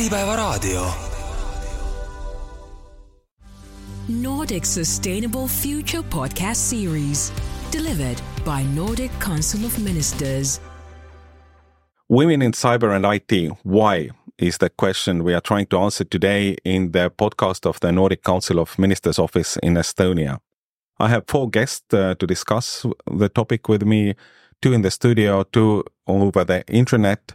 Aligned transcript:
Äripäevaraadio. 0.00 0.86
Nordic 4.08 4.64
Sustainable 4.64 5.46
Future 5.46 6.02
podcast 6.02 6.60
series, 6.70 7.32
delivered 7.72 8.16
by 8.44 8.62
Nordic 8.74 9.10
Council 9.20 9.66
of 9.66 9.78
Ministers. 9.78 10.60
Women 12.08 12.42
in 12.42 12.52
cyber 12.52 12.96
and 12.96 13.04
IT, 13.04 13.52
why? 13.62 14.10
Is 14.38 14.58
the 14.58 14.70
question 14.70 15.22
we 15.22 15.34
are 15.34 15.42
trying 15.42 15.66
to 15.66 15.78
answer 15.78 16.04
today 16.04 16.56
in 16.64 16.92
the 16.92 17.10
podcast 17.10 17.66
of 17.66 17.78
the 17.80 17.92
Nordic 17.92 18.22
Council 18.22 18.58
of 18.58 18.78
Ministers 18.78 19.18
office 19.18 19.58
in 19.62 19.74
Estonia. 19.74 20.38
I 20.98 21.08
have 21.08 21.24
four 21.28 21.50
guests 21.50 21.92
uh, 21.92 22.14
to 22.14 22.26
discuss 22.26 22.86
the 23.18 23.28
topic 23.28 23.68
with 23.68 23.82
me, 23.82 24.14
two 24.62 24.72
in 24.72 24.80
the 24.80 24.90
studio, 24.90 25.42
two 25.42 25.84
over 26.06 26.44
the 26.44 26.64
internet. 26.68 27.34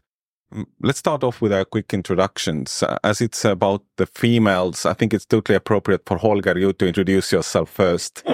Let's 0.82 1.00
start 1.00 1.24
off 1.24 1.42
with 1.42 1.52
our 1.52 1.66
quick 1.66 1.94
introductions. 1.94 2.84
Uh, 2.84 2.98
As 3.04 3.20
it's 3.22 3.44
about 3.46 3.84
the 3.98 4.06
females, 4.06 4.86
I 4.86 4.94
think 4.94 5.14
it's 5.14 5.26
totally 5.26 5.56
appropriate 5.56 6.04
for 6.06 6.18
Holger 6.18 6.58
you 6.58 6.74
to 6.74 6.88
introduce 6.88 7.32
yourself 7.32 7.70
first. 7.70 8.24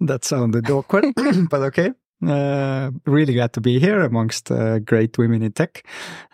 That 0.00 0.24
sounded 0.24 0.70
awkward, 0.70 1.12
but 1.50 1.60
okay. 1.62 1.92
Uh, 2.26 2.90
really 3.06 3.34
glad 3.34 3.52
to 3.52 3.60
be 3.60 3.78
here 3.78 4.00
amongst 4.00 4.50
uh, 4.50 4.78
great 4.78 5.18
women 5.18 5.42
in 5.42 5.52
tech. 5.52 5.86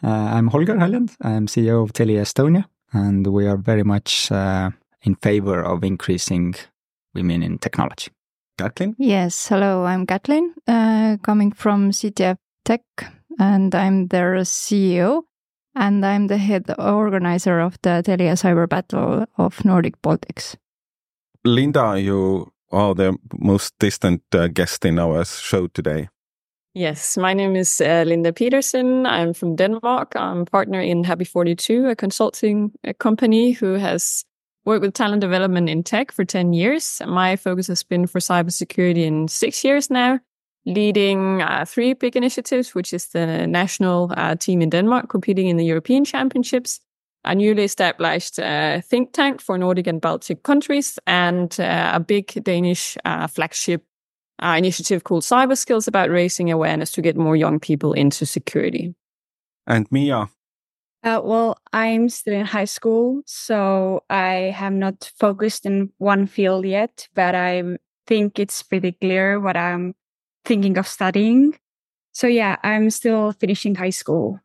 Uh, 0.02 0.08
I'm 0.08 0.48
Holger 0.48 0.76
Haljand. 0.76 1.16
I'm 1.20 1.46
CEO 1.46 1.82
of 1.82 1.92
Telia 1.92 2.20
Estonia, 2.20 2.64
and 2.92 3.26
we 3.26 3.46
are 3.46 3.56
very 3.56 3.82
much 3.82 4.30
uh, 4.30 4.70
in 5.02 5.16
favor 5.16 5.62
of 5.62 5.84
increasing 5.84 6.54
women 7.14 7.42
in 7.42 7.58
technology. 7.58 8.10
Kätlin? 8.58 8.94
Yes, 8.98 9.48
hello, 9.48 9.84
I'm 9.84 10.06
Kätlin, 10.06 10.54
uh, 10.66 11.18
coming 11.22 11.52
from 11.52 11.90
CTF 11.90 12.38
Tech, 12.64 12.82
and 13.38 13.74
I'm 13.74 14.08
their 14.08 14.34
CEO, 14.44 15.22
and 15.74 16.04
I'm 16.04 16.26
the 16.26 16.38
head 16.38 16.64
organizer 16.78 17.60
of 17.60 17.76
the 17.82 18.02
Telia 18.04 18.36
Cyber 18.36 18.68
Battle 18.68 19.26
of 19.38 19.64
Nordic 19.64 20.00
Baltics. 20.02 20.56
Linda, 21.44 22.00
you 22.00 22.52
are 22.72 22.94
the 22.94 23.16
most 23.38 23.74
distant 23.78 24.22
uh, 24.34 24.48
guest 24.48 24.84
in 24.84 24.98
our 24.98 25.24
show 25.24 25.68
today. 25.68 26.08
Yes, 26.74 27.16
my 27.16 27.32
name 27.32 27.56
is 27.56 27.80
uh, 27.80 28.04
Linda 28.06 28.34
Pedersen. 28.34 29.06
I'm 29.06 29.32
from 29.32 29.56
Denmark. 29.56 30.12
I'm 30.14 30.40
a 30.40 30.44
partner 30.44 30.80
in 30.80 31.04
Happy 31.04 31.24
42, 31.24 31.86
a 31.86 31.96
consulting 31.96 32.72
uh, 32.86 32.92
company 32.98 33.52
who 33.52 33.74
has 33.74 34.24
worked 34.66 34.82
with 34.82 34.92
talent 34.92 35.22
development 35.22 35.70
in 35.70 35.82
tech 35.82 36.12
for 36.12 36.24
10 36.24 36.52
years. 36.52 37.00
My 37.06 37.36
focus 37.36 37.68
has 37.68 37.82
been 37.82 38.06
for 38.06 38.18
cybersecurity 38.18 39.06
in 39.06 39.28
six 39.28 39.64
years 39.64 39.88
now, 39.88 40.20
leading 40.66 41.42
uh, 41.42 41.64
three 41.64 41.94
big 41.94 42.16
initiatives, 42.16 42.74
which 42.74 42.92
is 42.92 43.08
the 43.08 43.46
national 43.46 44.12
uh, 44.16 44.34
team 44.34 44.60
in 44.60 44.70
Denmark 44.70 45.08
competing 45.08 45.46
in 45.46 45.56
the 45.56 45.64
European 45.64 46.04
Championships, 46.04 46.80
a 47.24 47.34
newly 47.34 47.64
established 47.64 48.38
uh, 48.38 48.80
think 48.80 49.12
tank 49.12 49.40
for 49.40 49.56
Nordic 49.56 49.86
and 49.86 50.00
Baltic 50.00 50.42
countries, 50.42 50.98
and 51.06 51.56
uh, 51.60 51.92
a 51.94 52.00
big 52.00 52.44
Danish 52.44 52.96
uh, 53.04 53.26
flagship 53.28 53.84
uh, 54.42 54.54
initiative 54.58 55.04
called 55.04 55.22
Cyber 55.22 55.56
Skills 55.56 55.88
about 55.88 56.10
raising 56.10 56.50
awareness 56.50 56.92
to 56.92 57.02
get 57.02 57.16
more 57.16 57.36
young 57.36 57.60
people 57.60 57.92
into 57.92 58.26
security. 58.26 58.94
And 59.66 59.88
Miia, 59.90 60.28
Uh, 61.02 61.20
well, 61.22 61.56
I'm 61.72 62.08
still 62.08 62.34
in 62.34 62.46
high 62.46 62.66
school, 62.66 63.22
so 63.26 64.02
I 64.10 64.52
have 64.54 64.74
not 64.74 65.12
focused 65.20 65.66
in 65.66 65.92
one 65.98 66.26
field 66.26 66.64
yet, 66.64 67.08
but 67.14 67.34
I 67.34 67.78
think 68.06 68.38
it's 68.38 68.62
pretty 68.62 68.92
clear 68.92 69.40
what 69.40 69.56
I'm 69.56 69.94
thinking 70.46 70.78
of 70.78 70.86
studying. 70.88 71.58
So, 72.12 72.26
yeah, 72.26 72.56
I'm 72.62 72.90
still 72.90 73.32
finishing 73.32 73.74
high 73.74 73.90
school. 73.90 74.40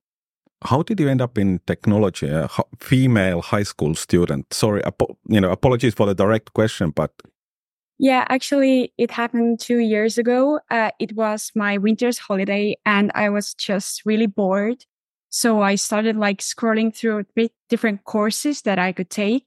how 0.63 0.83
did 0.83 0.99
you 0.99 1.09
end 1.09 1.21
up 1.21 1.37
in 1.37 1.59
technology? 1.65 2.27
A 2.27 2.47
female 2.79 3.41
high 3.41 3.63
school 3.63 3.95
student. 3.95 4.53
Sorry, 4.53 4.81
you 5.27 5.41
know, 5.41 5.51
apologies 5.51 5.93
for 5.95 6.05
the 6.05 6.13
direct 6.13 6.53
question, 6.53 6.91
but 6.91 7.11
Yeah, 7.97 8.25
actually, 8.29 8.93
it 8.97 9.11
happened 9.11 9.59
two 9.59 9.77
years 9.77 10.17
ago. 10.17 10.59
Uh, 10.69 10.91
it 10.99 11.13
was 11.15 11.51
my 11.55 11.77
winter's 11.77 12.19
holiday, 12.19 12.75
and 12.85 13.11
I 13.15 13.29
was 13.29 13.53
just 13.53 14.01
really 14.05 14.27
bored. 14.27 14.85
So 15.29 15.61
I 15.61 15.75
started 15.75 16.17
like 16.17 16.41
scrolling 16.41 16.93
through 16.95 17.25
three 17.33 17.51
different 17.69 18.03
courses 18.03 18.63
that 18.63 18.79
I 18.79 18.91
could 18.91 19.09
take, 19.09 19.45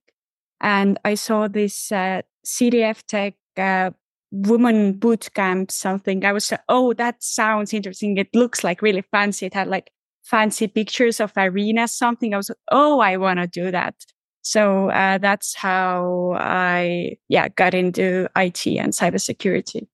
and 0.60 0.98
I 1.04 1.15
saw 1.16 1.48
this 1.48 1.92
uh, 1.92 2.22
CTF 2.47 3.03
Tech 3.06 3.34
uh, 3.56 3.91
woman 4.34 4.95
boot 4.95 5.31
camp 5.34 5.71
something. 5.71 6.25
I 6.25 6.33
was 6.33 6.50
like, 6.50 6.61
oh, 6.69 6.93
that 6.95 7.22
sounds 7.22 7.72
interesting. 7.72 8.17
It 8.17 8.34
looks 8.34 8.65
like 8.65 8.83
really 8.83 9.03
fancy. 9.03 9.47
It 9.47 9.55
had 9.55 9.69
like 9.69 9.91
fancy 10.25 10.67
pictures 10.67 11.21
of 11.21 11.33
arenas, 11.37 11.93
something. 11.93 12.34
I 12.34 12.39
was 12.39 12.49
like, 12.49 12.59
oh, 12.72 12.99
I 12.99 13.17
want 13.17 13.39
to 13.39 13.47
do 13.47 13.71
that. 13.71 13.95
So 14.43 14.91
uh, 14.91 15.19
that's 15.19 15.55
how 15.55 16.37
I, 16.39 17.17
yeah, 17.28 17.49
got 17.49 17.75
into 17.75 18.28
IT 18.37 18.67
and 18.67 18.93
cybersecurity. 18.93 19.87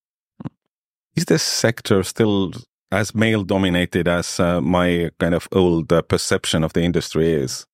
is 1.14 1.26
this 1.26 1.42
sector 1.42 2.02
still 2.02 2.52
as 2.90 3.14
male 3.14 3.44
dominated 3.44 4.08
as 4.08 4.40
uh, 4.40 4.60
my 4.60 5.10
kind 5.20 5.34
of 5.34 5.46
old 5.52 5.92
uh, 5.92 6.02
perception 6.02 6.64
of 6.64 6.72
the 6.72 6.82
industry 6.82 7.30
is? 7.32 7.66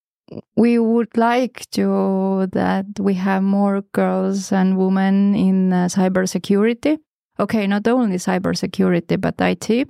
We 0.56 0.78
would 0.78 1.16
like 1.16 1.70
to 1.70 2.48
that 2.52 2.86
we 2.98 3.14
have 3.14 3.42
more 3.42 3.82
girls 3.92 4.52
and 4.52 4.76
women 4.76 5.34
in 5.34 5.72
uh, 5.72 5.86
cybersecurity. 5.86 6.98
Okay, 7.38 7.66
not 7.66 7.86
only 7.86 8.16
cybersecurity 8.16 9.20
but 9.20 9.40
IT. 9.40 9.88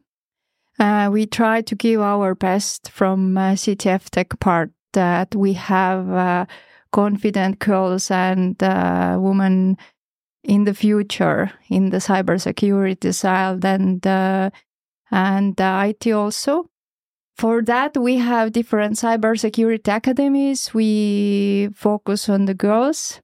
Uh, 0.79 1.09
we 1.11 1.25
try 1.25 1.63
to 1.63 1.75
give 1.75 2.01
our 2.01 2.35
best 2.35 2.91
from 2.91 3.39
uh, 3.39 3.53
CTF 3.53 4.11
Tech 4.11 4.39
part 4.41 4.71
that 4.93 5.35
we 5.35 5.55
have 5.55 6.11
uh, 6.11 6.47
confident 6.93 7.59
girls 7.59 8.11
and 8.11 8.63
uh, 8.63 9.17
women 9.19 9.77
in 10.45 10.65
the 10.65 10.75
future 10.75 11.51
in 11.69 11.91
the 11.91 11.97
cybersecurity 11.97 13.13
side 13.15 13.65
and 13.65 14.07
uh, 14.07 14.51
and 15.11 15.61
uh, 15.61 15.85
IT 15.87 16.13
also. 16.13 16.71
For 17.37 17.63
that, 17.63 17.97
we 17.97 18.17
have 18.17 18.53
different 18.53 18.95
cybersecurity 18.95 19.95
academies. 19.95 20.73
We 20.73 21.69
focus 21.75 22.29
on 22.29 22.47
the 22.47 22.55
girls. 22.55 23.21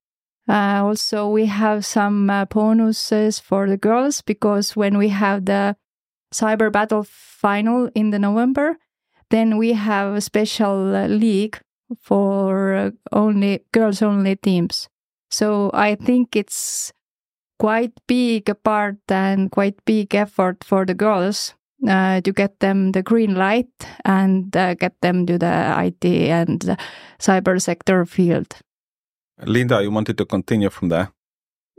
Uh, 0.49 0.85
also, 0.85 1.29
we 1.29 1.47
have 1.47 1.87
some 1.87 2.29
uh, 2.29 2.45
bonuses 2.45 3.39
for 3.39 3.69
the 3.69 3.79
girls 3.79 4.21
because 4.21 4.77
when 4.77 4.99
we 4.99 5.09
have 5.09 5.47
the 5.47 5.77
cyber 6.35 6.71
battle 6.71 7.05
final 7.05 7.91
in 7.95 8.11
the 8.11 8.19
November, 8.19 8.77
then 9.31 9.57
we 9.57 9.73
have 9.73 10.15
a 10.15 10.21
special 10.21 10.95
uh, 10.95 11.07
league 11.07 11.59
for 12.01 12.75
uh, 12.75 12.91
only 13.13 13.65
girls 13.73 14.03
only 14.03 14.37
teams. 14.37 14.89
So 15.31 15.71
I 15.73 15.95
think 15.95 16.37
it's 16.37 16.93
quite 17.59 17.93
big 18.07 18.51
part 18.65 18.99
and 19.09 19.51
quite 19.51 19.83
big 19.87 20.15
effort 20.15 20.65
for 20.65 20.85
the 20.85 20.95
girls 20.95 21.55
uh, 21.89 22.21
to 22.21 22.33
get 22.33 22.61
them 22.61 22.93
the 22.93 23.03
green 23.03 23.35
light 23.35 23.71
and 24.05 24.57
uh, 24.57 24.75
get 24.75 25.01
them 25.01 25.27
to 25.27 25.39
the 25.39 25.75
IT 25.79 26.05
and 26.05 26.61
the 26.61 26.77
cyber 27.19 27.61
sector 27.61 28.05
field. 28.05 28.57
Linda, 29.45 29.83
you 29.83 29.91
wanted 29.91 30.19
to 30.19 30.25
continue 30.25 30.71
from 30.71 30.89
there. 30.89 31.13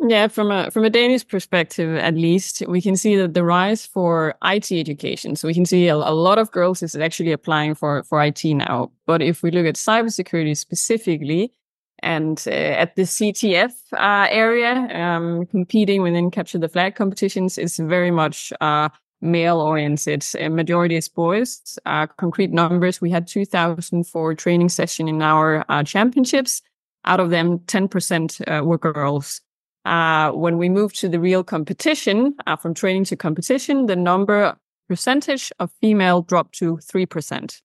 Yeah, 0.06 0.28
from 0.28 0.52
a 0.52 0.70
from 0.70 0.84
a 0.84 0.90
Danish 0.90 1.26
perspective, 1.26 1.96
at 1.96 2.16
least, 2.16 2.62
we 2.68 2.82
can 2.82 2.98
see 2.98 3.16
that 3.16 3.34
the 3.34 3.44
rise 3.44 3.86
for 3.86 4.36
IT 4.44 4.70
education. 4.72 5.38
So 5.38 5.48
we 5.48 5.54
can 5.54 5.66
see 5.66 5.88
a, 5.88 5.96
a 5.96 6.12
lot 6.12 6.40
of 6.40 6.52
girls 6.52 6.84
is 6.84 6.96
actually 6.96 7.32
applying 7.32 7.74
for 7.74 8.04
for 8.04 8.22
IT 8.22 8.44
now. 8.44 8.92
But 9.06 9.22
if 9.22 9.44
we 9.44 9.52
look 9.52 9.66
at 9.66 9.76
cybersecurity 9.76 10.58
specifically, 10.58 11.54
and 12.00 12.44
uh, 12.48 12.52
at 12.52 12.96
the 12.96 13.04
CTF 13.04 13.72
uh, 13.94 14.28
area, 14.30 14.74
um, 14.94 15.46
competing 15.46 16.02
within 16.02 16.32
capture 16.32 16.60
the 16.60 16.68
flag 16.68 16.96
competitions 16.96 17.58
is 17.58 17.78
very 17.78 18.12
much 18.12 18.52
uh, 18.60 18.90
male 19.24 19.60
oriented. 19.60 20.26
Majority 20.52 20.98
is 20.98 21.10
boys. 21.10 21.80
Uh, 21.86 22.08
concrete 22.08 22.52
numbers: 22.52 23.02
we 23.02 23.10
had 23.10 23.28
two 23.28 23.46
thousand 23.46 24.06
for 24.06 24.36
training 24.36 24.70
session 24.70 25.08
in 25.08 25.22
our 25.22 25.66
uh, 25.70 25.84
championships. 25.84 26.62
Out 27.06 27.20
of 27.20 27.30
them, 27.30 27.60
ten 27.68 27.88
percent 27.88 28.40
uh, 28.48 28.62
were 28.64 28.78
girls. 28.78 29.42
Uh, 29.86 30.32
when 30.32 30.58
we 30.58 30.70
moved 30.70 30.96
to 30.96 31.10
the 31.10 31.20
real 31.20 31.44
competition, 31.44 32.36
uh, 32.48 32.56
from 32.56 32.74
training 32.74 33.04
to 33.04 33.16
competition, 33.18 33.88
the 33.88 33.96
number 33.96 34.56
percentage 34.88 35.52
of 35.60 35.72
female 35.82 36.22
dropped 36.22 36.56
to 36.56 36.78
3%. 36.78 37.62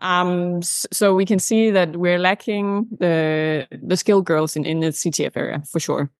Um, 0.00 0.62
so 0.62 1.14
we 1.14 1.24
can 1.24 1.38
see 1.38 1.70
that 1.70 1.96
we're 1.96 2.18
lacking 2.18 2.86
the, 2.98 3.66
the 3.70 3.96
skilled 3.96 4.26
girls 4.26 4.56
in, 4.56 4.66
in 4.66 4.80
the 4.80 4.88
CTF 4.88 5.36
area 5.36 5.62
for 5.70 5.80
sure. 5.80 6.10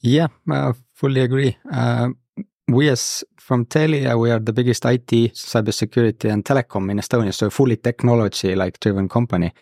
Yeah, 0.00 0.26
I 0.50 0.72
fully 0.92 1.22
agree. 1.22 1.56
Uh, 1.72 2.10
we 2.68 2.88
as 2.88 3.24
from 3.38 3.66
Telia, 3.66 4.18
we 4.18 4.30
are 4.30 4.38
the 4.38 4.52
biggest 4.52 4.84
IT, 4.84 5.10
cybersecurity 5.34 6.30
and 6.30 6.44
telecom 6.44 6.90
in 6.90 6.98
Estonia, 6.98 7.34
so 7.34 7.50
fully 7.50 7.76
technology 7.76 8.54
like 8.54 8.80
driven 8.80 9.08
company. 9.08 9.52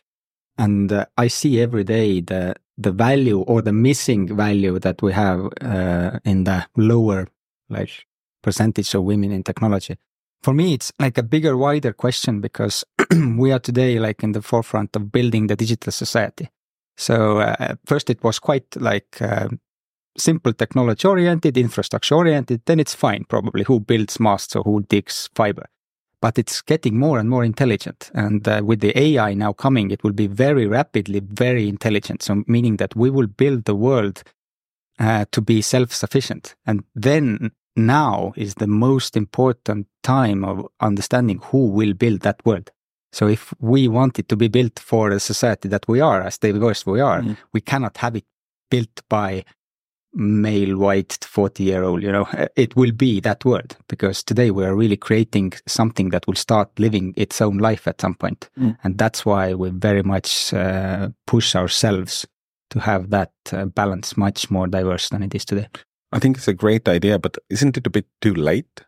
And 0.59 0.93
uh, 0.93 1.07
I 1.17 1.29
see 1.29 1.61
every 1.61 1.85
day 1.85 2.21
the 2.21 2.55
the 2.79 2.93
value 2.93 3.41
or 3.41 3.63
the 3.63 3.73
missing 3.73 4.35
value 4.35 4.79
that 4.79 5.03
we 5.03 5.13
have 5.13 5.49
uh, 5.61 6.19
in 6.25 6.45
the 6.45 6.67
lower 6.77 7.29
like 7.69 8.07
percentage 8.43 8.95
of 8.95 9.05
women 9.05 9.31
in 9.33 9.43
technology. 9.43 9.97
for 10.43 10.53
me, 10.53 10.75
it's 10.75 10.93
like 10.99 11.19
a 11.19 11.23
bigger, 11.23 11.57
wider 11.57 11.93
question 11.93 12.41
because 12.41 12.85
we 13.37 13.53
are 13.53 13.61
today 13.61 13.99
like 13.99 14.23
in 14.23 14.33
the 14.33 14.43
forefront 14.43 14.95
of 14.97 15.13
building 15.13 15.47
the 15.47 15.57
digital 15.57 15.93
society. 15.93 16.49
So 16.97 17.39
uh, 17.39 17.77
first, 17.87 18.11
it 18.11 18.23
was 18.23 18.39
quite 18.39 18.77
like 18.77 19.23
uh, 19.23 19.49
simple 20.17 20.53
technology 20.53 21.07
oriented, 21.07 21.57
infrastructure 21.57 22.15
oriented. 22.15 22.63
Then 22.67 22.81
it's 22.81 22.95
fine, 22.95 23.25
probably 23.25 23.65
who 23.65 23.81
builds 23.81 24.21
masts 24.21 24.57
or 24.57 24.63
who 24.63 24.83
digs 24.83 25.29
fiber. 25.35 25.67
But 26.21 26.39
it's 26.39 26.63
getting 26.63 26.99
more 26.99 27.19
and 27.19 27.29
more 27.29 27.45
intelligent. 27.45 28.11
And 28.15 28.47
uh, 28.47 28.63
with 28.65 28.81
the 28.81 28.97
AI 28.99 29.35
now 29.35 29.53
coming, 29.53 29.91
it 29.91 30.05
will 30.05 30.13
be 30.13 30.29
very 30.29 30.67
rapidly 30.67 31.21
very 31.21 31.69
intelligent. 31.69 32.23
So 32.23 32.45
meaning 32.47 32.77
that 32.77 32.95
we 32.95 33.11
will 33.11 33.27
build 33.27 33.65
the 33.65 33.75
world 33.75 34.23
uh, 35.01 35.25
to 35.33 35.41
be 35.41 35.63
self-sufficient. 35.63 36.55
And 36.65 36.85
then 36.95 37.51
now 37.75 38.33
is 38.37 38.55
the 38.55 38.67
most 38.67 39.17
important 39.17 39.89
time 40.03 40.45
of 40.45 40.67
understanding 40.81 41.41
who 41.47 41.67
will 41.67 41.95
build 41.95 42.21
that 42.21 42.45
world. 42.45 42.71
So 43.13 43.27
if 43.29 43.53
we 43.61 43.89
want 43.89 44.19
it 44.19 44.29
to 44.29 44.37
be 44.37 44.49
built 44.49 44.79
for 44.79 45.11
the 45.11 45.21
society 45.21 45.69
that 45.69 45.87
we 45.89 46.01
are, 46.01 46.23
as 46.23 46.39
diverse 46.39 46.87
we 46.87 47.01
are, 47.01 47.21
mm. 47.21 47.37
we 47.53 47.61
cannot 47.61 47.99
have 47.99 48.17
it 48.17 48.25
built 48.71 49.03
by 49.09 49.45
male 50.15 50.77
white 50.77 51.19
40 51.25 51.65
year 51.65 51.83
old 51.83 52.03
you 52.03 52.13
know 52.13 52.29
it 52.57 52.77
will 52.77 52.93
be 52.93 53.21
that 53.21 53.45
world 53.45 53.77
because 53.89 54.23
today 54.23 54.51
we 54.51 54.65
are 54.65 54.75
really 54.75 54.97
creating 54.97 55.53
something 55.67 56.11
that 56.11 56.27
will 56.27 56.35
start 56.35 56.69
living 56.79 57.15
its 57.17 57.41
own 57.41 57.59
life 57.59 57.89
at 57.89 58.01
some 58.01 58.15
point. 58.15 58.51
Mm. 58.59 58.77
and 58.85 58.99
that's 58.99 59.25
why 59.25 59.55
we 59.55 59.71
very 59.71 60.03
much 60.03 60.53
uh, 60.53 61.09
push 61.27 61.55
ourselves 61.57 62.27
to 62.71 62.81
have 62.81 63.11
that 63.11 63.33
uh, 63.53 63.67
balance 63.67 64.17
much 64.17 64.51
more 64.51 64.67
diverse 64.67 65.09
than 65.11 65.23
it 65.23 65.35
is 65.35 65.45
today. 65.45 65.69
I 66.11 66.19
think 66.19 66.37
it's 66.37 66.49
a 66.49 66.55
great 66.55 66.89
idea 66.89 67.19
but 67.19 67.39
isn't 67.49 67.77
it 67.77 67.87
a 67.87 67.91
bit 67.91 68.07
too 68.21 68.35
late? 68.35 68.85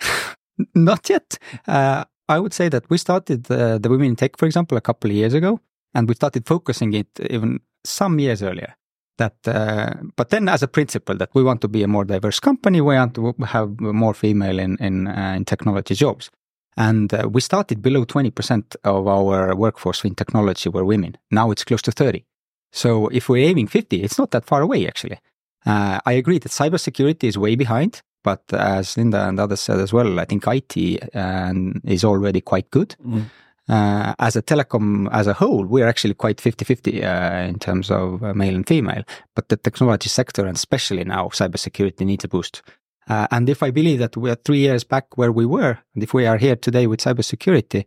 Not 0.74 1.08
yet. 1.08 1.38
Uh, 1.66 2.04
i 2.28 2.38
would 2.38 2.52
say 2.52 2.68
that 2.68 2.88
we 2.90 2.98
started 2.98 3.50
uh, 3.50 3.78
the 3.78 3.88
women 3.88 4.08
in 4.08 4.16
tech 4.16 4.36
for 4.36 4.46
example 4.46 4.76
a 4.76 4.80
couple 4.80 5.10
of 5.10 5.16
years 5.16 5.32
ago 5.32 5.60
and 5.94 6.08
we 6.08 6.14
started 6.14 6.46
focusing 6.46 6.92
it 6.92 7.08
even 7.30 7.60
some 7.84 8.18
years 8.18 8.42
earlier 8.42 8.74
that 9.18 9.36
uh, 9.46 9.94
but 10.16 10.30
then 10.30 10.48
as 10.48 10.62
a 10.62 10.68
principle 10.68 11.16
that 11.16 11.30
we 11.34 11.42
want 11.42 11.60
to 11.60 11.68
be 11.68 11.82
a 11.82 11.88
more 11.88 12.04
diverse 12.04 12.40
company 12.40 12.80
we 12.80 12.94
want 12.94 13.14
to 13.14 13.34
have 13.44 13.80
more 13.80 14.14
female 14.14 14.58
in 14.58 14.76
in, 14.80 15.06
uh, 15.06 15.34
in 15.36 15.44
technology 15.44 15.94
jobs. 15.94 16.30
And 16.78 17.14
uh, 17.14 17.26
we 17.32 17.40
started 17.40 17.80
below 17.80 18.04
20% 18.04 18.76
of 18.84 19.08
our 19.08 19.56
workforce 19.56 20.04
in 20.04 20.14
technology 20.14 20.68
were 20.68 20.84
women. 20.84 21.16
Now 21.30 21.50
it's 21.50 21.64
close 21.64 21.82
to 21.82 21.92
30 21.92 22.24
so 22.72 23.08
if 23.08 23.28
we're 23.28 23.48
aiming 23.48 23.68
50 23.68 24.02
it's 24.02 24.18
not 24.18 24.30
that 24.30 24.44
far 24.44 24.62
away 24.62 24.86
actually. 24.86 25.18
Uh, 25.64 25.98
i 26.06 26.12
agree 26.12 26.38
that 26.38 26.52
cybersecurity 26.52 27.24
is 27.24 27.36
way 27.36 27.56
behind 27.56 28.02
but 28.22 28.42
as 28.52 28.96
linda 28.96 29.26
and 29.28 29.40
others 29.40 29.60
said 29.60 29.80
as 29.80 29.92
well 29.92 30.20
i 30.20 30.24
think 30.24 30.46
it 30.46 31.10
uh, 31.14 31.52
is 31.84 32.04
already 32.04 32.40
quite 32.40 32.70
good. 32.70 32.94
Mm 33.04 33.24
uh, 33.68 34.14
as 34.18 34.36
a 34.36 34.42
telecom 34.42 35.08
as 35.12 35.26
a 35.26 35.32
whole, 35.32 35.64
we're 35.64 35.88
actually 35.88 36.14
quite 36.14 36.38
50-50 36.38 37.02
uh, 37.02 37.48
in 37.48 37.58
terms 37.58 37.90
of 37.90 38.22
uh, 38.22 38.32
male 38.34 38.54
and 38.54 38.66
female. 38.66 39.02
But 39.34 39.48
the 39.48 39.56
technology 39.56 40.08
sector, 40.08 40.46
and 40.46 40.56
especially 40.56 41.04
now 41.04 41.28
cybersecurity, 41.28 42.06
needs 42.06 42.24
a 42.24 42.28
boost. 42.28 42.62
Uh, 43.08 43.26
and 43.30 43.48
if 43.48 43.62
I 43.62 43.70
believe 43.70 43.98
that 44.00 44.16
we 44.16 44.30
are 44.30 44.36
three 44.36 44.58
years 44.58 44.84
back 44.84 45.16
where 45.16 45.32
we 45.32 45.46
were, 45.46 45.78
and 45.94 46.02
if 46.02 46.14
we 46.14 46.26
are 46.26 46.38
here 46.38 46.56
today 46.56 46.86
with 46.86 47.00
cybersecurity, 47.00 47.84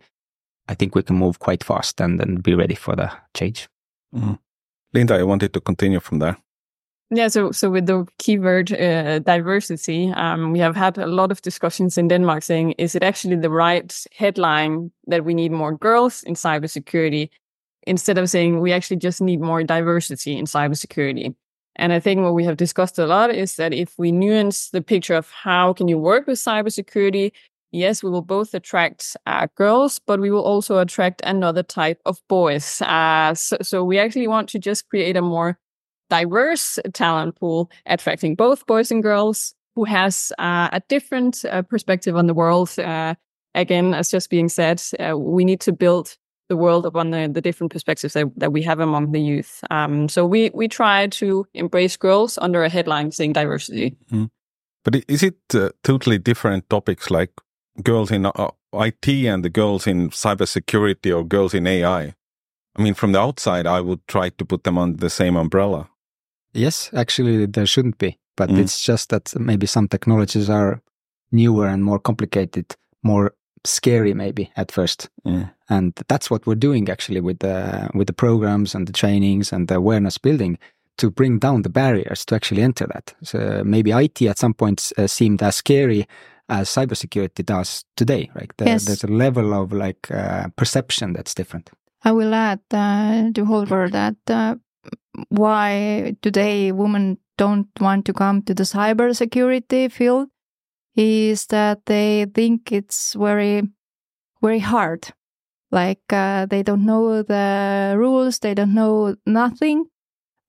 I 0.67 0.75
think 0.75 0.95
we 0.95 1.03
can 1.03 1.15
move 1.15 1.39
quite 1.39 1.63
fast 1.63 1.99
and, 1.99 2.21
and 2.21 2.43
be 2.43 2.53
ready 2.53 2.75
for 2.75 2.95
the 2.95 3.11
change. 3.33 3.67
Mm-hmm. 4.15 4.33
Linda, 4.93 5.15
I 5.15 5.23
wanted 5.23 5.53
to 5.53 5.61
continue 5.61 5.99
from 5.99 6.19
there. 6.19 6.37
Yeah, 7.11 7.27
so 7.27 7.51
so 7.51 7.71
with 7.71 7.87
the 7.87 8.05
keyword 8.19 8.71
uh, 8.71 9.17
diversity, 9.19 10.11
um, 10.11 10.51
we 10.51 10.59
have 10.59 10.75
had 10.75 10.97
a 10.99 11.07
lot 11.07 11.31
of 11.31 11.41
discussions 11.41 11.97
in 11.97 12.07
Denmark 12.07 12.43
saying, 12.43 12.73
is 12.77 12.93
it 12.95 13.01
actually 13.01 13.35
the 13.37 13.49
right 13.49 13.91
headline 14.15 14.91
that 15.07 15.25
we 15.25 15.33
need 15.33 15.51
more 15.51 15.73
girls 15.75 16.21
in 16.23 16.35
cybersecurity, 16.35 17.29
instead 17.87 18.19
of 18.19 18.29
saying 18.29 18.59
we 18.59 18.71
actually 18.73 18.97
just 18.97 19.21
need 19.21 19.41
more 19.41 19.63
diversity 19.63 20.37
in 20.37 20.45
cybersecurity? 20.45 21.33
And 21.77 21.93
I 21.93 21.99
think 21.99 22.21
what 22.21 22.35
we 22.35 22.43
have 22.45 22.57
discussed 22.57 22.99
a 22.99 23.07
lot 23.07 23.33
is 23.33 23.55
that 23.55 23.73
if 23.73 23.97
we 23.97 24.11
nuance 24.11 24.69
the 24.69 24.81
picture 24.81 25.15
of 25.15 25.31
how 25.31 25.73
can 25.73 25.87
you 25.87 25.97
work 25.97 26.27
with 26.27 26.37
cybersecurity, 26.37 27.31
yes, 27.71 28.03
we 28.03 28.11
will 28.11 28.21
both 28.21 28.53
attract 28.53 29.17
uh, 29.25 29.47
girls, 29.55 29.99
but 30.05 30.19
we 30.19 30.29
will 30.29 30.43
also 30.43 30.77
attract 30.77 31.21
another 31.25 31.63
type 31.63 32.01
of 32.05 32.19
boys. 32.27 32.81
Uh, 32.81 33.33
so, 33.33 33.57
so 33.63 33.83
we 33.83 33.97
actually 33.97 34.27
want 34.27 34.49
to 34.49 34.59
just 34.59 34.89
create 34.89 35.17
a 35.17 35.21
more 35.23 35.57
diverse 36.09 36.79
talent 36.93 37.35
pool, 37.39 37.69
attracting 37.85 38.35
both 38.35 38.65
boys 38.65 38.91
and 38.91 39.03
girls 39.03 39.55
who 39.75 39.85
has 39.85 40.31
uh, 40.39 40.69
a 40.71 40.81
different 40.89 41.45
uh, 41.45 41.61
perspective 41.61 42.15
on 42.15 42.27
the 42.27 42.33
world. 42.33 42.77
Uh, 42.77 43.15
again, 43.55 43.93
as 43.93 44.09
just 44.09 44.29
being 44.29 44.49
said, 44.49 44.81
uh, 44.99 45.17
we 45.17 45.45
need 45.45 45.61
to 45.61 45.71
build 45.71 46.17
the 46.49 46.57
world 46.57 46.85
upon 46.85 47.11
the, 47.11 47.29
the 47.31 47.41
different 47.41 47.71
perspectives 47.71 48.13
that, 48.13 48.27
that 48.35 48.51
we 48.51 48.63
have 48.63 48.79
among 48.79 49.11
the 49.11 49.21
youth. 49.21 49.63
Um, 49.69 50.09
so 50.09 50.25
we 50.25 50.49
we 50.53 50.67
try 50.67 51.07
to 51.07 51.45
embrace 51.53 51.95
girls 51.95 52.37
under 52.41 52.63
a 52.63 52.69
headline 52.69 53.11
saying 53.11 53.33
diversity. 53.33 53.95
Mm. 54.11 54.29
But 54.83 55.03
is 55.07 55.23
it 55.23 55.37
uh, 55.53 55.69
totally 55.83 56.17
different 56.17 56.69
topics 56.69 57.11
like 57.11 57.31
girls 57.83 58.11
in 58.11 58.25
uh, 58.25 58.51
IT 58.73 59.07
and 59.07 59.43
the 59.43 59.49
girls 59.49 59.87
in 59.87 60.09
cybersecurity 60.09 61.15
or 61.15 61.23
girls 61.23 61.53
in 61.53 61.67
AI? 61.67 62.15
I 62.75 62.81
mean, 62.81 62.93
from 62.93 63.11
the 63.11 63.19
outside, 63.19 63.67
I 63.67 63.81
would 63.81 64.07
try 64.07 64.29
to 64.29 64.45
put 64.45 64.63
them 64.63 64.77
under 64.77 64.97
the 64.97 65.09
same 65.09 65.35
umbrella. 65.35 65.89
Yes, 66.53 66.89
actually, 66.93 67.45
there 67.45 67.65
shouldn't 67.65 67.97
be. 67.97 68.17
But 68.35 68.49
mm. 68.49 68.59
it's 68.59 68.81
just 68.81 69.09
that 69.09 69.33
maybe 69.39 69.65
some 69.65 69.87
technologies 69.87 70.49
are 70.49 70.81
newer 71.31 71.67
and 71.67 71.83
more 71.83 71.99
complicated, 71.99 72.75
more 73.03 73.33
scary 73.65 74.13
maybe 74.13 74.51
at 74.55 74.71
first. 74.71 75.09
Mm. 75.25 75.51
And 75.69 75.93
that's 76.07 76.31
what 76.31 76.47
we're 76.47 76.55
doing 76.55 76.89
actually 76.89 77.21
with 77.21 77.39
the 77.39 77.89
with 77.93 78.07
the 78.07 78.13
programs 78.13 78.73
and 78.73 78.87
the 78.87 78.93
trainings 78.93 79.51
and 79.51 79.67
the 79.67 79.75
awareness 79.75 80.17
building 80.17 80.57
to 80.97 81.09
bring 81.09 81.39
down 81.39 81.61
the 81.61 81.69
barriers 81.69 82.25
to 82.25 82.35
actually 82.35 82.61
enter 82.61 82.87
that. 82.87 83.13
So 83.23 83.63
maybe 83.65 83.91
IT 83.91 84.21
at 84.21 84.37
some 84.37 84.53
point 84.53 84.91
uh, 84.97 85.07
seemed 85.07 85.41
as 85.41 85.55
scary 85.55 86.07
as 86.49 86.69
cybersecurity 86.69 87.45
does 87.45 87.85
today, 87.95 88.29
right? 88.35 88.51
The, 88.57 88.65
yes. 88.65 88.85
There's 88.85 89.03
a 89.03 89.07
level 89.07 89.53
of 89.53 89.71
like 89.71 90.09
uh, 90.11 90.47
perception 90.55 91.13
that's 91.13 91.33
different. 91.33 91.69
I 92.03 92.11
will 92.11 92.33
add 92.33 92.61
uh, 92.71 93.31
to 93.33 93.45
Holger 93.45 93.89
that 93.89 94.15
uh, 94.27 94.55
why 95.29 96.15
today 96.21 96.71
women 96.71 97.17
don't 97.37 97.69
want 97.79 98.05
to 98.05 98.13
come 98.13 98.41
to 98.43 98.53
the 98.53 98.63
cybersecurity 98.63 99.91
field 99.91 100.29
is 100.95 101.47
that 101.47 101.85
they 101.85 102.25
think 102.33 102.71
it's 102.71 103.13
very, 103.13 103.63
very 104.41 104.59
hard. 104.59 105.07
Like 105.71 106.01
uh, 106.11 106.45
they 106.47 106.63
don't 106.63 106.85
know 106.85 107.21
the 107.21 107.95
rules, 107.97 108.39
they 108.39 108.53
don't 108.53 108.73
know 108.73 109.15
nothing. 109.25 109.85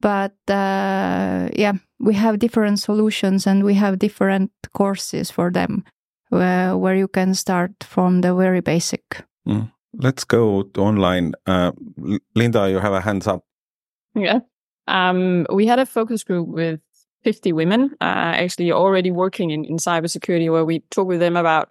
But 0.00 0.34
uh, 0.48 1.50
yeah, 1.54 1.74
we 1.98 2.14
have 2.14 2.38
different 2.38 2.80
solutions 2.80 3.46
and 3.46 3.64
we 3.64 3.74
have 3.74 3.98
different 3.98 4.50
courses 4.72 5.30
for 5.30 5.50
them 5.50 5.84
where, 6.30 6.76
where 6.76 6.94
you 6.94 7.06
can 7.06 7.34
start 7.34 7.72
from 7.84 8.22
the 8.22 8.34
very 8.34 8.60
basic. 8.60 9.24
Mm. 9.46 9.70
Let's 9.92 10.24
go 10.24 10.70
online. 10.78 11.34
Uh, 11.46 11.72
Linda, 12.34 12.70
you 12.70 12.78
have 12.78 12.92
a 12.92 13.00
hands 13.00 13.26
up. 13.26 13.44
Yeah. 14.14 14.40
Um, 14.86 15.46
we 15.52 15.66
had 15.66 15.78
a 15.78 15.86
focus 15.86 16.24
group 16.24 16.48
with 16.48 16.80
50 17.22 17.52
women, 17.52 17.90
uh, 18.00 18.34
actually 18.34 18.72
already 18.72 19.10
working 19.10 19.50
in, 19.50 19.64
in 19.64 19.76
cybersecurity, 19.76 20.50
where 20.50 20.64
we 20.64 20.80
talked 20.90 21.08
with 21.08 21.20
them 21.20 21.36
about 21.36 21.70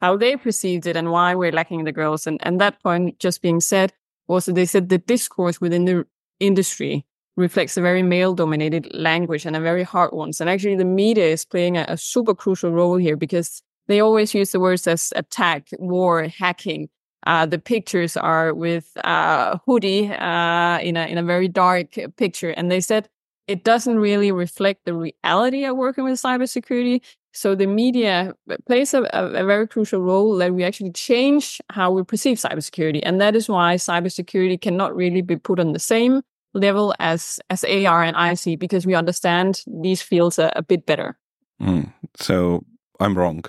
how 0.00 0.16
they 0.16 0.36
perceived 0.36 0.86
it 0.86 0.96
and 0.96 1.10
why 1.10 1.34
we're 1.34 1.52
lacking 1.52 1.84
the 1.84 1.92
girls. 1.92 2.26
And, 2.26 2.40
and 2.42 2.60
that 2.60 2.82
point 2.82 3.18
just 3.18 3.42
being 3.42 3.60
said 3.60 3.92
was 4.28 4.46
that 4.46 4.54
they 4.54 4.66
said 4.66 4.88
the 4.88 4.98
discourse 4.98 5.60
within 5.60 5.84
the 5.84 6.06
industry 6.40 7.04
reflects 7.36 7.76
a 7.76 7.82
very 7.82 8.02
male 8.02 8.34
dominated 8.34 8.88
language 8.94 9.44
and 9.46 9.54
a 9.54 9.60
very 9.60 9.82
hard 9.82 10.12
one. 10.12 10.32
And 10.40 10.48
actually 10.48 10.76
the 10.76 10.84
media 10.84 11.26
is 11.26 11.44
playing 11.44 11.76
a, 11.76 11.84
a 11.88 11.96
super 11.96 12.34
crucial 12.34 12.72
role 12.72 12.96
here 12.96 13.16
because 13.16 13.62
they 13.88 14.00
always 14.00 14.34
use 14.34 14.52
the 14.52 14.60
words 14.60 14.86
as 14.86 15.12
attack, 15.14 15.68
war, 15.78 16.24
hacking. 16.24 16.88
Uh, 17.26 17.44
the 17.44 17.58
pictures 17.58 18.16
are 18.16 18.54
with 18.54 18.96
uh, 19.04 19.58
hoodie 19.66 20.12
uh, 20.12 20.78
in 20.80 20.96
a 20.96 21.06
in 21.06 21.18
a 21.18 21.22
very 21.22 21.48
dark 21.48 21.96
picture, 22.16 22.50
and 22.50 22.70
they 22.70 22.80
said 22.80 23.08
it 23.48 23.64
doesn't 23.64 23.98
really 23.98 24.32
reflect 24.32 24.84
the 24.84 24.94
reality 24.94 25.64
of 25.64 25.76
working 25.76 26.04
with 26.04 26.14
cybersecurity. 26.14 27.00
So 27.32 27.54
the 27.54 27.66
media 27.66 28.34
plays 28.66 28.94
a, 28.94 29.02
a, 29.12 29.44
very 29.44 29.68
crucial 29.68 30.00
role 30.00 30.36
that 30.38 30.54
we 30.54 30.64
actually 30.64 30.92
change 30.92 31.60
how 31.70 31.90
we 31.90 32.02
perceive 32.02 32.38
cybersecurity, 32.38 33.00
and 33.02 33.20
that 33.20 33.36
is 33.36 33.48
why 33.48 33.74
cybersecurity 33.74 34.60
cannot 34.60 34.96
really 34.96 35.20
be 35.20 35.36
put 35.36 35.58
on 35.58 35.72
the 35.72 35.78
same 35.78 36.22
level 36.54 36.94
as 36.98 37.40
as 37.50 37.64
AR 37.64 38.04
and 38.04 38.16
IC 38.16 38.58
because 38.58 38.86
we 38.86 38.94
understand 38.94 39.62
these 39.66 40.00
fields 40.00 40.38
a, 40.38 40.52
a 40.56 40.62
bit 40.62 40.86
better. 40.86 41.18
Mm. 41.60 41.92
So 42.16 42.64
I'm 43.00 43.18
wrong. 43.18 43.44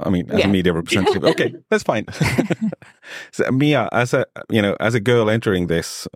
I 0.00 0.10
mean, 0.10 0.30
as 0.30 0.40
yeah. 0.40 0.46
a 0.46 0.48
media 0.48 0.72
representative. 0.72 1.24
Okay, 1.36 1.54
that's 1.70 1.82
fine. 1.82 2.04
so, 3.32 3.44
Miia, 3.44 3.88
as 3.92 4.12
a 4.14 4.26
you 4.50 4.60
know, 4.60 4.76
as 4.80 4.94
a 4.94 5.00
girl 5.00 5.30
entering 5.30 5.66
this 5.66 6.06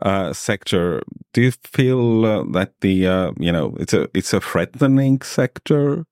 uh, 0.00 0.32
sector, 0.32 1.02
do 1.32 1.42
you 1.42 1.52
feel 1.64 2.24
uh, 2.24 2.44
that 2.52 2.72
the 2.80 3.06
uh, 3.06 3.32
you 3.38 3.52
know 3.52 3.76
it's 3.78 3.92
a 3.92 4.08
it's 4.14 4.32
a 4.32 4.40
threatening 4.40 5.20
sector? 5.22 6.04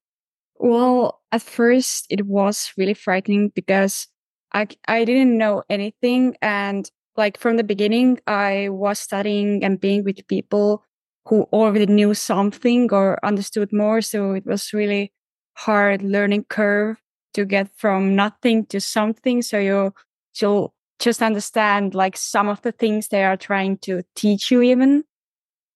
Well, 0.58 1.20
at 1.32 1.42
first 1.42 2.06
it 2.10 2.26
was 2.26 2.72
really 2.76 2.94
frightening 2.94 3.50
because 3.54 4.08
I 4.52 4.68
I 4.86 5.04
didn't 5.04 5.38
know 5.38 5.62
anything 5.68 6.36
and 6.42 6.90
like 7.16 7.38
from 7.38 7.56
the 7.56 7.64
beginning 7.64 8.20
I 8.26 8.68
was 8.70 8.98
studying 8.98 9.64
and 9.64 9.80
being 9.80 10.04
with 10.04 10.26
people 10.28 10.84
who 11.26 11.42
already 11.52 11.86
knew 11.86 12.14
something 12.14 12.92
or 12.92 13.18
understood 13.24 13.72
more 13.72 14.00
so 14.02 14.32
it 14.32 14.46
was 14.46 14.72
really 14.72 15.12
hard 15.54 16.02
learning 16.02 16.44
curve 16.48 16.98
to 17.34 17.44
get 17.44 17.68
from 17.76 18.14
nothing 18.16 18.66
to 18.66 18.80
something. 18.80 19.42
So 19.42 19.58
you 19.58 19.94
you'll 20.40 20.74
just 20.98 21.22
understand 21.22 21.94
like 21.94 22.16
some 22.16 22.48
of 22.48 22.62
the 22.62 22.72
things 22.72 23.08
they 23.08 23.24
are 23.24 23.36
trying 23.36 23.78
to 23.78 24.02
teach 24.14 24.50
you 24.50 24.62
even. 24.62 25.04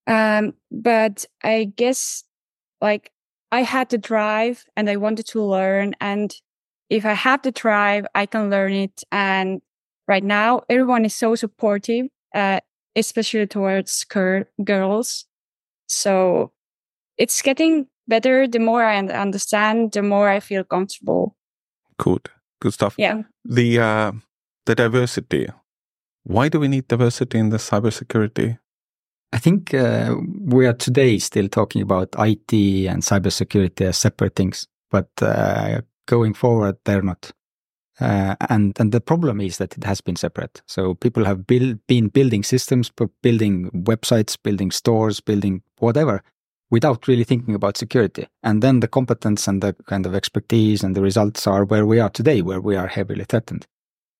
Um 0.06 0.54
but 0.70 1.25
i 1.42 1.64
guess 1.76 2.25
like 2.80 3.12
i 3.52 3.62
had 3.62 3.90
to 3.90 3.98
drive 3.98 4.64
and 4.76 4.90
i 4.90 4.96
wanted 4.96 5.26
to 5.28 5.42
learn. 5.42 5.94
And 6.00 6.34
if 6.90 7.04
i 7.06 7.14
have 7.14 7.42
to 7.42 7.50
drive 7.50 8.06
i 8.14 8.26
can 8.26 8.50
learn 8.50 8.72
it. 8.72 9.02
And 9.12 9.62
right 10.08 10.25
now 10.25 10.62
everyone 10.70 11.04
is 11.04 11.14
so 11.14 11.34
supportive 11.34 12.06
uh, 12.34 12.60
especially 12.96 13.46
towards 13.46 14.04
girls. 14.04 15.26
So 15.88 16.52
it's 17.18 17.42
getting 17.42 17.86
better. 18.08 18.48
The 18.48 18.58
more 18.60 18.84
i 18.84 18.98
understand 18.98 19.92
the 19.92 20.02
more 20.02 20.28
i 20.28 20.40
feel 20.40 20.64
comfortable 20.64 21.36
good. 21.98 22.28
Good 22.60 22.72
stuff. 22.72 22.94
Yeah. 22.98 23.22
The 23.44 23.80
uh 23.80 24.12
the 24.66 24.74
diversity. 24.74 25.48
Why 26.24 26.48
do 26.48 26.58
we 26.58 26.68
need 26.68 26.88
diversity 26.88 27.38
in 27.38 27.50
the 27.50 27.58
cybersecurity? 27.58 28.58
I 29.32 29.38
think 29.38 29.74
uh, 29.74 30.16
we 30.40 30.66
are 30.66 30.72
today 30.72 31.18
still 31.18 31.48
talking 31.48 31.82
about 31.82 32.14
IT 32.18 32.52
and 32.52 33.02
cybersecurity 33.02 33.82
as 33.82 33.96
separate 33.96 34.34
things, 34.34 34.66
but 34.90 35.08
uh, 35.20 35.82
going 36.06 36.34
forward, 36.34 36.76
they're 36.84 37.02
not. 37.02 37.32
Uh, 38.00 38.36
and 38.50 38.78
and 38.78 38.92
the 38.92 39.00
problem 39.00 39.40
is 39.40 39.58
that 39.58 39.76
it 39.76 39.84
has 39.84 40.00
been 40.00 40.16
separate. 40.16 40.62
So 40.66 40.94
people 40.94 41.24
have 41.24 41.46
build, 41.46 41.78
been 41.86 42.08
building 42.08 42.42
systems, 42.42 42.90
building 43.22 43.70
websites, 43.70 44.36
building 44.42 44.70
stores, 44.70 45.20
building 45.20 45.62
whatever, 45.78 46.22
without 46.70 47.06
really 47.06 47.25
thinking 47.25 47.54
about 47.54 47.76
security. 47.76 48.28
And 48.42 48.62
then 48.62 48.80
the 48.80 48.88
competence 48.88 49.46
and 49.49 49.62
the 49.62 49.75
kind 49.87 50.06
of 50.06 50.14
expertise 50.14 50.82
and 50.82 50.94
the 50.94 51.02
results 51.02 51.46
are 51.46 51.64
where 51.64 51.87
we 51.87 52.00
are 52.00 52.11
today, 52.11 52.42
where 52.42 52.61
we 52.61 52.76
are 52.76 52.88
heavily 52.88 53.25
threatened. 53.25 53.66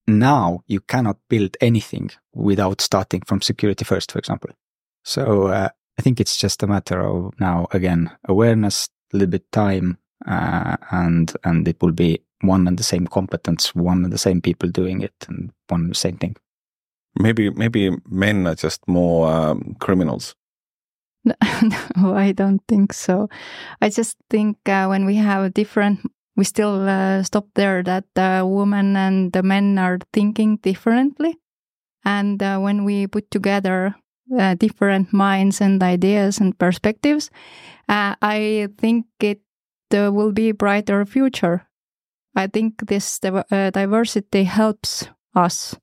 Now 0.07 0.63
you 0.67 0.81
cannot 0.81 1.19
build 1.29 1.57
anything 1.61 2.11
without 2.33 2.81
starting 2.81 3.23
from 3.27 3.43
security 3.43 3.85
first, 3.85 4.13
for 4.13 4.19
example. 4.19 4.51
So 5.05 5.49
uh, 5.49 5.69
I 5.99 6.03
think 6.03 6.21
it's 6.21 6.37
just 6.37 6.63
a 6.63 6.67
matter 6.67 7.01
of 7.01 7.39
now 7.41 7.67
again 7.73 8.11
awareness, 8.29 8.89
a 9.13 9.17
little 9.17 9.31
bit 9.31 9.51
time, 9.51 9.99
uh, 10.27 10.77
and 10.91 11.33
and 11.43 11.67
it 11.67 11.81
will 11.83 11.93
be 11.93 12.21
one 12.43 12.69
and 12.69 12.79
the 12.79 12.85
same 12.85 13.07
competence, 13.07 13.75
one 13.75 14.05
and 14.05 14.13
the 14.13 14.19
same 14.19 14.41
people 14.41 14.69
doing 14.69 15.01
it, 15.01 15.15
and 15.29 15.53
one 15.69 15.83
and 15.83 15.91
the 15.91 15.95
same 15.95 16.19
thing. 16.19 16.37
Maybe 17.19 17.51
maybe 17.51 17.97
men 18.09 18.47
are 18.47 18.55
just 18.55 18.87
more 18.87 19.31
um, 19.31 19.77
criminals. 19.81 20.35
No, 21.27 21.35
no, 21.97 22.15
I 22.15 22.33
don't 22.33 22.63
think 22.69 22.93
so. 22.93 23.29
I 23.83 23.91
just 23.91 24.17
think 24.31 24.57
uh, 24.69 24.87
when 24.87 25.07
we 25.07 25.17
have 25.17 25.45
a 25.45 25.51
different, 25.51 26.01
we 26.37 26.45
still 26.45 26.89
uh, 26.89 27.23
stop 27.25 27.49
there 27.55 27.83
that 27.83 28.05
the 28.15 28.45
women 28.47 28.97
and 28.97 29.33
the 29.33 29.43
men 29.43 29.79
are 29.79 29.99
thinking 30.13 30.59
differently. 30.59 31.37
And 32.05 32.43
uh, 32.43 32.59
when 32.61 32.85
we 32.85 33.07
put 33.09 33.31
together 33.31 33.97
uh, 34.39 34.55
different 34.55 35.13
minds 35.13 35.61
and 35.61 35.83
ideas 35.83 36.39
and 36.41 36.59
perspectives, 36.59 37.31
uh, 37.89 38.17
I 38.23 38.69
think 38.79 39.07
it 39.21 39.43
uh, 39.95 40.13
will 40.13 40.33
be 40.33 40.51
a 40.51 40.55
brighter 40.55 41.05
future. 41.07 41.67
I 42.37 42.49
think 42.49 42.89
this 42.89 43.19
diversity 43.21 44.45
helps 44.45 45.09
us 45.35 45.77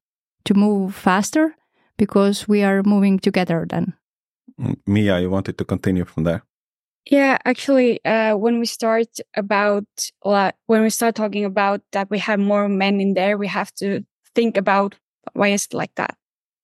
to 0.45 0.53
move 0.53 0.95
faster 0.95 1.55
because 1.97 2.47
we 2.47 2.63
are 2.63 2.83
moving 2.83 3.19
together 3.19 3.65
then. 3.69 3.95
Miia, 4.59 5.21
you 5.21 5.29
wanted 5.29 5.57
to 5.57 5.65
continue 5.65 6.05
from 6.05 6.23
there. 6.23 6.43
Yeah, 7.05 7.37
actually, 7.43 8.03
uh, 8.05 8.37
when 8.37 8.59
we 8.59 8.65
start 8.65 9.07
about 9.35 9.85
when 10.21 10.83
we 10.83 10.89
start 10.89 11.15
talking 11.15 11.43
about 11.43 11.81
that 11.91 12.09
we 12.09 12.19
have 12.19 12.39
more 12.39 12.69
men 12.69 13.01
in 13.01 13.13
there, 13.13 13.37
we 13.37 13.47
have 13.47 13.73
to 13.75 14.05
think 14.35 14.55
about 14.55 14.95
why 15.33 15.49
is 15.49 15.65
it 15.65 15.73
like 15.73 15.93
that. 15.95 16.15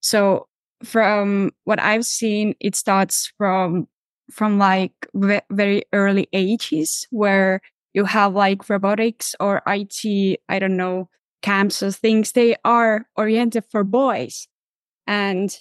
So 0.01 0.47
from 0.83 1.51
what 1.65 1.79
I've 1.79 2.05
seen, 2.05 2.55
it 2.61 2.75
starts 2.75 3.33
from 3.37 3.87
from 4.31 4.59
like 4.59 4.93
ve- 5.13 5.41
very 5.51 5.83
early 5.91 6.27
ages 6.31 7.05
where 7.09 7.61
you 7.93 8.05
have 8.05 8.33
like 8.33 8.69
robotics 8.69 9.35
or 9.39 9.61
IT, 9.67 10.37
I 10.47 10.59
don't 10.59 10.77
know, 10.77 11.09
camps 11.41 11.83
or 11.83 11.91
things. 11.91 12.31
They 12.31 12.55
are 12.63 13.07
oriented 13.17 13.65
for 13.69 13.83
boys, 13.83 14.47
and 15.05 15.53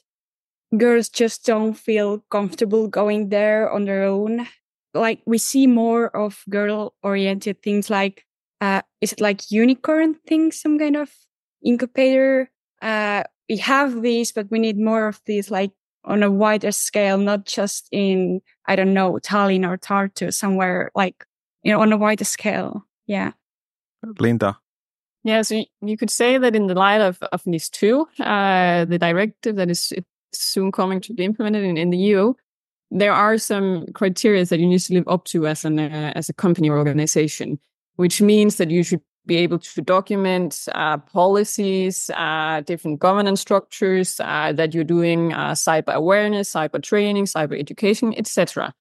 girls 0.77 1.09
just 1.09 1.45
don't 1.45 1.75
feel 1.75 2.25
comfortable 2.31 2.89
going 2.89 3.29
there 3.31 3.71
on 3.71 3.85
their 3.85 4.05
own. 4.05 4.47
Like 4.95 5.21
we 5.27 5.39
see 5.39 5.67
more 5.67 6.15
of 6.17 6.43
girl 6.49 6.95
oriented 7.03 7.63
things 7.63 7.91
like 7.91 8.25
uh 8.61 8.83
is 9.01 9.13
it 9.13 9.21
like 9.21 9.51
unicorn 9.51 10.15
things, 10.27 10.61
some 10.61 10.79
kind 10.79 10.97
of 10.97 11.11
incubator 11.63 12.51
uh 12.83 13.23
we 13.49 13.57
have 13.57 14.03
these, 14.03 14.33
but 14.33 14.51
we 14.51 14.59
need 14.59 14.79
more 14.79 15.09
of 15.09 15.21
these, 15.27 15.51
like 15.51 15.73
on 16.05 16.23
a 16.23 16.31
wider 16.31 16.73
scale, 16.73 17.19
not 17.19 17.45
just 17.45 17.89
in, 17.91 18.41
I 18.67 18.77
don't 18.77 18.95
know, 18.95 19.15
Tallinn 19.23 19.69
or 19.69 19.79
Tartu, 19.79 20.33
somewhere 20.33 20.91
like, 20.95 21.25
you 21.63 21.73
know, 21.73 21.81
on 21.81 21.93
a 21.93 21.97
wider 21.97 22.25
scale. 22.25 22.85
Yeah. 23.07 23.33
Linda. 24.19 24.59
Yeah, 25.25 25.43
so 25.43 25.65
you 25.83 25.97
could 25.97 26.11
say 26.11 26.39
that 26.39 26.55
in 26.55 26.69
the 26.69 26.75
light 26.75 27.01
of, 27.01 27.21
of 27.33 27.43
NIS2, 27.45 28.07
uh, 28.21 28.85
the 28.85 28.99
directive 28.99 29.57
that 29.57 29.69
is 29.69 29.93
soon 30.33 30.73
coming 30.73 31.01
to 31.03 31.15
be 31.15 31.25
implemented 31.25 31.65
in, 31.65 31.77
in 31.77 31.91
the 31.91 31.99
EU, 31.99 32.35
there 32.91 33.13
are 33.13 33.39
some 33.39 33.87
criteria 33.95 34.45
that 34.45 34.59
you 34.59 34.67
need 34.67 34.81
to 34.81 34.95
live 34.95 35.09
up 35.09 35.25
to 35.27 35.47
as 35.47 35.65
an 35.65 35.79
uh, 35.79 36.13
as 36.15 36.29
a 36.29 36.33
company 36.33 36.71
or 36.71 36.79
organization, 36.79 37.59
which 37.97 38.23
means 38.23 38.57
that 38.57 38.71
you 38.71 38.83
should 38.83 39.03
be 39.27 39.37
able 39.37 39.59
to 39.59 39.83
document 39.83 40.67
uh, 40.75 40.97
policies, 40.97 42.11
uh, 42.17 42.63
different 42.63 42.99
governance 42.99 43.41
structures, 43.41 44.19
uh, 44.21 44.53
that 44.55 44.75
you're 44.75 44.85
doing 44.85 45.35
uh, 45.35 45.53
cyber 45.53 45.93
awareness, 45.93 46.53
cyber 46.53 46.83
training, 46.83 47.27
cyber 47.27 47.59
education, 47.59 48.15
etc. 48.17 48.73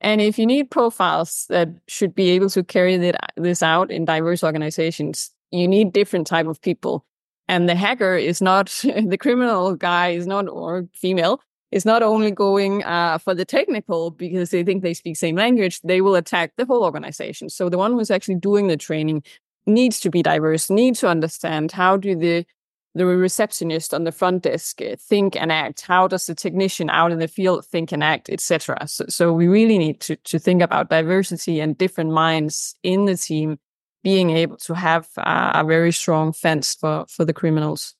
And 0.00 0.20
if 0.20 0.38
you 0.38 0.46
need 0.46 0.70
profiles 0.70 1.46
that 1.48 1.68
should 1.86 2.14
be 2.14 2.30
able 2.30 2.50
to 2.50 2.64
carry 2.64 3.14
this 3.36 3.62
out 3.62 3.92
in 3.92 4.04
diverse 4.04 4.42
organizations, 4.42 5.30
you 5.52 5.68
need 5.68 5.92
different 5.92 6.26
type 6.26 6.48
of 6.48 6.60
people. 6.60 7.06
And 7.52 7.68
the 7.68 7.74
hacker 7.74 8.16
is 8.16 8.40
not 8.40 8.68
the 9.06 9.18
criminal 9.18 9.76
guy 9.76 10.08
is 10.08 10.26
not 10.26 10.48
or 10.48 10.88
female 10.94 11.42
is 11.70 11.84
not 11.84 12.02
only 12.02 12.30
going 12.30 12.82
uh, 12.84 13.18
for 13.18 13.34
the 13.34 13.44
technical 13.44 14.10
because 14.10 14.50
they 14.50 14.64
think 14.64 14.82
they 14.82 14.94
speak 14.94 15.18
same 15.18 15.36
language. 15.36 15.82
They 15.82 16.00
will 16.00 16.14
attack 16.14 16.52
the 16.56 16.64
whole 16.64 16.82
organization. 16.82 17.50
So 17.50 17.68
the 17.68 17.76
one 17.76 17.92
who's 17.92 18.10
actually 18.10 18.36
doing 18.36 18.68
the 18.68 18.78
training 18.78 19.22
needs 19.66 20.00
to 20.00 20.08
be 20.08 20.22
diverse, 20.22 20.70
needs 20.70 21.00
to 21.00 21.08
understand 21.08 21.72
how 21.72 21.98
do 21.98 22.16
the 22.16 22.46
the 22.94 23.06
receptionist 23.06 23.92
on 23.94 24.04
the 24.04 24.12
front 24.12 24.42
desk 24.42 24.80
uh, 24.80 24.96
think 24.98 25.34
and 25.34 25.50
act 25.50 25.80
how 25.80 26.06
does 26.06 26.26
the 26.26 26.34
technician 26.34 26.90
out 26.90 27.10
in 27.10 27.20
the 27.20 27.28
field 27.28 27.64
think 27.64 27.90
and 27.90 28.04
act 28.04 28.28
etc 28.28 28.86
so, 28.86 29.06
so 29.08 29.32
we 29.32 29.48
really 29.48 29.78
need 29.78 29.98
to, 29.98 30.14
to 30.16 30.38
think 30.38 30.60
about 30.60 30.90
diversity 30.90 31.58
and 31.58 31.78
different 31.78 32.10
minds 32.10 32.76
in 32.82 33.06
the 33.06 33.16
team 33.16 33.58
being 34.02 34.30
able 34.30 34.56
to 34.56 34.74
have 34.74 35.08
uh, 35.16 35.52
a 35.54 35.64
very 35.64 35.92
strong 35.92 36.32
fence 36.32 36.74
for, 36.74 37.06
for 37.08 37.24
the 37.24 37.32
criminals 37.32 37.94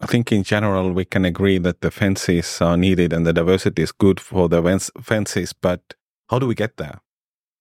I 0.00 0.06
think 0.06 0.32
in 0.32 0.42
general 0.42 0.92
we 0.92 1.04
can 1.04 1.24
agree 1.24 1.58
that 1.58 1.80
the 1.80 1.90
fences 1.90 2.60
are 2.60 2.76
needed 2.76 3.12
and 3.12 3.26
the 3.26 3.32
diversity 3.32 3.82
is 3.82 3.92
good 3.92 4.18
for 4.18 4.48
the 4.48 4.62
fences, 5.00 5.52
but 5.52 5.94
how 6.28 6.38
do 6.38 6.46
we 6.46 6.54
get 6.54 6.76
there? 6.76 7.00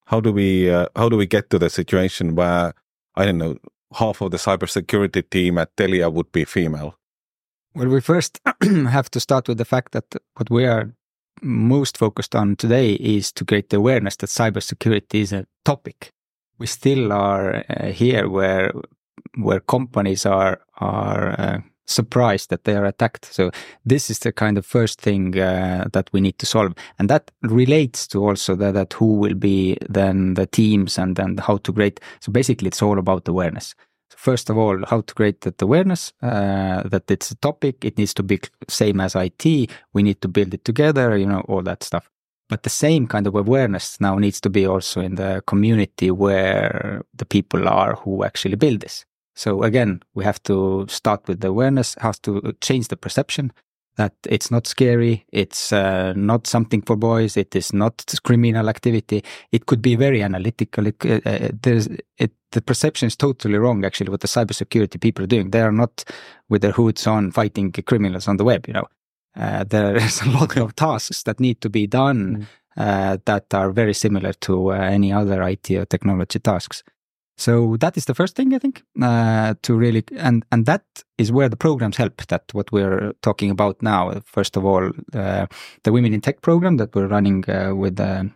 How 0.06 0.20
do 0.20 0.32
we 0.32 0.72
uh, 0.72 0.88
how 0.96 1.10
do 1.10 1.18
we 1.18 1.28
get 1.28 1.50
to 1.52 1.60
the 1.60 1.70
situation 1.70 2.36
where 2.36 2.74
I 3.16 3.26
don't 3.26 3.38
know, 3.38 3.58
half 3.94 4.22
of 4.22 4.32
the 4.32 4.38
cybersecurity 4.38 5.30
team 5.30 5.58
at 5.58 5.76
Telia 5.76 6.12
would 6.12 6.32
be 6.32 6.46
female? 6.46 6.96
Well, 7.76 7.90
we 7.90 8.02
first 8.02 8.40
have 8.64 9.12
to 9.12 9.20
start 9.20 9.48
with 9.48 9.60
the 9.60 9.66
fact 9.66 9.92
that 9.92 10.06
what 10.36 10.50
we 10.50 10.66
are 10.66 10.92
most 11.42 11.98
focused 11.98 12.36
on 12.36 12.56
today 12.56 12.94
is 12.94 13.32
to 13.34 13.46
create 13.46 13.70
the 13.70 13.78
awareness 13.78 14.16
that 14.18 14.28
cybersecurity 14.28 15.22
is 15.22 15.32
a 15.32 15.46
topic. 15.64 16.12
We 16.60 16.68
still 16.68 17.12
are 17.14 17.64
uh, 17.70 17.88
here 17.88 18.30
where 18.30 18.72
where 19.38 19.60
companies 19.62 20.26
are 20.26 20.60
are 20.80 21.40
uh, 21.40 21.60
surprised 21.90 22.50
that 22.50 22.64
they 22.64 22.76
are 22.76 22.86
attacked. 22.86 23.26
So 23.26 23.52
this 23.86 24.10
is 24.10 24.20
the 24.20 24.32
kind 24.32 24.58
of 24.58 24.66
first 24.66 25.02
thing 25.02 25.40
uh, 25.40 25.88
that 25.92 26.10
we 26.14 26.22
need 26.22 26.38
to 26.40 26.46
solve, 26.46 26.74
and 27.00 27.10
that 27.10 27.32
relates 27.44 28.08
to 28.08 28.28
also 28.28 28.56
that, 28.56 28.74
that 28.74 28.94
who 28.94 29.16
will 29.16 29.34
be 29.36 29.78
then 29.90 30.36
the 30.36 30.46
teams 30.46 30.98
and 30.98 31.16
then 31.16 31.38
how 31.38 31.58
to 31.58 31.74
create. 31.74 32.00
So 32.22 32.32
basically, 32.32 32.68
it's 32.68 32.82
all 32.82 33.00
about 33.00 33.28
awareness. 33.28 33.76
So 34.12 34.18
first 34.18 34.50
of 34.50 34.58
all, 34.58 34.84
how 34.86 35.02
to 35.02 35.14
create 35.14 35.42
that 35.42 35.62
awareness 35.62 36.14
uh, 36.22 36.84
that 36.86 37.10
it's 37.10 37.32
a 37.32 37.36
topic. 37.36 37.86
It 37.86 37.98
needs 37.98 38.14
to 38.16 38.24
be 38.24 38.40
same 38.68 39.00
as 39.02 39.16
IT. 39.16 39.46
We 39.94 40.04
need 40.04 40.22
to 40.22 40.28
build 40.28 40.54
it 40.54 40.66
together. 40.66 41.18
You 41.18 41.26
know 41.26 41.42
all 41.48 41.64
that 41.64 41.84
stuff. 41.84 42.10
But 42.50 42.64
the 42.64 42.70
same 42.70 43.08
kind 43.08 43.28
of 43.28 43.36
awareness 43.36 44.02
now 44.02 44.18
needs 44.18 44.42
to 44.42 44.50
be 44.50 44.66
also 44.66 45.02
in 45.02 45.16
the 45.16 45.44
community 45.46 46.12
where 46.12 47.04
the 47.14 47.26
people 47.26 47.70
are 47.70 47.96
who 47.96 48.24
actually 48.24 48.56
build 48.56 48.82
this. 48.82 49.06
So 49.36 49.64
again, 49.64 50.02
we 50.16 50.26
have 50.26 50.42
to 50.44 50.86
start 50.90 51.28
with 51.28 51.40
the 51.42 51.50
awareness, 51.50 51.96
has 52.02 52.20
to 52.20 52.54
change 52.60 52.88
the 52.88 52.98
perception 52.98 53.54
that 54.00 54.14
it's 54.28 54.50
not 54.50 54.66
scary, 54.66 55.26
it's 55.32 55.74
uh, 55.74 56.14
not 56.16 56.48
something 56.48 56.82
for 56.82 56.96
boys, 56.96 57.36
it 57.36 57.54
is 57.56 57.74
not 57.74 58.04
criminal 58.24 58.70
activity. 58.70 59.24
It 59.52 59.66
could 59.66 59.82
be 59.82 59.96
very 59.96 60.24
analytical. 60.24 60.88
It, 60.88 61.06
uh, 61.06 61.20
uh, 61.26 61.50
there's 61.62 61.88
it, 62.18 62.32
the 62.52 62.62
perception 62.62 63.08
is 63.08 63.18
totally 63.18 63.58
wrong. 63.58 63.84
Actually, 63.84 64.10
what 64.10 64.22
the 64.22 64.28
cybersecurity 64.28 65.02
people 65.02 65.26
are 65.26 65.28
doing, 65.28 65.52
they 65.52 65.62
are 65.62 65.74
not 65.74 66.06
with 66.48 66.62
their 66.62 66.72
hoods 66.72 67.06
on 67.08 67.32
fighting 67.32 67.72
criminals 67.72 68.28
on 68.28 68.38
the 68.38 68.46
web. 68.46 68.68
You 68.68 68.74
know, 68.74 68.88
uh, 69.36 69.64
there 69.64 69.96
is 70.08 70.22
a 70.22 70.30
lot 70.30 70.58
of 70.58 70.76
tasks 70.76 71.24
that 71.24 71.40
need 71.40 71.62
to 71.62 71.70
be 71.70 71.88
done 71.88 72.48
mm. 72.76 73.26
that 73.26 73.54
are 73.54 73.72
very 73.72 73.94
similar 73.94 74.34
to 74.34 74.72
uh, 74.72 74.76
any 74.76 75.12
other 75.12 75.42
IT 75.44 75.72
or 75.72 75.86
technology 75.86 76.40
tasks. 76.40 76.84
So 77.40 77.78
that 77.78 77.96
is 77.96 78.04
the 78.04 78.14
first 78.14 78.36
thing 78.36 78.54
I 78.54 78.60
think 78.60 78.84
uh, 79.02 79.54
to 79.62 79.74
really 79.74 80.04
and 80.18 80.44
and 80.52 80.66
that 80.66 80.84
is 81.18 81.32
where 81.32 81.48
the 81.48 81.56
programs 81.56 81.96
help. 81.96 82.22
That 82.28 82.44
what 82.52 82.70
we're 82.74 83.14
talking 83.22 83.50
about 83.50 83.82
now. 83.82 84.12
First 84.26 84.58
of 84.58 84.66
all, 84.66 84.92
uh, 85.14 85.48
the 85.84 85.94
Women 85.94 86.14
in 86.14 86.20
Tech 86.20 86.42
program 86.42 86.76
that 86.78 86.94
we're 86.94 87.08
running 87.08 87.50
uh, 87.50 87.74
with 87.74 87.96
the 87.96 88.30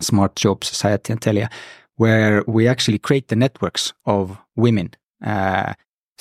Smart 0.00 0.34
Job 0.34 0.64
Society 0.64 1.12
and 1.12 1.20
Telia, 1.20 1.52
where 1.94 2.42
we 2.48 2.66
actually 2.66 2.98
create 2.98 3.28
the 3.28 3.36
networks 3.36 3.92
of 4.06 4.38
women. 4.56 4.90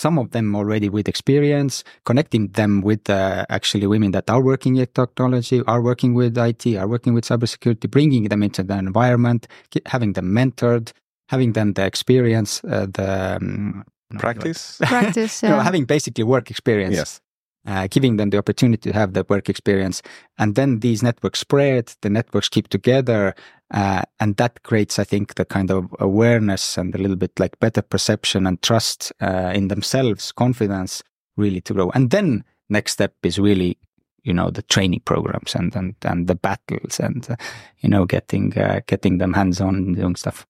Some 0.02 0.18
of 0.18 0.32
them 0.32 0.56
already 0.56 0.90
with 0.90 1.08
experience, 1.08 1.84
connecting 2.06 2.48
them 2.60 2.82
with 2.82 3.08
uh, 3.08 3.46
actually 3.50 3.86
women 3.86 4.10
that 4.14 4.32
are 4.32 4.42
working 4.42 4.78
in 4.78 4.88
technology, 4.88 5.62
are 5.68 5.80
working 5.80 6.16
with 6.16 6.36
IT, 6.40 6.76
are 6.76 6.88
working 6.88 7.14
with 7.14 7.24
cybersecurity, 7.24 7.88
bringing 7.88 8.24
them 8.32 8.42
into 8.42 8.64
the 8.64 8.76
environment, 8.80 9.48
having 9.86 10.14
them 10.14 10.34
mentored, 10.34 10.92
having 11.30 11.54
them 11.54 11.74
the 11.74 11.86
experience, 11.86 12.64
uh, 12.64 12.88
the 12.92 13.38
um, 13.40 13.86
practice, 14.18 14.78
practice, 14.82 15.44
yeah. 15.44 15.50
you 15.50 15.56
know, 15.56 15.62
having 15.62 15.86
basically 15.86 16.24
work 16.24 16.50
experience. 16.50 16.96
Yes. 16.96 17.22
Uh, 17.68 17.88
giving 17.92 18.18
them 18.18 18.32
the 18.32 18.40
opportunity 18.40 18.90
to 18.90 18.98
have 18.98 19.14
the 19.14 19.24
work 19.30 19.48
experience, 19.48 20.02
and 20.40 20.56
then 20.56 20.80
these 20.80 21.04
networks 21.04 21.40
spread, 21.40 21.94
the 22.02 22.10
networks 22.10 22.50
keep 22.50 22.70
together, 22.70 23.36
uh, 23.72 24.02
and 24.20 24.36
that 24.38 24.64
creates, 24.64 24.98
I 24.98 25.04
think, 25.04 25.36
the 25.36 25.46
kind 25.46 25.70
of 25.70 25.96
awareness 26.00 26.76
and 26.76 26.96
a 26.96 26.98
little 26.98 27.16
bit 27.16 27.40
like 27.40 27.60
better 27.60 27.84
perception 27.84 28.48
and 28.48 28.60
trust 28.64 29.14
uh, 29.22 29.52
in 29.54 29.68
themselves, 29.68 30.32
confidence, 30.32 31.04
really 31.38 31.62
to 31.62 31.74
grow. 31.76 31.92
And 31.94 32.10
then 32.10 32.44
next 32.70 32.94
step 32.94 33.14
is 33.22 33.38
really 33.38 33.78
you 34.24 34.34
know 34.34 34.50
the 34.50 34.62
training 34.64 35.02
programs 35.06 35.56
and 35.56 35.76
and, 35.76 35.96
and 36.04 36.28
the 36.28 36.36
battles 36.36 37.00
and 37.00 37.30
uh, 37.30 37.36
you 37.80 37.90
know 37.90 38.06
getting 38.06 38.58
uh, 38.58 38.80
getting 38.88 39.18
them 39.18 39.34
hands 39.34 39.60
on 39.60 39.94
doing 39.94 40.16
stuff 40.16 40.46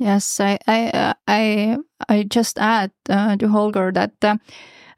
Yes, 0.00 0.40
I 0.40 0.58
I 0.66 0.88
uh, 0.96 1.14
I 1.28 1.76
I 2.08 2.22
just 2.22 2.58
add 2.58 2.90
to 3.04 3.48
Holger 3.48 3.92
that 3.92 4.40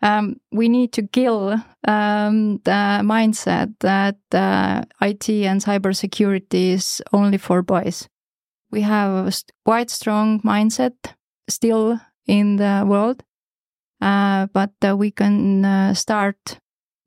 um, 0.02 0.40
we 0.50 0.68
need 0.68 0.92
to 0.92 1.06
kill 1.06 1.52
um, 1.87 2.59
the 2.64 3.00
mindset 3.02 3.73
that 3.80 4.16
uh, 4.32 4.82
IT 5.00 5.28
and 5.30 5.61
cybersecurity 5.61 6.73
is 6.73 7.02
only 7.12 7.38
for 7.38 7.62
boys. 7.62 8.09
We 8.71 8.80
have 8.82 9.28
a 9.28 9.32
quite 9.64 9.90
strong 9.90 10.40
mindset 10.40 10.94
still 11.49 12.00
in 12.26 12.56
the 12.56 12.85
world, 12.87 13.23
uh, 14.00 14.47
but 14.52 14.73
uh, 14.87 14.97
we 14.97 15.11
can 15.11 15.94
start 15.94 16.59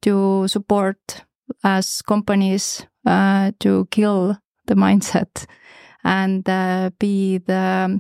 to 0.04 0.48
support 0.48 1.26
as 1.64 2.02
companies 2.02 2.86
to 3.06 3.88
kill 3.92 4.38
the 4.68 4.76
mindset 4.76 5.46
and 6.04 6.48
uh, 6.48 6.92
be 7.00 7.40
the 7.40 8.00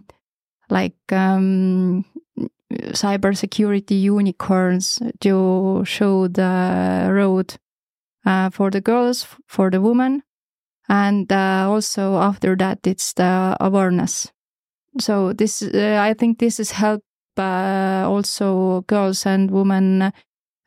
like 0.70 0.98
um, 1.12 2.06
cybersecurity 2.94 4.01
unicorns 4.01 5.01
to 5.22 5.84
show 5.86 6.27
the 6.27 7.10
road 7.12 7.55
uh, 8.25 8.50
for 8.50 8.72
the 8.72 8.82
girls, 8.82 9.27
for 9.48 9.70
the 9.70 9.82
women, 9.82 10.24
and 10.90 11.31
uh, 11.31 11.68
also 11.70 12.18
after 12.18 12.55
that 12.55 12.85
it's 12.85 13.14
the 13.14 13.55
awareness. 13.59 14.31
So 15.00 15.33
this, 15.33 15.61
uh, 15.61 16.00
I 16.01 16.14
think, 16.14 16.40
this 16.40 16.59
is 16.59 16.72
help 16.72 17.03
uh, 17.38 18.05
also 18.07 18.81
girls 18.88 19.25
and 19.25 19.51
women 19.51 20.11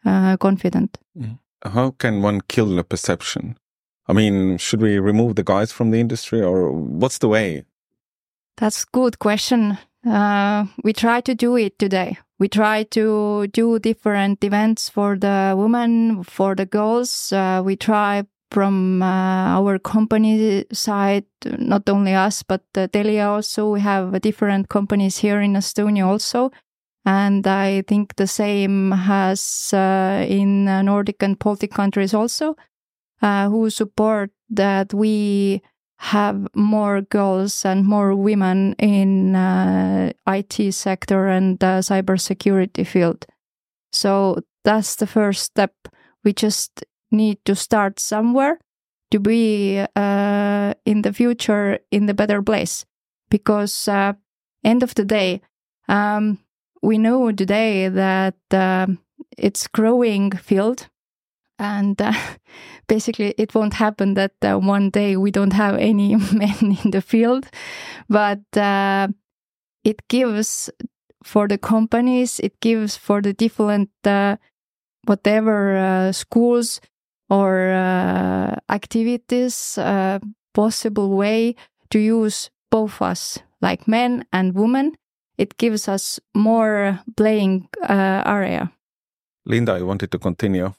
uh, 0.04 0.36
confident. 0.36 0.98
Mm. 1.18 1.38
How 1.64 1.90
can 1.90 2.22
one 2.22 2.42
kill 2.42 2.76
the 2.76 2.84
perception? 2.84 3.56
I 4.06 4.12
mean, 4.12 4.58
should 4.58 4.80
we 4.80 4.98
remove 4.98 5.34
the 5.34 5.42
guys 5.42 5.72
from 5.72 5.90
the 5.90 6.00
industry 6.00 6.40
or 6.40 6.70
what's 6.72 7.18
the 7.18 7.28
way? 7.28 7.64
That's 8.56 8.84
good 8.84 9.18
question. 9.18 9.78
Uh, 10.08 10.66
we 10.82 10.92
try 10.92 11.20
to 11.20 11.34
do 11.34 11.56
it 11.56 11.78
today. 11.78 12.18
We 12.38 12.48
try 12.48 12.84
to 12.84 13.46
do 13.48 13.78
different 13.78 14.42
events 14.44 14.88
for 14.88 15.16
the 15.16 15.54
women, 15.56 16.22
for 16.22 16.54
the 16.54 16.66
girls. 16.66 17.32
Uh, 17.32 17.62
we 17.64 17.76
try 17.76 18.24
from 18.50 19.02
uh, 19.02 19.58
our 19.58 19.78
company 19.78 20.64
side, 20.72 21.26
not 21.58 21.88
only 21.88 22.14
us, 22.14 22.42
but 22.42 22.62
uh, 22.74 22.88
Telia 22.88 23.26
also. 23.28 23.70
We 23.72 23.80
have 23.80 24.20
different 24.22 24.68
companies 24.68 25.18
here 25.18 25.40
in 25.40 25.52
Estonia 25.54 26.06
also. 26.06 26.50
And 27.04 27.46
I 27.46 27.82
think 27.82 28.16
the 28.16 28.26
same 28.26 28.92
has 28.92 29.70
uh, 29.72 30.24
in 30.28 30.64
Nordic 30.64 31.22
and 31.22 31.38
Baltic 31.38 31.72
countries 31.72 32.14
also 32.14 32.56
uh, 33.22 33.48
who 33.48 33.70
support 33.70 34.30
that 34.50 34.94
we 34.94 35.62
have 35.98 36.46
more 36.54 37.02
girls 37.02 37.64
and 37.64 37.84
more 37.84 38.14
women 38.14 38.74
in 38.78 39.34
uh, 39.34 40.12
IT 40.28 40.72
sector 40.72 41.26
and 41.26 41.62
uh, 41.62 41.78
cybersecurity 41.80 42.86
field. 42.86 43.26
So 43.92 44.38
that's 44.64 44.96
the 44.96 45.06
first 45.06 45.42
step. 45.42 45.72
We 46.24 46.32
just 46.32 46.84
need 47.10 47.44
to 47.46 47.54
start 47.54 47.98
somewhere 47.98 48.58
to 49.10 49.18
be 49.18 49.84
uh, 49.96 50.74
in 50.84 51.02
the 51.02 51.12
future 51.12 51.80
in 51.90 52.06
the 52.06 52.14
better 52.14 52.42
place. 52.42 52.84
Because 53.30 53.88
uh, 53.88 54.12
end 54.64 54.82
of 54.82 54.94
the 54.94 55.04
day, 55.04 55.42
um, 55.88 56.38
we 56.80 56.96
know 56.96 57.32
today 57.32 57.88
that 57.88 58.36
uh, 58.52 58.86
it's 59.36 59.66
growing 59.66 60.30
field 60.30 60.88
and 61.58 62.00
uh, 62.00 62.12
basically 62.88 63.34
it 63.38 63.54
won't 63.54 63.74
happen 63.74 64.14
that 64.14 64.32
uh, 64.42 64.56
one 64.56 64.90
day 64.90 65.16
we 65.16 65.30
don't 65.30 65.52
have 65.52 65.76
any 65.76 66.16
men 66.32 66.78
in 66.84 66.90
the 66.90 67.02
field. 67.02 67.46
But 68.08 68.56
uh, 68.56 69.08
it 69.84 70.06
gives 70.08 70.70
for 71.24 71.48
the 71.48 71.58
companies 71.58 72.38
it 72.40 72.60
gives 72.60 72.96
for 72.96 73.20
the 73.20 73.32
different 73.32 73.90
uh, 74.04 74.36
whatever 75.04 75.76
uh, 75.76 76.12
schools 76.12 76.80
or 77.28 77.70
uh, 77.70 78.54
activities 78.68 79.78
possible 80.54 81.10
way 81.10 81.54
to 81.90 81.98
use 81.98 82.50
both 82.70 83.02
us 83.02 83.38
like 83.60 83.86
men 83.86 84.24
and 84.32 84.54
women. 84.54 84.94
It 85.36 85.56
gives 85.56 85.88
us 85.88 86.18
more 86.34 87.00
playing 87.16 87.68
area. 87.88 88.72
Linda 89.44 89.72
i 89.72 89.82
wanted 89.82 90.10
to 90.10 90.18
continue 90.18 90.72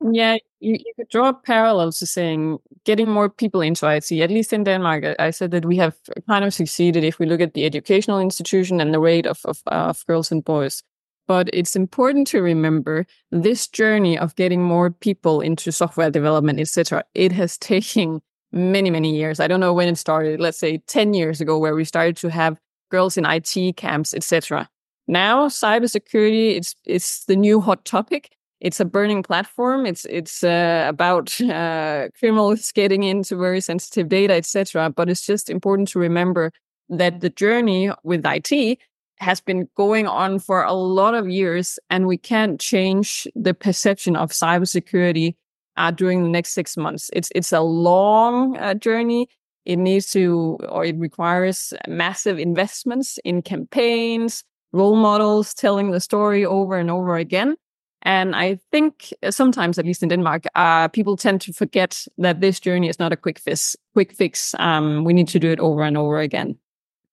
yeah, 0.00 0.36
you, 0.60 0.72
you 0.72 0.92
could 0.96 1.08
draw 1.10 1.32
parallels 1.32 1.98
to 1.98 2.06
saying 2.06 2.58
getting 2.84 3.08
more 3.08 3.28
people 3.28 3.60
into 3.60 3.86
IT. 3.86 4.10
At 4.12 4.30
least 4.30 4.52
in 4.52 4.64
Denmark, 4.64 5.16
I 5.18 5.30
said 5.30 5.50
that 5.50 5.66
we 5.66 5.76
have 5.76 5.94
kind 6.26 6.44
of 6.44 6.54
succeeded 6.54 7.04
if 7.04 7.18
we 7.18 7.26
look 7.26 7.40
at 7.40 7.54
the 7.54 7.66
educational 7.66 8.18
institution 8.18 8.80
and 8.80 8.94
the 8.94 9.00
rate 9.00 9.26
of, 9.26 9.40
of, 9.44 9.60
uh, 9.70 9.90
of 9.90 10.06
girls 10.06 10.32
and 10.32 10.42
boys. 10.42 10.82
But 11.28 11.50
it's 11.52 11.76
important 11.76 12.26
to 12.28 12.40
remember 12.40 13.06
this 13.30 13.68
journey 13.68 14.18
of 14.18 14.34
getting 14.36 14.62
more 14.62 14.90
people 14.90 15.40
into 15.40 15.70
software 15.70 16.10
development, 16.10 16.60
etc. 16.60 17.04
It 17.14 17.32
has 17.32 17.58
taken 17.58 18.22
many, 18.52 18.90
many 18.90 19.14
years. 19.14 19.38
I 19.38 19.48
don't 19.48 19.60
know 19.60 19.74
when 19.74 19.88
it 19.88 19.96
started. 19.96 20.40
Let's 20.40 20.58
say 20.58 20.78
10 20.86 21.14
years 21.14 21.40
ago, 21.40 21.58
where 21.58 21.74
we 21.74 21.84
started 21.84 22.16
to 22.18 22.30
have 22.30 22.58
girls 22.90 23.16
in 23.16 23.26
IT 23.26 23.76
camps, 23.76 24.14
etc. 24.14 24.68
Now, 25.06 25.48
cybersecurity, 25.48 26.56
it's, 26.56 26.74
it's 26.84 27.24
the 27.26 27.36
new 27.36 27.60
hot 27.60 27.84
topic 27.84 28.30
it's 28.60 28.78
a 28.78 28.84
burning 28.84 29.22
platform. 29.22 29.86
It's 29.86 30.04
it's 30.06 30.44
uh, 30.44 30.84
about 30.86 31.40
uh, 31.42 32.08
criminals 32.18 32.72
getting 32.72 33.02
into 33.02 33.36
very 33.36 33.60
sensitive 33.60 34.08
data, 34.08 34.34
etc. 34.34 34.90
But 34.90 35.08
it's 35.08 35.24
just 35.24 35.50
important 35.50 35.88
to 35.88 35.98
remember 35.98 36.52
that 36.88 37.20
the 37.20 37.30
journey 37.30 37.90
with 38.04 38.24
IT 38.24 38.78
has 39.16 39.40
been 39.40 39.68
going 39.76 40.06
on 40.06 40.38
for 40.38 40.62
a 40.62 40.72
lot 40.72 41.14
of 41.14 41.28
years, 41.28 41.78
and 41.88 42.06
we 42.06 42.16
can't 42.16 42.60
change 42.60 43.26
the 43.34 43.54
perception 43.54 44.16
of 44.16 44.30
cybersecurity 44.30 45.34
uh, 45.76 45.90
during 45.90 46.22
the 46.22 46.28
next 46.28 46.52
six 46.52 46.76
months. 46.76 47.10
It's 47.12 47.30
it's 47.34 47.52
a 47.52 47.60
long 47.60 48.56
uh, 48.58 48.74
journey. 48.74 49.28
It 49.66 49.76
needs 49.76 50.10
to, 50.12 50.58
or 50.68 50.86
it 50.86 50.96
requires 50.96 51.74
massive 51.86 52.38
investments 52.38 53.18
in 53.24 53.42
campaigns, 53.42 54.42
role 54.72 54.96
models, 54.96 55.52
telling 55.52 55.90
the 55.90 56.00
story 56.00 56.46
over 56.46 56.76
and 56.76 56.90
over 56.90 57.16
again 57.16 57.56
And 58.02 58.34
I 58.34 58.58
think 58.70 59.12
sometimes, 59.30 59.78
at 59.78 59.84
least 59.84 60.02
in 60.02 60.08
Denmark, 60.08 60.44
uh, 60.54 60.88
people 60.88 61.16
tend 61.16 61.40
to 61.42 61.52
forget 61.52 62.06
that 62.18 62.40
this 62.40 62.60
journey 62.60 62.88
is 62.88 62.98
not 62.98 63.12
a 63.12 63.16
quick 63.16 63.38
fix. 63.38 63.76
Quick 63.92 64.12
fix. 64.12 64.54
Um, 64.58 65.04
we 65.04 65.12
need 65.12 65.28
to 65.28 65.38
do 65.38 65.50
it 65.50 65.60
over 65.60 65.82
and 65.82 65.96
over 65.96 66.18
again. 66.18 66.56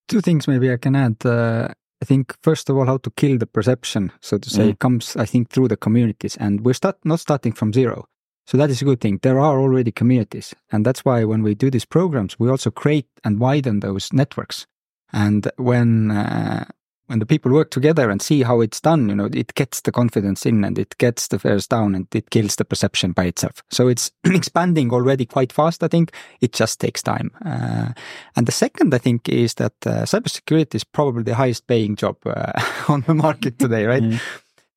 Two 0.07 0.21
things 0.21 0.47
maybe 0.47 0.71
I 0.71 0.77
can 0.77 0.95
add. 0.95 1.25
Uh, 1.25 1.67
I 2.01 2.05
think 2.05 2.35
first 2.41 2.69
of 2.69 2.77
all, 2.77 2.85
how 2.85 2.97
to 2.97 3.09
kill 3.11 3.37
the 3.37 3.47
perception, 3.47 4.11
so 4.21 4.37
to 4.37 4.49
say, 4.49 4.71
mm. 4.71 4.79
comes 4.79 5.15
I 5.15 5.25
think 5.25 5.49
through 5.49 5.67
the 5.67 5.77
communities, 5.77 6.37
and 6.37 6.63
we're 6.63 6.73
start 6.73 6.97
not 7.03 7.19
starting 7.19 7.53
from 7.53 7.73
zero. 7.73 8.05
So 8.45 8.57
that 8.57 8.69
is 8.69 8.81
a 8.81 8.85
good 8.85 9.01
thing. 9.01 9.19
There 9.23 9.39
are 9.39 9.59
already 9.59 9.91
communities, 9.91 10.55
and 10.71 10.85
that's 10.85 11.03
why 11.03 11.25
when 11.25 11.43
we 11.43 11.55
do 11.55 11.69
these 11.69 11.85
programs, 11.85 12.39
we 12.39 12.49
also 12.49 12.71
create 12.71 13.07
and 13.23 13.39
widen 13.39 13.79
those 13.79 14.13
networks. 14.13 14.67
And 15.11 15.49
when 15.57 16.11
uh, 16.11 16.65
when 17.07 17.19
the 17.19 17.25
people 17.25 17.51
work 17.51 17.71
together 17.71 18.09
and 18.09 18.21
see 18.21 18.43
how 18.43 18.61
it's 18.61 18.81
done, 18.81 19.09
you 19.09 19.15
know, 19.15 19.29
it 19.33 19.55
gets 19.55 19.81
the 19.81 19.91
confidence 19.91 20.45
in 20.45 20.63
and 20.63 20.77
it 20.77 20.97
gets 20.97 21.29
the 21.29 21.39
fares 21.39 21.67
down 21.67 21.95
and 21.95 22.07
it 22.13 22.29
kills 22.29 22.57
the 22.57 22.65
perception 22.65 23.13
by 23.13 23.25
itself. 23.25 23.63
So 23.69 23.87
it's 23.87 24.11
expanding 24.25 24.91
already 24.91 25.25
quite 25.25 25.53
fast. 25.53 25.83
I 25.83 25.87
think 25.87 26.11
it 26.41 26.53
just 26.53 26.79
takes 26.79 27.01
time. 27.01 27.31
Uh, 27.45 27.93
and 28.35 28.45
the 28.45 28.51
second, 28.51 28.93
I 28.93 28.97
think, 28.97 29.29
is 29.29 29.55
that 29.55 29.73
uh, 29.85 30.03
cybersecurity 30.03 30.75
is 30.75 30.83
probably 30.83 31.23
the 31.23 31.35
highest 31.35 31.65
paying 31.67 31.95
job 31.95 32.17
uh, 32.25 32.51
on 32.87 33.01
the 33.01 33.13
market 33.13 33.57
today, 33.59 33.85
right? 33.85 34.03
mm. 34.03 34.19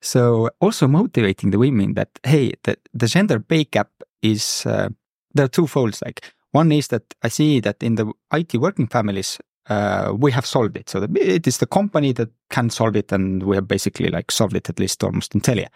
So 0.00 0.48
also 0.60 0.88
motivating 0.88 1.50
the 1.50 1.58
women 1.58 1.94
that 1.94 2.08
hey, 2.22 2.54
the, 2.62 2.76
the 2.94 3.06
gender 3.06 3.38
pay 3.38 3.64
gap 3.64 3.90
is 4.22 4.64
uh, 4.64 4.88
there 5.34 5.44
are 5.44 5.48
two 5.48 5.66
folds. 5.66 6.00
Like 6.02 6.32
one 6.52 6.72
is 6.72 6.88
that 6.88 7.14
I 7.22 7.28
see 7.28 7.60
that 7.60 7.82
in 7.82 7.96
the 7.96 8.12
IT 8.32 8.54
working 8.54 8.86
families, 8.86 9.38
uh, 9.70 10.12
we 10.18 10.32
have 10.32 10.44
solved 10.44 10.76
it. 10.76 10.90
So 10.90 11.00
the, 11.00 11.08
it 11.20 11.46
is 11.46 11.58
the 11.58 11.66
company 11.66 12.12
that 12.14 12.28
can 12.50 12.70
solve 12.70 12.96
it, 12.96 13.12
and 13.12 13.42
we 13.44 13.56
have 13.56 13.68
basically 13.68 14.08
like 14.08 14.30
solved 14.30 14.56
it 14.56 14.68
at 14.68 14.80
least 14.80 15.02
almost 15.04 15.34
in 15.34 15.40
Telia. 15.40 15.68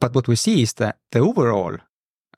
But 0.00 0.14
what 0.14 0.28
we 0.28 0.36
see 0.36 0.62
is 0.62 0.74
that 0.74 0.98
the 1.10 1.18
overall 1.18 1.76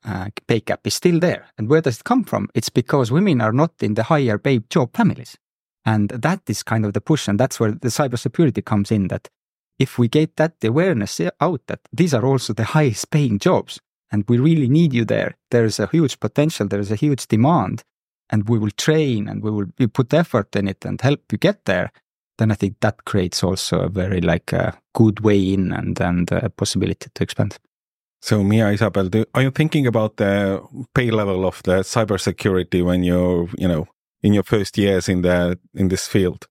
uh, 0.03 0.29
pay 0.47 0.59
gap 0.59 0.85
is 0.85 0.95
still 0.95 1.19
there. 1.19 1.47
And 1.57 1.69
where 1.69 1.81
does 1.81 1.97
it 1.97 2.03
come 2.03 2.23
from? 2.23 2.49
It's 2.53 2.69
because 2.69 3.11
women 3.11 3.41
are 3.41 3.53
not 3.53 3.71
in 3.81 3.93
the 3.93 4.03
higher 4.03 4.37
paid 4.37 4.69
job 4.69 4.95
families. 4.95 5.37
And 5.85 6.09
that 6.09 6.41
is 6.47 6.63
kind 6.63 6.85
of 6.85 6.93
the 6.93 7.01
push. 7.01 7.27
And 7.27 7.39
that's 7.39 7.59
where 7.59 7.71
the 7.71 7.87
cybersecurity 7.87 8.63
comes 8.65 8.91
in 8.91 9.07
that 9.07 9.29
if 9.77 9.97
we 9.97 10.07
get 10.07 10.35
that 10.35 10.55
awareness 10.63 11.21
out 11.39 11.61
that 11.67 11.79
these 11.93 12.13
are 12.13 12.25
also 12.25 12.53
the 12.53 12.65
highest 12.65 13.11
paying 13.11 13.39
jobs 13.39 13.79
and 14.11 14.25
we 14.27 14.37
really 14.37 14.67
need 14.67 14.93
you 14.93 15.05
there, 15.05 15.35
there 15.51 15.65
is 15.65 15.79
a 15.79 15.87
huge 15.87 16.19
potential, 16.19 16.67
there 16.67 16.79
is 16.79 16.91
a 16.91 16.95
huge 16.95 17.27
demand 17.27 17.83
and 18.29 18.47
we 18.47 18.59
will 18.59 18.71
train 18.71 19.27
and 19.27 19.43
we 19.43 19.51
will 19.51 19.67
we 19.77 19.87
put 19.87 20.13
effort 20.13 20.55
in 20.55 20.67
it 20.67 20.85
and 20.85 21.01
help 21.01 21.21
you 21.31 21.37
get 21.37 21.65
there, 21.65 21.91
then 22.37 22.51
I 22.51 22.55
think 22.55 22.77
that 22.81 23.05
creates 23.05 23.43
also 23.43 23.81
a 23.81 23.89
very 23.89 24.21
like 24.21 24.53
a 24.53 24.77
good 24.93 25.19
way 25.21 25.53
in 25.53 25.71
and 25.71 25.99
and 25.99 26.31
uh, 26.31 26.41
a 26.43 26.49
possibility 26.49 27.09
to 27.13 27.23
expand. 27.23 27.57
So 28.21 28.41
Miia 28.41 28.73
Isabel, 28.73 29.07
do, 29.07 29.25
are 29.33 29.41
you 29.41 29.51
thinking 29.51 29.87
about 29.87 30.17
the 30.17 30.61
pay 30.93 31.09
level 31.09 31.45
of 31.45 31.61
the 31.63 31.79
cybersecurity 31.79 32.83
when 32.83 33.03
you're 33.03 33.49
you 33.57 33.67
know 33.67 33.87
in 34.21 34.33
your 34.33 34.43
first 34.43 34.77
years 34.77 35.09
in 35.09 35.21
the 35.21 35.59
in 35.73 35.87
this 35.87 36.07
field? 36.07 36.47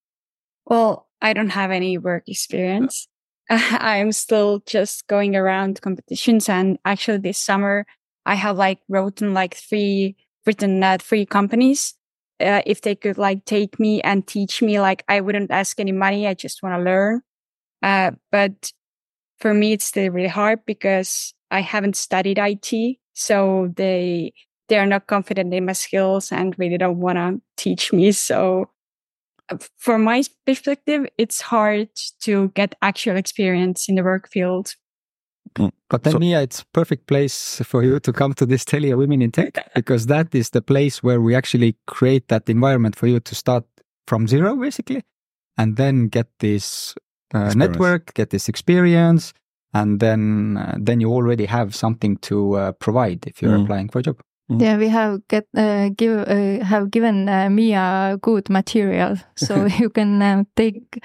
Well, 0.66 1.08
I 1.20 1.32
don't 1.32 1.50
have 1.50 1.70
any 1.70 1.98
work 1.98 2.24
experience. 2.28 3.08
I'm 3.50 4.12
still 4.12 4.62
just 4.66 5.06
going 5.06 5.36
around 5.36 5.80
competitions, 5.80 6.48
and 6.48 6.78
actually 6.84 7.18
this 7.18 7.38
summer 7.38 7.86
I 8.26 8.34
have 8.34 8.56
like 8.56 8.80
written 8.88 9.32
like 9.32 9.54
three 9.54 10.16
written 10.46 10.82
at 10.82 11.02
three 11.02 11.26
companies. 11.26 11.94
Uh, 12.40 12.62
if 12.66 12.82
they 12.82 12.94
could 12.94 13.18
like 13.18 13.44
take 13.44 13.80
me 13.80 14.00
and 14.02 14.26
teach 14.26 14.62
me, 14.62 14.80
like 14.80 15.04
I 15.08 15.20
wouldn't 15.20 15.50
ask 15.50 15.80
any 15.80 15.92
money. 15.92 16.26
I 16.26 16.34
just 16.34 16.62
want 16.62 16.76
to 16.76 16.82
learn. 16.82 17.22
Uh, 17.82 18.12
but 18.30 18.72
for 19.38 19.54
me, 19.54 19.72
it's 19.72 19.84
still 19.84 20.10
really 20.10 20.28
hard 20.28 20.60
because 20.66 21.34
I 21.50 21.60
haven't 21.60 21.96
studied 21.96 22.38
IT. 22.38 22.98
So 23.14 23.72
they, 23.76 24.32
they 24.68 24.78
are 24.78 24.86
not 24.86 25.06
confident 25.06 25.52
in 25.52 25.64
my 25.64 25.72
skills 25.72 26.30
and 26.30 26.54
really 26.58 26.78
don't 26.78 27.00
want 27.00 27.18
to 27.18 27.40
teach 27.56 27.92
me. 27.92 28.12
So 28.12 28.70
uh, 29.48 29.58
from 29.76 30.04
my 30.04 30.22
perspective, 30.46 31.06
it's 31.16 31.40
hard 31.40 31.88
to 32.20 32.48
get 32.50 32.74
actual 32.82 33.16
experience 33.16 33.88
in 33.88 33.94
the 33.94 34.04
work 34.04 34.28
field. 34.28 34.74
But 35.54 36.02
then, 36.02 36.12
so, 36.12 36.18
Miia, 36.18 36.42
it's 36.42 36.64
perfect 36.72 37.06
place 37.06 37.62
for 37.64 37.82
you 37.82 37.98
to 38.00 38.12
come 38.12 38.34
to 38.34 38.46
this 38.46 38.64
Telia 38.64 38.96
Women 38.96 39.22
in 39.22 39.30
Tech 39.30 39.70
because 39.74 40.06
that 40.06 40.34
is 40.34 40.50
the 40.50 40.60
place 40.60 41.02
where 41.02 41.20
we 41.20 41.34
actually 41.34 41.76
create 41.86 42.28
that 42.28 42.48
environment 42.48 42.94
for 42.94 43.06
you 43.06 43.20
to 43.20 43.34
start 43.34 43.64
from 44.06 44.26
zero, 44.26 44.56
basically, 44.56 45.02
and 45.56 45.76
then 45.76 46.08
get 46.08 46.26
this 46.40 46.94
uh, 47.34 47.52
network, 47.54 48.14
get 48.14 48.30
this 48.30 48.48
experience, 48.48 49.32
and 49.74 50.00
then 50.00 50.56
uh, 50.56 50.76
then 50.78 51.00
you 51.00 51.10
already 51.10 51.46
have 51.46 51.74
something 51.74 52.16
to 52.18 52.54
uh, 52.54 52.72
provide 52.72 53.26
if 53.26 53.42
you're 53.42 53.56
mm. 53.58 53.64
applying 53.64 53.88
for 53.88 53.98
a 53.98 54.02
job. 54.02 54.20
Mm. 54.50 54.62
Yeah, 54.62 54.76
we 54.78 54.88
have 54.88 55.26
get 55.28 55.46
uh, 55.56 55.90
give 55.96 56.26
uh, 56.26 56.64
have 56.64 56.90
given 56.90 57.28
uh, 57.28 57.48
Miia 57.48 58.20
good 58.20 58.48
material, 58.48 59.16
so 59.36 59.66
you 59.66 59.90
can 59.90 60.46
take 60.56 61.02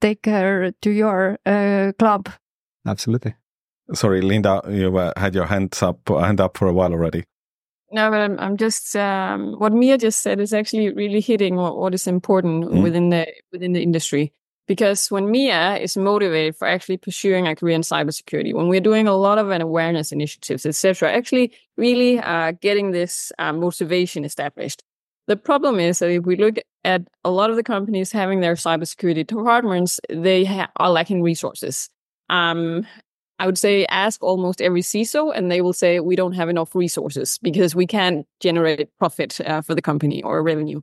take 0.00 0.26
her 0.26 0.72
to 0.82 0.90
your 0.90 1.38
club. 1.98 2.30
Absolutely. 2.86 3.34
Sorry, 3.94 4.20
Linda, 4.20 4.62
you 4.68 4.96
uh, 4.98 5.12
had 5.16 5.34
your 5.34 5.46
hands 5.46 5.82
up, 5.82 6.00
hand 6.08 6.40
up 6.40 6.56
for 6.56 6.68
a 6.68 6.72
while 6.72 6.92
already. 6.92 7.24
No, 7.90 8.10
but 8.10 8.20
I'm, 8.20 8.38
I'm 8.38 8.56
just 8.56 8.94
um, 8.96 9.54
what 9.54 9.72
Miia 9.72 9.98
just 9.98 10.20
said 10.20 10.40
is 10.40 10.52
actually 10.52 10.92
really 10.92 11.20
hitting 11.20 11.56
what, 11.56 11.78
what 11.78 11.94
is 11.94 12.06
important 12.06 12.64
mm. 12.64 12.82
within 12.82 13.08
the 13.08 13.26
within 13.50 13.72
the 13.72 13.82
industry. 13.82 14.32
Because 14.66 15.10
when 15.10 15.28
Miia 15.28 15.80
is 15.80 15.96
motivated 15.96 16.54
for 16.54 16.68
actually 16.68 16.98
pursuing 16.98 17.46
a 17.46 17.56
career 17.56 17.74
in 17.74 17.80
cybersecurity, 17.80 18.52
when 18.52 18.68
we're 18.68 18.82
doing 18.82 19.08
a 19.08 19.16
lot 19.16 19.38
of 19.38 19.48
an 19.48 19.62
awareness 19.62 20.12
initiatives, 20.12 20.66
etc., 20.66 21.10
actually 21.10 21.54
really 21.78 22.18
uh, 22.18 22.52
getting 22.60 22.90
this 22.90 23.32
uh, 23.38 23.54
motivation 23.54 24.26
established. 24.26 24.84
The 25.26 25.36
problem 25.36 25.80
is 25.80 26.00
that 26.00 26.10
if 26.10 26.24
we 26.24 26.36
look 26.36 26.56
at 26.84 27.08
a 27.24 27.30
lot 27.30 27.48
of 27.48 27.56
the 27.56 27.62
companies 27.62 28.12
having 28.12 28.40
their 28.40 28.54
cybersecurity 28.54 29.26
departments, 29.26 30.00
they 30.10 30.44
ha- 30.44 30.70
are 30.76 30.90
lacking 30.90 31.22
resources. 31.22 31.88
Um, 32.28 32.86
I 33.38 33.46
would 33.46 33.58
say 33.58 33.86
ask 33.86 34.22
almost 34.22 34.60
every 34.60 34.82
CISO, 34.82 35.32
and 35.34 35.50
they 35.50 35.60
will 35.60 35.72
say 35.72 36.00
we 36.00 36.16
don't 36.16 36.32
have 36.32 36.48
enough 36.48 36.74
resources 36.74 37.38
because 37.40 37.74
we 37.74 37.86
can't 37.86 38.26
generate 38.40 38.88
profit 38.98 39.40
uh, 39.40 39.62
for 39.62 39.74
the 39.74 39.82
company 39.82 40.22
or 40.22 40.42
revenue. 40.42 40.80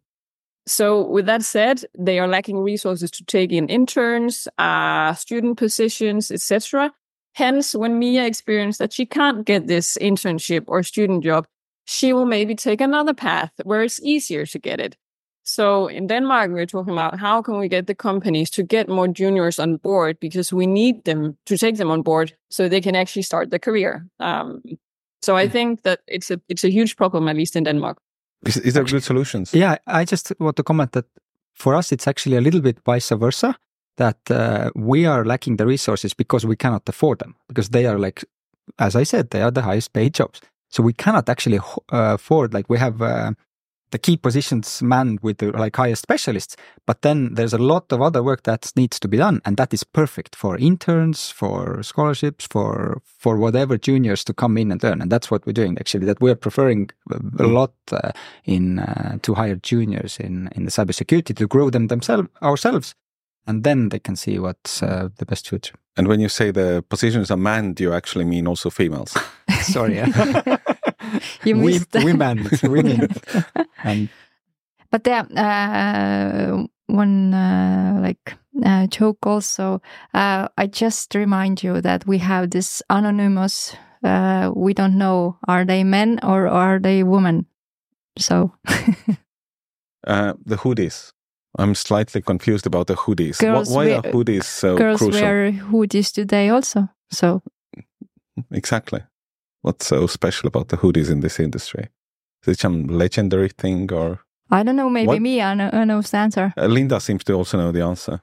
So, 0.67 1.05
with 1.05 1.27
that 1.27 1.43
said, 1.43 1.83
they 1.97 2.17
are 2.17 2.27
lacking 2.27 2.57
resources 2.57 3.11
to 3.11 3.25
take 3.25 3.51
in 3.51 3.67
interns, 3.67 4.47
uh, 4.57 5.13
student 5.13 5.57
positions, 5.57 6.31
etc. 6.31 6.91
Hence, 7.35 7.75
when 7.75 7.99
Miia 7.99 8.25
experienced 8.25 8.79
that 8.79 8.93
she 8.93 9.05
can't 9.05 9.45
get 9.45 9.67
this 9.67 9.97
internship 10.01 10.63
or 10.67 10.81
student 10.81 11.23
job, 11.23 11.45
she 11.85 12.13
will 12.13 12.25
maybe 12.25 12.55
take 12.55 12.81
another 12.81 13.13
path 13.13 13.51
where 13.63 13.83
it's 13.83 14.01
easier 14.01 14.45
to 14.47 14.57
get 14.57 14.79
it. 14.79 14.95
So 15.45 15.87
in 15.87 16.07
Denmark, 16.07 16.51
we're 16.51 16.65
talking 16.65 16.93
about 16.93 17.19
how 17.19 17.41
can 17.43 17.59
we 17.59 17.67
get 17.67 17.85
the 17.85 17.93
companies 17.93 18.49
to 18.49 18.63
get 18.63 18.89
more 18.89 19.07
juniors 19.07 19.59
on 19.59 19.77
board 19.77 20.19
because 20.19 20.51
we 20.51 20.65
need 20.65 21.05
them 21.05 21.37
to 21.45 21.55
take 21.55 21.77
them 21.77 21.91
on 21.91 22.01
board 22.01 22.33
so 22.49 22.67
they 22.67 22.81
can 22.81 22.95
actually 22.95 23.21
start 23.21 23.51
their 23.51 23.59
career. 23.59 24.07
Um, 24.19 24.63
so 25.21 25.37
I 25.37 25.45
hmm. 25.45 25.51
think 25.51 25.83
that 25.83 25.99
it's 26.07 26.31
a 26.31 26.39
it's 26.49 26.63
a 26.63 26.69
huge 26.69 26.95
problem, 26.95 27.27
at 27.27 27.35
least 27.35 27.55
in 27.55 27.63
Denmark. 27.63 27.97
Is, 28.45 28.57
is 28.57 28.73
there 28.73 28.83
good 28.83 29.03
solutions? 29.03 29.53
Yeah, 29.53 29.77
I 29.85 30.03
just 30.03 30.33
want 30.39 30.55
to 30.55 30.63
comment 30.63 30.91
that 30.91 31.05
for 31.53 31.75
us, 31.75 31.91
it's 31.91 32.07
actually 32.07 32.37
a 32.37 32.41
little 32.41 32.61
bit 32.61 32.79
vice 32.85 33.15
versa. 33.15 33.55
That 33.97 34.17
uh, 34.29 34.71
we 34.75 35.07
are 35.07 35.23
lacking 35.23 35.57
the 35.57 35.65
resources 35.65 36.13
because 36.13 36.47
we 36.47 36.55
cannot 36.55 36.89
afford 36.89 37.19
them 37.19 37.35
because 37.47 37.69
they 37.69 37.85
are 37.85 37.97
like, 37.97 38.25
as 38.77 38.95
I 38.95 39.05
said, 39.05 39.29
they 39.29 39.41
are 39.41 39.51
the 39.51 39.61
highest 39.61 39.93
paid 39.93 40.13
jobs. 40.19 40.41
So 40.69 40.83
we 40.83 40.93
cannot 40.93 41.29
actually 41.29 41.59
uh, 41.59 42.15
afford 42.15 42.53
like 42.53 42.69
we 42.69 42.79
have. 42.79 43.01
Uh, 43.01 43.31
the 43.91 43.97
key 43.97 44.17
positions 44.17 44.81
manned 44.81 45.19
with 45.21 45.37
the 45.37 45.51
like 45.51 45.75
highest 45.75 46.01
specialists 46.01 46.55
but 46.85 47.01
then 47.01 47.33
there's 47.35 47.53
a 47.53 47.57
lot 47.57 47.91
of 47.91 48.01
other 48.01 48.23
work 48.23 48.43
that 48.43 48.71
needs 48.75 48.99
to 48.99 49.07
be 49.07 49.17
done 49.17 49.41
and 49.45 49.57
that 49.57 49.73
is 49.73 49.83
perfect 49.83 50.35
for 50.35 50.57
interns 50.57 51.29
for 51.31 51.81
scholarships 51.83 52.47
for 52.49 53.01
for 53.05 53.37
whatever 53.37 53.77
juniors 53.77 54.23
to 54.23 54.33
come 54.33 54.57
in 54.57 54.71
and 54.71 54.83
learn 54.83 55.01
and 55.01 55.11
that's 55.11 55.29
what 55.29 55.45
we're 55.45 55.53
doing 55.53 55.77
actually 55.77 56.05
that 56.05 56.19
we're 56.21 56.35
preferring 56.35 56.89
a 57.39 57.43
lot 57.43 57.73
uh, 57.91 58.11
in 58.45 58.79
uh, 58.79 59.17
to 59.21 59.33
hire 59.33 59.55
juniors 59.55 60.17
in 60.19 60.49
in 60.55 60.65
the 60.65 60.71
cybersecurity 60.71 61.35
to 61.35 61.47
grow 61.47 61.69
them 61.69 61.87
themselves 61.87 62.27
ourselves 62.41 62.95
and 63.47 63.63
then 63.63 63.89
they 63.89 63.99
can 63.99 64.15
see 64.15 64.39
what's 64.39 64.81
uh, 64.81 65.09
the 65.17 65.25
best 65.25 65.47
future 65.47 65.75
and 65.97 66.07
when 66.07 66.19
you 66.19 66.29
say 66.29 66.51
the 66.51 66.83
positions 66.89 67.29
are 67.29 67.37
manned 67.37 67.75
do 67.75 67.83
you 67.83 67.93
actually 67.93 68.25
mean 68.25 68.47
also 68.47 68.69
females 68.69 69.15
sorry 69.61 69.95
yeah. 69.95 70.57
you 71.43 71.55
missed 71.55 71.93
we, 71.93 72.05
women, 72.05 72.49
women. 72.63 73.07
and 73.83 74.09
but 74.91 75.03
there, 75.03 75.25
uh, 75.35 76.63
one 76.87 77.33
uh, 77.33 77.99
like 78.01 78.37
uh, 78.63 78.87
joke 78.87 79.25
also. 79.25 79.81
Uh, 80.13 80.47
I 80.57 80.67
just 80.67 81.15
remind 81.15 81.63
you 81.63 81.81
that 81.81 82.07
we 82.07 82.19
have 82.19 82.51
this 82.51 82.81
anonymous. 82.89 83.75
Uh, 84.03 84.51
we 84.55 84.73
don't 84.73 84.97
know 84.97 85.37
are 85.47 85.65
they 85.65 85.83
men 85.83 86.19
or 86.23 86.47
are 86.47 86.79
they 86.79 87.03
women. 87.03 87.45
So 88.17 88.53
uh, 90.07 90.33
the 90.45 90.57
hoodies. 90.57 91.11
I'm 91.57 91.73
slightly 91.73 92.21
confused 92.21 92.67
about 92.67 92.87
the 92.87 92.95
hoodies. 92.95 93.39
Girls 93.39 93.69
why 93.69 93.85
wear, 93.85 93.97
are 93.97 94.01
hoodies 94.01 94.43
so 94.43 94.77
girls 94.77 94.99
crucial? 94.99 95.21
wear 95.21 95.51
hoodies 95.51 96.11
today 96.13 96.49
also. 96.49 96.89
So 97.11 97.41
Exactly. 98.51 99.01
What's 99.65 99.87
so 99.87 100.05
special 100.05 100.47
about 100.47 100.67
the 100.67 100.77
hoodies 100.77 101.09
in 101.09 101.21
this 101.21 101.39
industry? 101.39 101.89
Is 102.43 102.49
it 102.49 102.59
some 102.59 102.85
legendary 102.85 103.49
thing 103.49 103.91
or? 103.91 104.19
I 104.51 104.61
don't 104.61 104.75
know. 104.75 104.91
Maybe 104.91 105.07
What? 105.07 105.21
me. 105.23 105.41
I 105.41 105.55
know, 105.55 105.71
I 105.73 105.85
know 105.85 106.03
the 106.03 106.17
answer. 106.17 106.53
Uh, 106.55 106.67
Linda 106.67 106.99
seems 106.99 107.23
to 107.23 107.33
also 107.33 107.57
know 107.57 107.71
the 107.71 107.81
answer. 107.81 108.21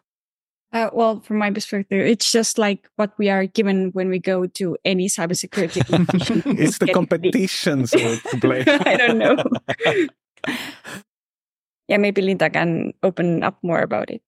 Uh, 0.72 0.88
well, 0.92 1.18
from 1.18 1.38
my 1.38 1.50
perspective, 1.50 2.06
it's 2.06 2.30
just 2.30 2.58
like 2.58 2.88
what 2.94 3.10
we 3.18 3.28
are 3.28 3.46
given 3.46 3.90
when 3.90 4.08
we 4.08 4.20
go 4.20 4.46
to 4.46 4.76
any 4.84 5.08
cybersecurity 5.08 5.84
competition. 5.90 6.42
It's 6.46 6.78
the 6.78 6.92
competitions 6.92 6.92
competition, 6.92 7.86
so 7.88 7.98
it's 7.98 8.34
blame. 8.36 8.64
I 8.86 8.96
don't 8.96 9.18
know. 9.18 9.36
yeah, 11.88 11.96
maybe 11.96 12.22
Linda 12.22 12.50
can 12.50 12.92
open 13.02 13.42
up 13.42 13.58
more 13.64 13.80
about 13.80 14.10
it. 14.10 14.22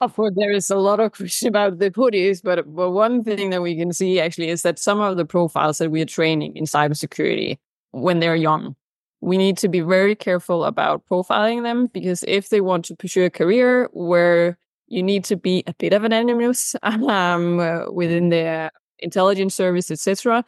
Of 0.00 0.14
course, 0.14 0.34
there 0.36 0.52
is 0.52 0.68
a 0.68 0.76
lot 0.76 1.00
of 1.00 1.12
question 1.12 1.48
about 1.48 1.78
the 1.78 1.90
hoodies, 1.90 2.42
but, 2.42 2.74
but 2.74 2.90
one 2.90 3.24
thing 3.24 3.48
that 3.50 3.62
we 3.62 3.74
can 3.76 3.92
see 3.92 4.20
actually 4.20 4.50
is 4.50 4.62
that 4.62 4.78
some 4.78 5.00
of 5.00 5.16
the 5.16 5.24
profiles 5.24 5.78
that 5.78 5.90
we 5.90 6.02
are 6.02 6.06
training 6.06 6.54
in 6.56 6.64
cybersecurity 6.64 7.58
when 7.92 8.20
they're 8.20 8.36
young, 8.36 8.76
we 9.22 9.38
need 9.38 9.56
to 9.58 9.68
be 9.68 9.80
very 9.80 10.14
careful 10.14 10.64
about 10.64 11.02
profiling 11.10 11.62
them 11.62 11.86
because 11.86 12.22
if 12.28 12.50
they 12.50 12.60
want 12.60 12.84
to 12.86 12.94
pursue 12.96 13.24
a 13.24 13.30
career 13.30 13.88
where 13.92 14.58
you 14.88 15.02
need 15.02 15.24
to 15.24 15.36
be 15.36 15.64
a 15.66 15.74
bit 15.74 15.94
of 15.94 16.04
an 16.04 16.12
anonymous 16.12 16.76
um, 16.82 17.56
within 17.92 18.28
the 18.28 18.70
intelligence 18.98 19.54
service, 19.54 19.90
etc., 19.90 20.44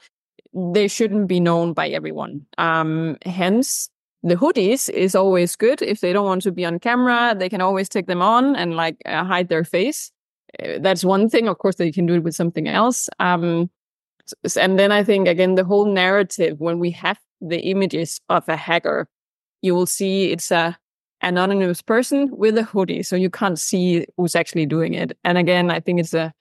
they 0.55 0.89
shouldn't 0.89 1.27
be 1.27 1.41
known 1.41 1.73
by 1.73 1.89
everyone. 1.89 2.45
Um, 2.59 3.17
hence, 3.25 3.89
the 4.23 4.35
hoodies 4.35 4.89
is 4.91 5.15
always 5.15 5.57
good. 5.57 5.81
If 5.83 6.01
they 6.01 6.13
don't 6.13 6.27
want 6.27 6.43
to 6.43 6.53
be 6.53 6.65
on 6.65 6.79
camera, 6.79 7.35
they 7.37 7.49
can 7.49 7.61
always 7.61 7.89
take 7.89 8.07
them 8.07 8.23
on 8.23 8.57
and 8.57 8.75
like 8.75 8.97
uh, 9.07 9.25
hide 9.25 9.49
their 9.49 9.65
face. 9.65 10.11
Uh, 10.63 10.79
that's 10.81 11.05
one 11.05 11.29
thing. 11.29 11.49
Of 11.49 11.59
course, 11.59 11.77
they 11.77 11.93
can 11.93 12.07
do 12.07 12.15
it 12.15 12.23
with 12.23 12.35
something 12.35 12.69
else. 12.69 13.09
Um, 13.21 13.71
and 14.59 14.79
then 14.79 14.93
I 14.93 15.05
think 15.05 15.29
again, 15.29 15.55
the 15.55 15.65
whole 15.65 15.87
narrative 15.87 16.59
when 16.61 16.79
we 16.79 16.91
have 16.93 17.19
the 17.41 17.61
images 17.61 18.21
of 18.29 18.49
a 18.49 18.57
hacker, 18.57 19.09
you 19.63 19.75
will 19.75 19.87
see 19.87 20.33
it's 20.33 20.51
a 20.51 20.77
anonymous 21.23 21.83
person 21.83 22.29
with 22.33 22.57
a 22.59 22.63
hoodie, 22.63 23.03
so 23.03 23.17
you 23.17 23.31
can't 23.31 23.59
see 23.59 24.07
who's 24.17 24.37
actually 24.37 24.67
doing 24.67 24.95
it. 24.95 25.17
And 25.25 25.39
again, 25.39 25.71
I 25.71 25.81
think 25.81 26.01
it's 26.01 26.15
a 26.15 26.33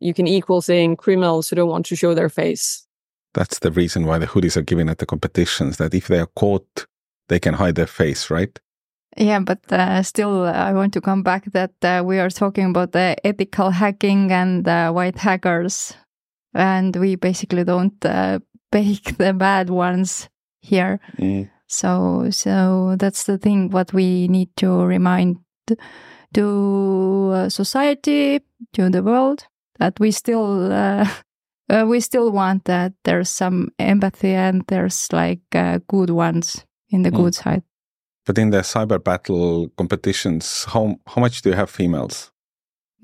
you 0.00 0.12
can 0.12 0.26
equal 0.26 0.60
saying 0.60 0.96
criminals 0.96 1.48
who 1.48 1.56
don't 1.56 1.68
want 1.68 1.86
to 1.86 1.96
show 1.96 2.14
their 2.14 2.28
face. 2.28 2.86
That's 3.34 3.60
the 3.60 3.70
reason 3.70 4.04
why 4.04 4.18
the 4.18 4.26
hoodies 4.26 4.56
are 4.56 4.62
given 4.62 4.88
at 4.88 4.98
the 4.98 5.06
competitions. 5.06 5.78
That 5.78 5.94
if 5.94 6.08
they 6.08 6.18
are 6.18 6.28
caught, 6.34 6.86
they 7.32 7.40
can 7.40 7.54
hide 7.54 7.76
their 7.76 7.86
face, 7.86 8.30
right? 8.30 8.60
Yeah, 9.16 9.40
but 9.40 9.60
uh, 9.72 10.02
still, 10.02 10.44
uh, 10.44 10.52
I 10.52 10.74
want 10.74 10.92
to 10.92 11.00
come 11.00 11.22
back 11.22 11.44
that 11.52 11.72
uh, 11.82 12.02
we 12.04 12.18
are 12.18 12.28
talking 12.28 12.66
about 12.66 12.92
the 12.92 13.16
ethical 13.24 13.70
hacking 13.70 14.30
and 14.30 14.68
uh, 14.68 14.92
white 14.92 15.16
hackers, 15.16 15.94
and 16.52 16.94
we 16.94 17.16
basically 17.16 17.64
don't 17.64 18.04
uh, 18.04 18.40
bake 18.70 19.16
the 19.16 19.32
bad 19.32 19.70
ones 19.70 20.28
here. 20.60 21.00
So, 21.68 22.28
so 22.30 22.96
that's 22.98 23.24
the 23.24 23.38
thing. 23.38 23.70
What 23.70 23.94
we 23.94 24.28
need 24.28 24.50
to 24.58 24.84
remind 24.84 25.38
to 26.34 27.32
uh, 27.34 27.48
society, 27.48 28.40
to 28.74 28.90
the 28.90 29.02
world, 29.02 29.46
that 29.78 29.98
we 29.98 30.10
still 30.10 30.70
uh, 30.70 31.08
uh, 31.70 31.86
we 31.88 32.00
still 32.00 32.30
want 32.30 32.64
that 32.64 32.92
there's 33.04 33.30
some 33.30 33.70
empathy 33.78 34.34
and 34.34 34.64
there's 34.68 35.08
like 35.12 35.40
uh, 35.54 35.78
good 35.88 36.10
ones 36.10 36.66
in 36.92 37.02
the 37.02 37.10
Mm. 37.10 37.16
good 37.16 37.34
side. 37.34 37.62
But 38.26 38.38
in 38.38 38.50
the 38.50 38.62
cyber 38.62 38.98
battle 39.02 39.68
competitions, 39.76 40.64
how 40.72 40.96
how 41.06 41.20
much 41.22 41.42
do 41.42 41.50
you 41.50 41.56
have 41.56 41.70
females? 41.70 42.30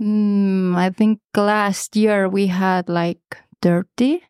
Mm, 0.01 0.77
I 0.77 0.91
think 0.91 1.19
last 1.37 1.97
year 1.97 2.29
we 2.29 2.47
had 2.47 2.89
like 2.89 3.23
30. 3.63 4.23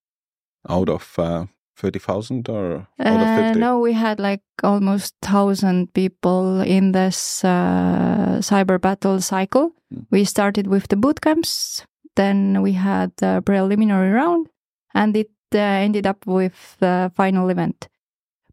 Out 0.68 0.88
of 0.88 1.18
uh, 1.18 1.44
thirty 1.76 1.98
thousand 1.98 2.48
or 2.48 2.86
out 2.98 3.20
of 3.22 3.28
Uh, 3.28 3.36
fifty? 3.36 3.60
no, 3.60 3.78
we 3.78 3.92
had 3.92 4.18
like 4.18 4.42
almost 4.64 5.14
1,000 5.22 5.92
people 5.92 6.60
in 6.64 6.92
this 6.92 7.44
uh, 7.44 8.38
cyber 8.40 8.80
battle 8.80 9.20
cycle. 9.20 9.72
Mm. 9.92 10.06
We 10.10 10.24
started 10.24 10.66
with 10.66 10.88
the 10.88 10.96
boot 10.96 11.20
camps, 11.20 11.84
then 12.16 12.62
we 12.62 12.72
had 12.72 13.12
the 13.16 13.42
preliminary 13.44 14.10
round, 14.10 14.48
and 14.94 15.16
it 15.16 15.30
uh, 15.54 15.58
ended 15.58 16.06
up 16.06 16.26
with 16.26 16.76
the 16.80 17.10
final 17.14 17.48
event. 17.50 17.88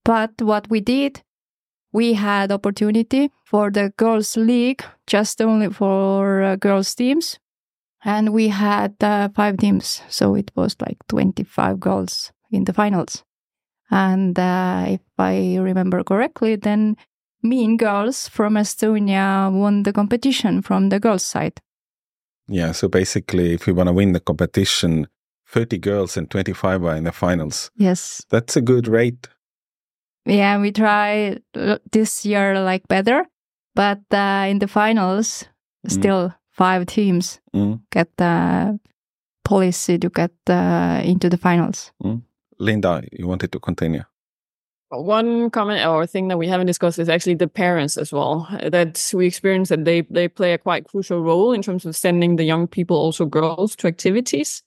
But 0.06 0.40
what 0.40 0.70
we 0.70 0.80
did, 0.80 1.24
we 1.92 2.14
had 2.14 2.52
opportunity 2.52 3.32
for 3.44 3.72
the 3.72 3.92
girls 3.98 4.38
league, 4.38 4.84
just 5.08 5.42
only 5.42 5.70
for 5.70 6.44
uh, 6.44 6.56
girls 6.56 6.94
teams, 6.94 7.40
and 8.04 8.32
we 8.32 8.50
had 8.50 8.96
uh, 9.02 9.30
five 9.36 9.58
teams, 9.58 10.04
so 10.08 10.36
it 10.36 10.52
was 10.56 10.76
like 10.80 10.98
25 11.10 11.80
girls 11.80 12.32
in 12.52 12.66
the 12.66 12.74
finals. 12.74 13.24
And 13.90 14.38
uh, 14.38 14.86
if 14.90 15.02
I 15.18 15.58
remember 15.58 16.04
correctly, 16.04 16.56
then 16.56 16.98
Mean 17.42 17.78
Girls 17.78 18.28
from 18.28 18.56
Estonia 18.56 19.52
won 19.52 19.84
the 19.84 19.94
competition 19.94 20.62
from 20.62 20.90
the 20.90 21.00
girls' 21.00 21.24
side. 21.24 21.60
Yeah, 22.48 22.74
so 22.74 22.88
basically, 22.88 23.54
if 23.54 23.66
we 23.66 23.74
want 23.74 23.88
to 23.88 23.94
win 23.94 24.14
the 24.14 24.20
competition, 24.20 25.08
30 25.48 25.78
girls 25.80 26.18
and 26.18 26.30
25 26.30 26.84
are 26.84 26.96
in 26.96 27.06
the 27.06 27.12
finals. 27.12 27.72
Yes. 27.76 28.24
That's 28.30 28.56
a 28.56 28.62
good 28.62 28.88
rate. 28.88 29.28
Yeah, 30.26 30.60
we 30.62 30.72
try 30.72 31.38
this 31.92 32.26
year 32.26 32.60
like 32.60 32.88
better, 32.88 33.26
but 33.76 34.00
uh, 34.12 34.48
in 34.50 34.60
the 34.60 34.68
finals, 34.68 35.46
Mm. 35.86 35.92
still 35.92 36.32
five 36.58 36.86
teams 36.86 37.40
Mm. 37.54 37.80
get 37.92 38.08
the 38.18 38.80
policy 39.44 39.98
to 40.00 40.10
get 40.10 40.32
uh, 40.50 41.02
into 41.04 41.30
the 41.30 41.38
finals. 41.38 41.92
Linda, 42.60 43.02
you 43.12 43.28
wanted 43.28 43.52
to 43.52 43.60
continue. 43.60 44.04
One 44.90 45.50
comment 45.50 45.86
or 45.86 46.08
thing 46.08 46.30
that 46.30 46.38
we 46.40 46.48
haven't 46.48 46.68
discussed 46.68 47.00
is 47.00 47.10
actually 47.10 47.36
the 47.38 47.48
parents 47.48 47.98
as 47.98 48.12
well. 48.14 48.48
uh, 48.50 48.70
That 48.70 49.12
we 49.14 49.26
experience 49.28 49.70
that 49.76 49.84
they 49.86 50.02
they 50.14 50.28
play 50.30 50.54
a 50.54 50.58
quite 50.58 50.86
crucial 50.92 51.22
role 51.22 51.56
in 51.56 51.62
terms 51.62 51.86
of 51.86 51.96
sending 51.96 52.38
the 52.38 52.46
young 52.46 52.68
people, 52.68 52.96
also 52.96 53.26
girls, 53.26 53.76
to 53.76 53.88
activities. 53.88 54.64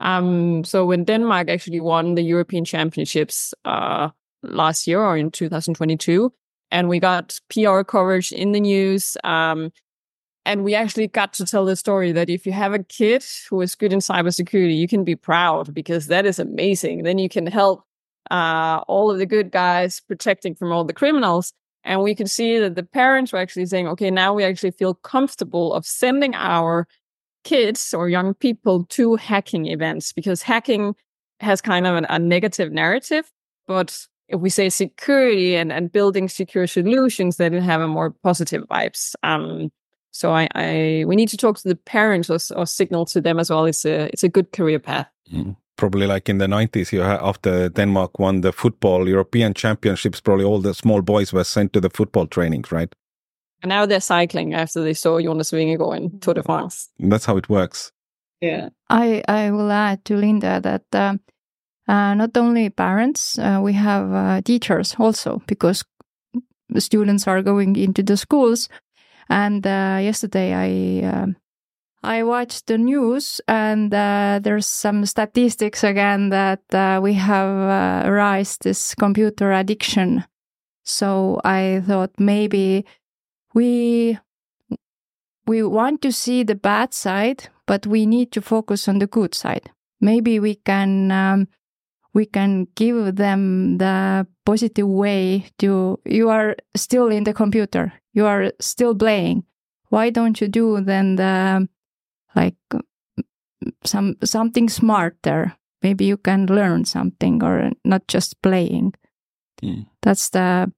Um, 0.00 0.64
so 0.64 0.86
when 0.86 1.04
Denmark 1.04 1.48
actually 1.48 1.80
won 1.80 2.14
the 2.14 2.22
European 2.22 2.64
Championships 2.64 3.54
uh, 3.64 4.08
last 4.42 4.86
year 4.86 5.00
or 5.00 5.16
in 5.16 5.30
2022, 5.30 6.32
and 6.70 6.88
we 6.88 7.00
got 7.00 7.38
PR 7.52 7.82
coverage 7.82 8.32
in 8.32 8.52
the 8.52 8.60
news, 8.60 9.16
um, 9.24 9.70
and 10.46 10.64
we 10.64 10.74
actually 10.74 11.06
got 11.06 11.32
to 11.34 11.44
tell 11.44 11.64
the 11.64 11.76
story 11.76 12.12
that 12.12 12.30
if 12.30 12.46
you 12.46 12.52
have 12.52 12.72
a 12.72 12.82
kid 12.82 13.24
who 13.48 13.60
is 13.60 13.74
good 13.74 13.92
in 13.92 13.98
cybersecurity, 13.98 14.76
you 14.76 14.88
can 14.88 15.04
be 15.04 15.14
proud 15.14 15.74
because 15.74 16.06
that 16.06 16.24
is 16.24 16.38
amazing. 16.38 17.02
Then 17.02 17.18
you 17.18 17.28
can 17.28 17.46
help 17.46 17.84
uh, 18.30 18.82
all 18.88 19.10
of 19.10 19.18
the 19.18 19.26
good 19.26 19.50
guys 19.50 20.00
protecting 20.00 20.54
from 20.54 20.72
all 20.72 20.84
the 20.84 20.92
criminals. 20.92 21.52
And 21.84 22.02
we 22.02 22.14
could 22.14 22.30
see 22.30 22.58
that 22.58 22.74
the 22.74 22.82
parents 22.82 23.32
were 23.32 23.38
actually 23.38 23.66
saying, 23.66 23.88
okay, 23.88 24.10
now 24.10 24.34
we 24.34 24.44
actually 24.44 24.72
feel 24.72 24.94
comfortable 24.94 25.72
of 25.72 25.86
sending 25.86 26.34
our 26.34 26.86
kids 27.44 27.94
or 27.94 28.08
young 28.08 28.34
people 28.34 28.84
to 28.86 29.16
hacking 29.16 29.66
events 29.66 30.12
because 30.12 30.42
hacking 30.42 30.94
has 31.40 31.60
kind 31.60 31.86
of 31.86 31.96
an, 31.96 32.06
a 32.08 32.18
negative 32.18 32.72
narrative. 32.72 33.30
But 33.66 34.06
if 34.30 34.40
we 34.40 34.48
say 34.48 34.68
security 34.68 35.56
and, 35.56 35.72
and 35.72 35.92
building 35.92 36.28
secure 36.28 36.66
solutions, 36.66 37.36
then 37.36 37.54
it 37.54 37.62
have 37.62 37.80
a 37.80 37.88
more 37.88 38.10
positive 38.22 38.64
vibes. 38.68 39.14
Um, 39.22 39.70
so 40.12 40.32
I, 40.32 40.48
I 40.54 41.04
we 41.06 41.16
need 41.16 41.28
to 41.28 41.36
talk 41.36 41.58
to 41.58 41.68
the 41.68 41.76
parents 41.76 42.30
or, 42.30 42.38
or 42.56 42.66
signal 42.66 43.06
to 43.06 43.20
them 43.20 43.38
as 43.38 43.50
well. 43.50 43.66
It's 43.66 43.84
a 43.84 44.08
it's 44.12 44.22
a 44.22 44.28
good 44.28 44.52
career 44.52 44.78
path. 44.78 45.08
Probably 45.76 46.06
like 46.06 46.28
in 46.28 46.38
the 46.38 46.46
90s, 46.46 46.92
you 46.92 47.00
had, 47.00 47.20
after 47.22 47.70
Denmark 47.70 48.18
won 48.18 48.42
the 48.42 48.52
football 48.52 49.08
European 49.08 49.54
Championships, 49.54 50.20
probably 50.20 50.44
all 50.44 50.58
the 50.58 50.74
small 50.74 51.00
boys 51.00 51.32
were 51.32 51.44
sent 51.44 51.72
to 51.72 51.80
the 51.80 51.88
football 51.88 52.26
trainings, 52.26 52.70
right? 52.70 52.92
And 53.62 53.70
now 53.70 53.86
they're 53.86 54.00
cycling 54.00 54.52
after 54.52 54.82
they 54.82 54.92
saw 54.92 55.20
Jonas 55.20 55.52
Vingegaard 55.52 55.96
in 55.96 56.20
Tour 56.20 56.34
de 56.34 56.42
France. 56.42 56.90
That's 56.98 57.24
how 57.24 57.38
it 57.38 57.48
works. 57.48 57.92
Yeah. 58.42 58.68
I, 58.90 59.22
I 59.26 59.50
will 59.50 59.72
add 59.72 60.04
to 60.06 60.16
Linda 60.16 60.60
that 60.60 60.84
uh, 60.92 61.16
uh, 61.88 62.14
not 62.14 62.36
only 62.36 62.70
parents, 62.70 63.38
uh, 63.38 63.60
we 63.62 63.72
have 63.72 64.12
uh, 64.12 64.40
teachers 64.42 64.94
also 64.98 65.42
because 65.46 65.84
students 66.78 67.26
are 67.26 67.42
going 67.42 67.76
into 67.76 68.02
the 68.02 68.16
schools. 68.16 68.68
And 69.28 69.66
uh, 69.66 69.98
yesterday 70.00 70.54
I 70.54 71.06
um 71.06 71.36
I 72.02 72.22
watched 72.22 72.66
the 72.66 72.78
news 72.78 73.42
and 73.46 73.92
uh, 73.92 74.40
there's 74.42 74.66
some 74.66 75.04
statistics 75.04 75.84
again 75.84 76.30
that 76.30 76.62
uh, 76.72 76.98
we 77.02 77.12
have 77.14 78.06
uh, 78.06 78.10
rise 78.10 78.56
this 78.56 78.94
computer 78.94 79.52
addiction. 79.52 80.24
So 80.82 81.40
I 81.44 81.82
thought 81.86 82.12
maybe 82.18 82.86
we 83.54 84.18
we 85.46 85.62
want 85.62 86.00
to 86.02 86.12
see 86.12 86.42
the 86.42 86.54
bad 86.54 86.94
side, 86.94 87.48
but 87.66 87.86
we 87.86 88.06
need 88.06 88.32
to 88.32 88.40
focus 88.40 88.88
on 88.88 88.98
the 88.98 89.06
good 89.06 89.34
side. 89.34 89.70
Maybe 90.00 90.40
we 90.40 90.54
can 90.54 91.10
um, 91.10 91.48
we 92.12 92.26
can 92.26 92.66
give 92.74 93.16
them 93.16 93.78
the 93.78 94.26
positive 94.44 94.88
way 94.88 95.46
to. 95.58 95.98
You 96.04 96.30
are 96.30 96.56
still 96.74 97.08
in 97.08 97.24
the 97.24 97.32
computer. 97.32 97.92
You 98.12 98.26
are 98.26 98.52
still 98.60 98.94
playing. 98.94 99.44
Why 99.88 100.10
don't 100.10 100.40
you 100.40 100.48
do 100.48 100.80
then 100.80 101.16
the 101.16 101.68
like 102.34 102.56
some 103.84 104.16
something 104.24 104.68
smarter? 104.68 105.56
maybe 105.82 106.04
you 106.04 106.16
can 106.16 106.46
learn 106.46 106.84
something 106.84 107.42
or 107.42 107.70
not 107.84 108.06
just 108.08 108.40
playing. 108.42 108.94
Mm. 109.62 109.86
That's 110.02 110.30
the 110.30 110.72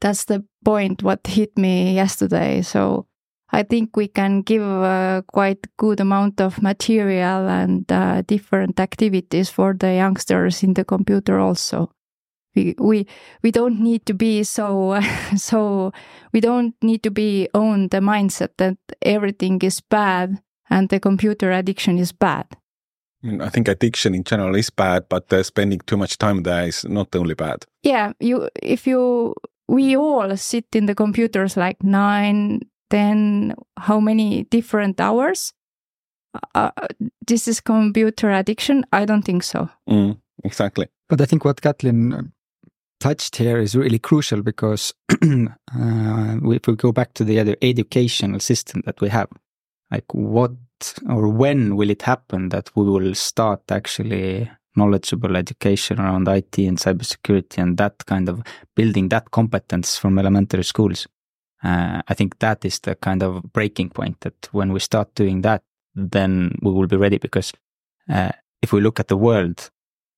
that's 0.00 0.24
the 0.24 0.44
point 0.64 1.02
what 1.02 1.26
hit 1.26 1.56
me 1.58 1.94
yesterday. 1.94 2.62
So 2.62 3.06
I 3.50 3.62
think 3.62 3.96
we 3.96 4.08
can 4.08 4.42
give 4.42 4.62
a 4.62 5.24
quite 5.26 5.66
good 5.78 6.00
amount 6.00 6.40
of 6.40 6.62
material 6.62 7.48
and 7.48 7.90
uh, 7.90 8.22
different 8.22 8.78
activities 8.78 9.48
for 9.48 9.74
the 9.74 9.94
youngsters 9.94 10.62
in 10.62 10.74
the 10.74 10.84
computer 10.84 11.38
also. 11.38 11.90
We, 12.54 12.74
we 12.78 13.06
we 13.42 13.50
don't 13.50 13.80
need 13.80 14.04
to 14.06 14.14
be 14.14 14.42
so 14.42 15.00
so 15.36 15.92
we 16.32 16.40
don't 16.40 16.74
need 16.82 17.02
to 17.04 17.10
be 17.10 17.48
own 17.54 17.88
the 17.88 18.00
mindset 18.00 18.50
that 18.58 18.76
everything 19.02 19.60
is 19.62 19.80
bad 19.80 20.42
and 20.70 20.88
the 20.88 21.00
computer 21.00 21.52
addiction 21.52 21.98
is 21.98 22.12
bad. 22.12 22.46
I, 23.24 23.46
I 23.46 23.48
think 23.48 23.68
addiction 23.68 24.14
in 24.14 24.24
general 24.24 24.54
is 24.56 24.70
bad, 24.70 25.08
but 25.08 25.32
uh, 25.32 25.42
spending 25.42 25.80
too 25.86 25.96
much 25.96 26.18
time 26.18 26.42
there 26.42 26.66
is 26.66 26.84
not 26.84 27.14
only 27.16 27.34
bad. 27.34 27.64
Yeah, 27.82 28.12
you 28.20 28.48
if 28.62 28.86
you 28.86 29.34
we 29.68 29.96
all 29.96 30.36
sit 30.36 30.66
in 30.74 30.86
the 30.86 30.94
computers 30.94 31.56
like 31.56 31.82
nine, 31.82 32.60
ten, 32.90 33.54
how 33.76 34.00
many 34.00 34.44
different 34.44 35.00
hours? 35.00 35.52
Uh, 36.54 36.70
this 37.26 37.48
is 37.48 37.60
computer 37.60 38.30
addiction? 38.30 38.84
I 38.92 39.04
don't 39.04 39.22
think 39.22 39.42
so. 39.42 39.68
Mm, 39.88 40.18
exactly. 40.44 40.88
But 41.08 41.20
I 41.20 41.24
think 41.24 41.44
what 41.44 41.60
Kätlin 41.60 42.32
touched 43.00 43.36
here 43.36 43.58
is 43.58 43.76
really 43.76 43.98
crucial 43.98 44.42
because 44.42 44.92
uh, 45.10 45.16
if 45.22 46.66
we 46.66 46.76
go 46.76 46.92
back 46.92 47.14
to 47.14 47.24
the 47.24 47.38
other 47.38 47.56
educational 47.62 48.40
system 48.40 48.82
that 48.84 49.00
we 49.00 49.08
have, 49.08 49.28
like 49.90 50.12
what 50.12 50.52
or 51.08 51.28
when 51.28 51.76
will 51.76 51.90
it 51.90 52.02
happen 52.02 52.50
that 52.50 52.70
we 52.76 52.84
will 52.84 53.14
start 53.14 53.62
actually 53.70 54.48
knowledgeable 54.76 55.36
education 55.36 55.98
around 55.98 56.28
IT 56.28 56.58
and 56.58 56.78
cybersecurity 56.78 57.58
and 57.58 57.78
that 57.78 58.04
kind 58.06 58.28
of 58.28 58.42
building 58.76 59.08
that 59.08 59.30
competence 59.30 59.98
from 59.98 60.18
elementary 60.18 60.62
schools? 60.62 61.06
Uh, 61.62 62.02
I 62.06 62.14
think 62.14 62.38
that 62.38 62.64
is 62.64 62.78
the 62.80 62.94
kind 62.94 63.22
of 63.22 63.52
breaking 63.52 63.90
point 63.90 64.20
that 64.20 64.48
when 64.52 64.72
we 64.72 64.80
start 64.80 65.14
doing 65.14 65.42
that, 65.42 65.62
then 65.94 66.56
we 66.62 66.72
will 66.72 66.86
be 66.86 66.96
ready 66.96 67.18
because 67.18 67.52
uh, 68.08 68.30
if 68.62 68.72
we 68.72 68.80
look 68.80 69.00
at 69.00 69.08
the 69.08 69.16
world 69.16 69.70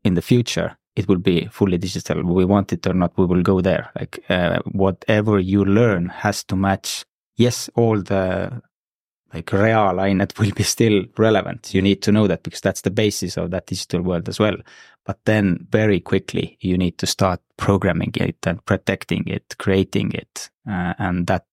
in 0.04 0.14
the 0.14 0.22
future, 0.22 0.76
it 0.96 1.08
will 1.08 1.18
be 1.18 1.46
fully 1.46 1.78
digital. 1.78 2.22
We 2.22 2.44
want 2.44 2.72
it 2.72 2.86
or 2.86 2.94
not, 2.94 3.16
we 3.16 3.24
will 3.26 3.42
go 3.42 3.60
there. 3.60 3.90
Like 3.98 4.24
uh, 4.28 4.58
whatever 4.72 5.38
you 5.38 5.64
learn 5.64 6.08
has 6.08 6.44
to 6.44 6.56
match. 6.56 7.04
Yes, 7.36 7.70
all 7.74 8.02
the 8.02 8.60
like 9.32 9.52
real 9.52 9.94
will 10.38 10.50
be 10.52 10.62
still 10.62 11.04
relevant. 11.16 11.72
You 11.74 11.82
need 11.82 12.02
to 12.02 12.12
know 12.12 12.26
that 12.26 12.42
because 12.42 12.60
that's 12.60 12.82
the 12.82 12.90
basis 12.90 13.36
of 13.36 13.50
that 13.50 13.66
digital 13.66 14.02
world 14.02 14.28
as 14.28 14.38
well. 14.38 14.56
But 15.04 15.18
then 15.24 15.66
very 15.70 16.00
quickly 16.00 16.56
you 16.60 16.76
need 16.76 16.98
to 16.98 17.06
start 17.06 17.40
programming 17.56 18.12
it 18.16 18.36
and 18.46 18.64
protecting 18.64 19.26
it, 19.26 19.54
creating 19.58 20.12
it, 20.12 20.50
uh, 20.68 20.94
and 20.98 21.26
that 21.26 21.46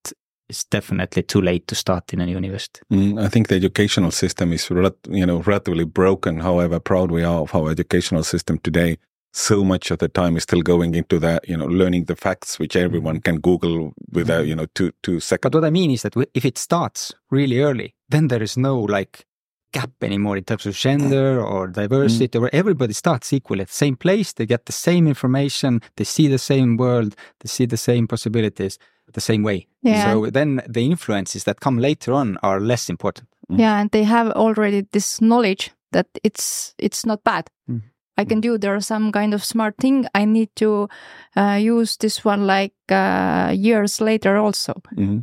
is 0.50 0.64
definitely 0.66 1.24
too 1.24 1.42
late 1.42 1.68
to 1.68 1.76
start 1.76 2.14
in 2.14 2.22
a 2.22 2.26
university. 2.26 2.82
Mm, 2.92 3.22
I 3.22 3.28
think 3.28 3.48
the 3.48 3.56
educational 3.56 4.12
system 4.12 4.54
is, 4.54 4.70
you 4.70 5.26
know, 5.26 5.40
relatively 5.40 5.84
broken. 5.84 6.40
However 6.40 6.80
proud 6.80 7.12
we 7.12 7.24
are 7.24 7.42
of 7.42 7.54
our 7.54 7.70
educational 7.70 8.24
system 8.24 8.60
today, 8.60 8.98
so 9.38 9.64
much 9.64 9.92
of 9.92 10.00
the 10.00 10.08
time 10.08 10.36
is 10.36 10.44
still 10.44 10.62
going 10.62 10.96
into 10.96 11.20
the 11.20 11.40
you 11.48 11.56
know 11.56 11.68
learning 11.68 12.06
the 12.06 12.16
facts 12.16 12.58
which 12.58 12.76
everyone 12.76 13.22
can 13.22 13.40
google 13.40 13.94
without 14.12 14.42
mm-hmm. 14.42 14.50
you 14.50 14.56
know 14.56 14.66
two 14.74 14.92
two 15.04 15.20
seconds. 15.20 15.52
But 15.52 15.56
what 15.56 15.68
i 15.68 15.70
mean 15.70 15.92
is 15.92 16.02
that 16.02 16.16
if 16.34 16.44
it 16.44 16.58
starts 16.58 17.14
really 17.30 17.62
early 17.62 17.94
then 18.10 18.30
there 18.30 18.42
is 18.42 18.58
no 18.58 18.80
like 18.80 19.28
gap 19.74 19.92
anymore 20.02 20.38
in 20.38 20.44
terms 20.44 20.66
of 20.66 20.76
gender 20.76 21.42
or 21.42 21.68
diversity 21.68 22.38
mm. 22.38 22.42
where 22.42 22.56
everybody 22.56 22.94
starts 22.94 23.34
equally 23.34 23.62
at 23.62 23.68
the 23.68 23.74
same 23.74 23.98
place. 23.98 24.32
They 24.34 24.46
get 24.46 24.66
the 24.66 24.72
same 24.72 25.08
information. 25.08 25.82
They 25.98 26.06
see 26.06 26.30
the 26.30 26.40
same 26.40 26.78
world. 26.78 27.16
They 27.42 27.50
see 27.50 27.66
the 27.66 27.78
same 27.78 28.08
possibilities 28.08 28.80
the 29.14 29.22
same 29.22 29.44
way. 29.44 29.68
Yeah. 29.84 30.06
so 30.06 30.30
then 30.30 30.62
the 30.68 30.86
influences 30.86 31.44
that 31.44 31.60
come 31.60 31.78
later 31.78 32.14
on 32.14 32.38
are 32.44 32.60
less 32.60 32.90
important. 32.90 33.28
Yeah 33.50 33.80
and 33.80 33.92
they 33.92 34.04
have 34.04 34.32
already 34.32 34.88
this 34.92 35.22
knowledge 35.22 35.72
that 35.92 36.08
it's 36.24 36.74
it's 36.78 37.06
not 37.06 37.24
bad. 37.24 37.50
Mm. 37.70 37.82
I 38.18 38.26
can 38.26 38.42
do. 38.42 38.58
There's 38.58 38.88
some 38.88 39.12
kind 39.12 39.34
of 39.34 39.44
smart 39.44 39.76
thing. 39.78 40.08
I 40.16 40.26
need 40.26 40.50
to 40.56 40.90
uh, 41.36 41.60
use 41.62 41.98
this 41.98 42.26
one 42.26 42.48
like 42.48 42.74
uh, 42.90 43.54
years 43.56 44.02
later 44.02 44.38
also. 44.38 44.74
Mm-hmm. 44.96 45.20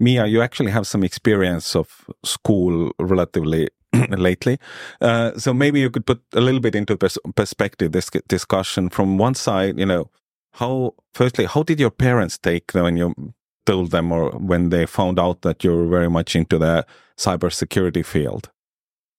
Miia, 0.00 0.30
you 0.30 0.40
actually 0.40 0.70
have 0.70 0.86
some 0.86 1.04
experience 1.04 1.76
of 1.76 2.08
school 2.24 2.92
relatively 2.98 3.68
lately. 4.10 4.58
Uh, 5.00 5.32
so 5.36 5.52
maybe 5.52 5.80
you 5.80 5.90
could 5.90 6.06
put 6.06 6.22
a 6.32 6.40
little 6.40 6.60
bit 6.60 6.74
into 6.74 6.96
pers- 6.96 7.18
perspective 7.36 7.92
this 7.92 8.08
discussion 8.28 8.88
from 8.88 9.18
one 9.18 9.34
side, 9.34 9.78
you 9.78 9.86
know, 9.86 10.10
how, 10.54 10.94
firstly, 11.14 11.44
how 11.44 11.62
did 11.62 11.78
your 11.78 11.90
parents 11.90 12.38
take 12.38 12.72
when 12.72 12.96
you 12.96 13.14
told 13.66 13.90
them 13.90 14.10
or 14.10 14.30
when 14.30 14.70
they 14.70 14.86
found 14.86 15.18
out 15.18 15.42
that 15.42 15.62
you're 15.62 15.86
very 15.86 16.10
much 16.10 16.34
into 16.34 16.58
the 16.58 16.86
cybersecurity 17.16 18.04
field? 18.04 18.50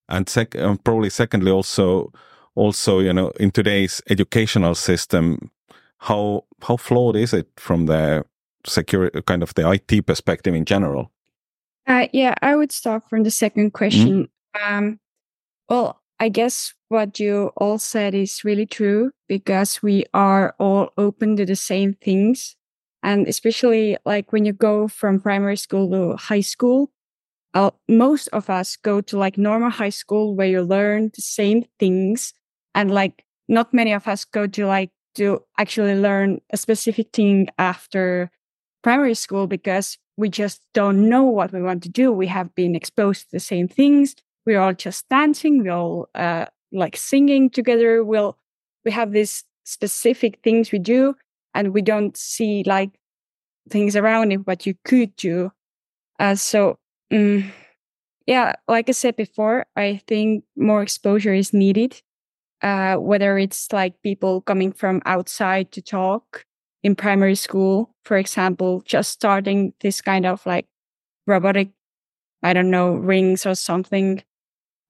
And 0.09 0.27
sec- 0.27 0.55
probably 0.83 1.09
secondly, 1.09 1.51
also, 1.51 2.11
also, 2.55 2.99
you 2.99 3.13
know, 3.13 3.31
in 3.39 3.51
today's 3.51 4.01
educational 4.09 4.75
system, 4.75 5.51
how 5.99 6.45
how 6.61 6.77
flawed 6.77 7.15
is 7.15 7.33
it 7.33 7.47
from 7.57 7.85
the 7.85 8.25
security 8.65 9.21
kind 9.21 9.43
of 9.43 9.53
the 9.53 9.69
IT 9.69 10.05
perspective 10.05 10.53
in 10.55 10.65
general? 10.65 11.11
Uh, 11.87 12.07
yeah, 12.13 12.35
I 12.41 12.55
would 12.55 12.71
start 12.71 13.09
from 13.09 13.23
the 13.23 13.31
second 13.31 13.71
question. 13.71 14.29
Mm-hmm. 14.55 14.77
Um, 14.77 14.99
well, 15.69 16.01
I 16.19 16.29
guess 16.29 16.73
what 16.89 17.19
you 17.19 17.51
all 17.57 17.79
said 17.79 18.13
is 18.13 18.43
really 18.43 18.65
true 18.65 19.11
because 19.27 19.81
we 19.81 20.05
are 20.13 20.55
all 20.59 20.91
open 20.97 21.35
to 21.37 21.45
the 21.45 21.55
same 21.55 21.93
things. 21.93 22.55
And 23.01 23.27
especially 23.27 23.97
like 24.05 24.31
when 24.31 24.45
you 24.45 24.53
go 24.53 24.87
from 24.87 25.19
primary 25.19 25.57
school 25.57 25.89
to 25.89 26.17
high 26.17 26.41
school, 26.41 26.91
uh, 27.53 27.71
most 27.87 28.27
of 28.27 28.49
us 28.49 28.75
go 28.75 29.01
to 29.01 29.17
like 29.17 29.37
normal 29.37 29.71
high 29.71 29.89
school 29.89 30.35
where 30.35 30.47
you 30.47 30.61
learn 30.61 31.09
the 31.15 31.21
same 31.21 31.65
things 31.79 32.33
and 32.75 32.91
like 32.91 33.25
not 33.47 33.73
many 33.73 33.93
of 33.93 34.07
us 34.07 34.25
go 34.25 34.47
to 34.47 34.65
like 34.65 34.91
to 35.15 35.43
actually 35.57 35.95
learn 35.95 36.39
a 36.51 36.57
specific 36.57 37.09
thing 37.11 37.49
after 37.57 38.31
primary 38.81 39.13
school 39.13 39.47
because 39.47 39.97
we 40.17 40.29
just 40.29 40.61
don't 40.73 41.09
know 41.09 41.23
what 41.23 41.51
we 41.51 41.61
want 41.61 41.83
to 41.83 41.89
do. 41.89 42.11
We 42.11 42.27
have 42.27 42.53
been 42.55 42.75
exposed 42.75 43.23
to 43.23 43.31
the 43.33 43.39
same 43.39 43.67
things. 43.67 44.15
We're 44.45 44.59
all 44.59 44.73
just 44.73 45.07
dancing. 45.09 45.63
We're 45.63 45.73
all 45.73 46.09
uh, 46.15 46.45
like 46.71 46.95
singing 46.95 47.49
together. 47.49 48.03
We'll, 48.03 48.37
we 48.85 48.91
have 48.91 49.11
these 49.11 49.43
specific 49.63 50.39
things 50.43 50.71
we 50.71 50.79
do 50.79 51.15
and 51.53 51.73
we 51.73 51.81
don't 51.81 52.15
see 52.15 52.63
like 52.65 52.91
things 53.69 53.95
around 53.95 54.31
it, 54.31 54.47
what 54.47 54.65
you 54.65 54.75
could 54.85 55.15
do. 55.15 55.51
Uh, 56.19 56.35
so, 56.35 56.79
um, 57.11 57.51
yeah, 58.25 58.53
like 58.67 58.89
I 58.89 58.93
said 58.93 59.15
before, 59.15 59.65
I 59.75 60.01
think 60.07 60.43
more 60.55 60.81
exposure 60.81 61.33
is 61.33 61.53
needed 61.53 62.01
uh, 62.61 62.95
whether 62.95 63.37
it's 63.37 63.71
like 63.71 64.01
people 64.03 64.41
coming 64.41 64.71
from 64.71 65.01
outside 65.05 65.71
to 65.71 65.81
talk 65.81 66.45
in 66.83 66.95
primary 66.95 67.35
school, 67.35 67.93
for 68.05 68.17
example, 68.17 68.81
just 68.85 69.11
starting 69.11 69.73
this 69.81 70.01
kind 70.01 70.25
of 70.25 70.45
like 70.45 70.67
robotic, 71.27 71.69
I 72.43 72.53
don't 72.53 72.71
know, 72.71 72.93
rings 72.93 73.45
or 73.45 73.55
something. 73.55 74.23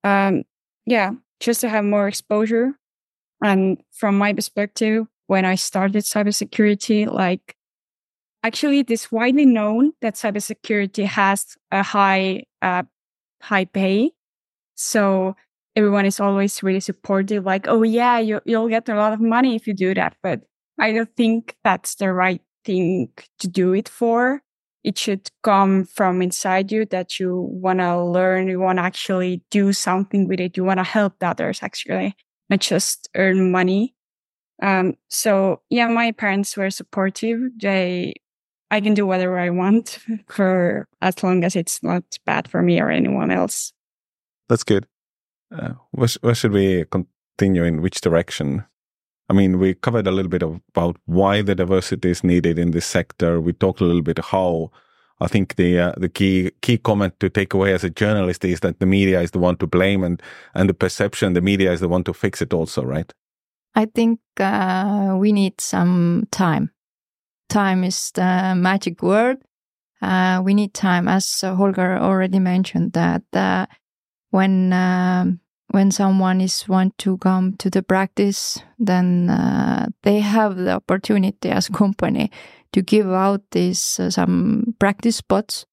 Um, 0.04 0.44
yeah, 0.86 1.12
just 1.40 1.60
to 1.62 1.68
have 1.68 1.84
more 1.84 2.08
exposure. 2.08 2.72
And 3.42 3.82
from 3.90 4.16
my 4.18 4.32
perspective, 4.32 5.06
when 5.26 5.44
I 5.44 5.54
started 5.56 6.04
cybersecurity, 6.04 7.10
like 7.10 7.56
actually 8.42 8.80
it 8.80 8.90
is 8.90 9.12
widely 9.12 9.46
known 9.46 9.92
that 10.00 10.14
cybersecurity 10.14 11.06
has 11.06 11.56
a 11.70 11.82
high, 11.82 12.44
uh, 12.60 12.84
high 13.40 13.64
pay. 13.64 14.12
So 14.74 15.36
everyone 15.76 16.06
is 16.06 16.20
always 16.20 16.62
really 16.62 16.80
supportive, 16.80 17.44
like, 17.44 17.66
oh 17.68 17.82
yeah, 17.82 18.18
you, 18.18 18.40
you'll 18.44 18.68
get 18.68 18.88
a 18.88 18.94
lot 18.94 19.12
of 19.12 19.20
money 19.20 19.56
if 19.56 19.66
you 19.66 19.74
do 19.74 19.94
that. 19.94 20.16
But 20.22 20.42
I 20.78 20.92
don't 20.92 21.14
think 21.16 21.56
that's 21.64 21.94
the 21.96 22.12
right 22.12 22.42
thing 22.64 23.08
to 23.38 23.48
do 23.48 23.72
it 23.72 23.88
for. 23.88 24.42
It 24.84 24.98
should 24.98 25.30
come 25.42 25.84
from 25.84 26.20
inside 26.22 26.72
you 26.72 26.84
that 26.86 27.20
you 27.20 27.48
want 27.50 27.78
to 27.78 28.02
learn, 28.02 28.48
you 28.48 28.58
want 28.58 28.78
to 28.78 28.82
actually 28.82 29.42
do 29.50 29.72
something 29.72 30.26
with 30.26 30.40
it, 30.40 30.56
you 30.56 30.64
want 30.64 30.78
to 30.78 30.84
help 30.84 31.18
the 31.20 31.28
others 31.28 31.60
actually, 31.62 32.16
not 32.50 32.60
just 32.60 33.08
earn 33.14 33.52
money. 33.52 33.94
Um, 34.60 34.94
so 35.08 35.62
yeah, 35.70 35.86
my 35.86 36.12
parents 36.12 36.56
were 36.56 36.70
supportive. 36.70 37.40
They, 37.60 38.14
I 38.70 38.80
can 38.80 38.94
do 38.94 39.06
whatever 39.06 39.38
I 39.38 39.50
want 39.50 39.98
for 40.28 40.88
as 41.00 41.22
long 41.22 41.44
as 41.44 41.54
it's 41.54 41.82
not 41.82 42.02
bad 42.26 42.48
for 42.48 42.60
me 42.60 42.80
or 42.80 42.90
anyone 42.90 43.30
else. 43.30 43.72
That's 44.48 44.64
good. 44.64 44.86
Uh, 45.52 45.74
where, 45.90 46.08
where 46.22 46.34
should 46.34 46.52
we 46.52 46.84
continue 46.86 47.64
in 47.64 47.82
which 47.82 48.00
direction? 48.00 48.64
I 49.28 49.34
mean, 49.34 49.58
we 49.58 49.74
covered 49.74 50.06
a 50.06 50.10
little 50.10 50.30
bit 50.30 50.42
of, 50.42 50.60
about 50.70 50.96
why 51.06 51.42
the 51.42 51.54
diversity 51.54 52.10
is 52.10 52.24
needed 52.24 52.58
in 52.58 52.70
this 52.70 52.86
sector. 52.86 53.40
We 53.40 53.52
talked 53.52 53.80
a 53.80 53.84
little 53.84 54.02
bit 54.02 54.18
how 54.18 54.70
I 55.20 55.28
think 55.28 55.54
the 55.54 55.78
uh, 55.78 55.92
the 55.96 56.08
key 56.08 56.50
key 56.62 56.78
comment 56.78 57.18
to 57.20 57.30
take 57.30 57.54
away 57.54 57.72
as 57.72 57.84
a 57.84 57.90
journalist 57.90 58.44
is 58.44 58.60
that 58.60 58.80
the 58.80 58.86
media 58.86 59.20
is 59.20 59.30
the 59.30 59.38
one 59.38 59.56
to 59.58 59.66
blame, 59.66 60.02
and 60.02 60.20
and 60.54 60.68
the 60.68 60.74
perception 60.74 61.34
the 61.34 61.40
media 61.40 61.72
is 61.72 61.80
the 61.80 61.88
one 61.88 62.02
to 62.04 62.12
fix 62.12 62.42
it. 62.42 62.52
Also, 62.52 62.82
right? 62.82 63.12
I 63.74 63.86
think 63.86 64.20
uh, 64.40 65.16
we 65.18 65.32
need 65.32 65.60
some 65.60 66.26
time. 66.30 66.72
Time 67.48 67.84
is 67.84 68.10
the 68.12 68.54
magic 68.56 69.02
word. 69.02 69.38
Uh, 70.00 70.42
we 70.44 70.54
need 70.54 70.74
time, 70.74 71.06
as 71.06 71.40
Holger 71.42 71.96
already 71.96 72.40
mentioned, 72.40 72.92
that 72.94 73.22
uh, 73.32 73.66
when 74.32 74.72
um, 74.72 75.40
when 75.70 75.90
someone 75.90 76.40
is 76.40 76.68
want 76.68 76.96
to 76.98 77.16
come 77.18 77.54
to 77.58 77.70
the 77.70 77.82
practice, 77.82 78.58
then 78.78 79.30
uh, 79.30 79.86
they 80.02 80.20
have 80.20 80.56
the 80.56 80.72
opportunity 80.72 81.48
as 81.50 81.68
company 81.68 82.30
to 82.72 82.82
give 82.82 83.10
out 83.10 83.42
these 83.50 84.00
uh, 84.00 84.10
some 84.10 84.74
practice 84.78 85.16
spots, 85.16 85.66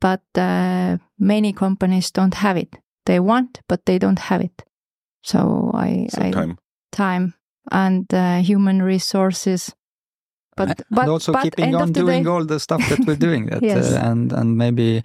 but 0.00 0.22
uh, 0.36 0.96
many 1.18 1.52
companies 1.52 2.10
don't 2.12 2.34
have 2.34 2.56
it. 2.56 2.76
They 3.04 3.20
want, 3.20 3.60
but 3.68 3.84
they 3.86 3.98
don't 3.98 4.18
have 4.18 4.40
it. 4.40 4.64
So 5.22 5.70
I, 5.74 6.06
So 6.10 6.22
I 6.22 6.30
time. 6.30 6.58
time 6.92 7.34
and 7.70 8.12
uh, 8.14 8.38
human 8.42 8.82
resources. 8.82 9.74
But 10.56 10.68
and 10.68 10.82
but 10.90 11.08
also 11.08 11.32
but 11.32 11.42
keeping 11.42 11.66
end 11.66 11.74
on 11.76 11.82
of 11.82 11.94
the 11.94 12.00
doing 12.00 12.22
day, 12.24 12.30
all 12.30 12.44
the 12.44 12.58
stuff 12.60 12.88
that 12.88 13.06
we're 13.06 13.16
doing 13.16 13.46
that 13.50 13.62
Yes. 13.62 13.92
uh, 13.92 14.00
and 14.10 14.32
and 14.32 14.56
maybe 14.56 14.98
uh, 14.98 15.02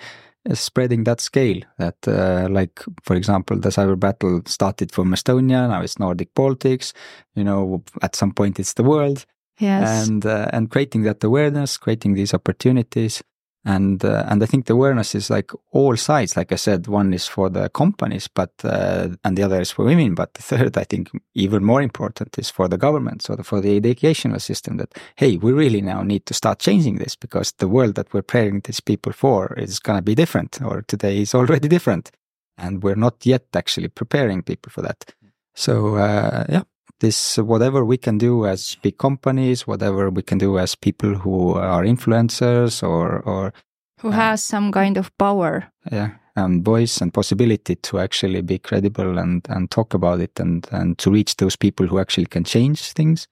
spreading 0.54 1.04
that 1.04 1.22
scale 1.22 1.62
that 1.78 1.96
uh, 2.08 2.48
like 2.50 2.82
for 3.04 3.16
example 3.16 3.58
the 3.58 3.70
cyber 3.70 4.00
battle 4.00 4.42
started 4.46 4.92
from 4.92 5.12
estonia 5.12 5.68
now 5.70 5.82
it's 5.82 6.00
nordic 6.00 6.34
baltics 6.34 6.94
you 7.36 7.44
know 7.44 7.84
at 8.02 8.16
some 8.16 8.32
point 8.32 8.60
it's 8.60 8.74
the 8.74 8.84
world. 8.84 9.26
Yes, 9.60 10.08
and 10.08 10.26
uh, 10.26 10.50
and 10.52 10.72
creating 10.72 11.04
that 11.04 11.24
awareness 11.24 11.78
creating 11.78 12.16
these 12.16 12.34
opportunities 12.34 13.22
and 13.64 14.04
uh, 14.04 14.24
and 14.28 14.42
i 14.42 14.46
think 14.46 14.66
the 14.66 14.74
awareness 14.74 15.14
is 15.14 15.30
like 15.30 15.52
all 15.72 15.96
sides. 15.96 16.36
Like 16.36 16.52
i 16.52 16.56
said 16.56 16.88
one 16.88 17.14
is 17.14 17.28
for 17.28 17.50
the 17.50 17.70
companies 17.70 18.28
but 18.28 18.52
uh, 18.64 19.10
and 19.24 19.38
the 19.38 19.44
other 19.44 19.62
is 19.62 19.72
for 19.72 19.86
women. 19.86 20.16
But 20.16 20.34
the 20.34 20.42
third 20.52 20.78
i 20.78 20.84
think 20.84 21.10
even 21.36 21.64
more 21.64 21.82
important 21.82 22.38
is 22.40 22.50
for 22.50 22.68
the 22.68 22.78
government 22.78 23.22
so 23.22 23.36
the, 23.36 23.44
for 23.44 23.62
the 23.62 23.78
educational 23.78 24.40
system 24.40 24.78
that 24.78 24.94
hey 25.16 25.38
we 25.38 25.52
really 25.52 25.82
now 25.82 26.02
need 26.04 26.26
to 26.26 26.34
start 26.34 26.60
changing 26.60 26.98
this 26.98 27.16
because 27.16 27.52
the 27.54 27.68
world 27.68 27.96
that 27.96 28.14
we're 28.14 28.22
preparing 28.22 28.62
these 28.62 28.80
people 28.80 29.14
for 29.14 29.54
is 29.58 29.80
going 29.80 29.98
to 29.98 30.04
be 30.04 30.16
different 30.16 30.60
or 30.62 30.82
today 30.84 31.22
is 31.22 31.36
already 31.36 31.68
different. 31.68 32.12
And 32.58 32.84
we're 32.84 32.96
not 32.96 33.26
yet 33.26 33.46
actually 33.56 33.88
preparing 33.88 34.44
people 34.44 34.72
for 34.72 34.82
that. 34.84 35.14
So 35.56 35.96
uh, 35.96 36.46
yeah 36.50 36.64
this 37.02 37.38
whatever 37.38 37.84
we 37.84 37.98
can 37.98 38.18
do 38.18 38.46
as 38.46 38.78
big 38.82 38.98
companies 38.98 39.68
whatever 39.68 40.10
we 40.10 40.22
can 40.22 40.38
do 40.38 40.58
as 40.58 40.76
people 40.76 41.14
who 41.16 41.54
are 41.54 41.84
influencers 41.84 42.82
or 42.82 43.20
or 43.22 43.54
who 44.00 44.10
uh, 44.10 44.12
has 44.12 44.44
some 44.44 44.72
kind 44.72 44.98
of 44.98 45.16
power. 45.18 45.72
yeah 45.92 46.12
and 46.36 46.64
voice 46.64 47.02
and 47.02 47.14
possibility 47.14 47.76
to 47.76 48.00
actually 48.00 48.42
be 48.42 48.58
credible 48.58 49.20
and 49.20 49.46
and 49.50 49.70
talk 49.70 49.94
about 49.94 50.22
it 50.22 50.40
and 50.40 50.68
and 50.72 50.98
to 50.98 51.12
reach 51.12 51.36
those 51.38 51.58
people 51.58 51.88
who 51.88 52.00
actually 52.00 52.28
can 52.28 52.44
change 52.44 52.94
things 52.94 53.28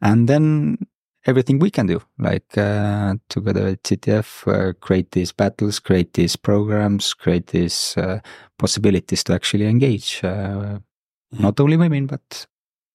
and 0.00 0.28
then 0.28 0.78
everything 1.26 1.58
we 1.58 1.70
can 1.70 1.86
do 1.86 2.00
like 2.18 2.56
uh, 2.56 3.14
together 3.28 3.64
with 3.64 3.82
CTF 3.82 4.48
uh, 4.48 4.72
create 4.80 5.10
these 5.10 5.32
battles 5.32 5.78
create 5.78 6.14
these 6.14 6.36
programs 6.36 7.12
create 7.12 7.48
these 7.48 7.94
uh, 7.98 8.20
possibilities 8.58 9.22
to 9.24 9.34
actually 9.34 9.66
engage 9.66 10.24
uh, 10.24 10.78
not 11.32 11.60
only 11.60 11.76
women 11.76 12.06
but 12.06 12.46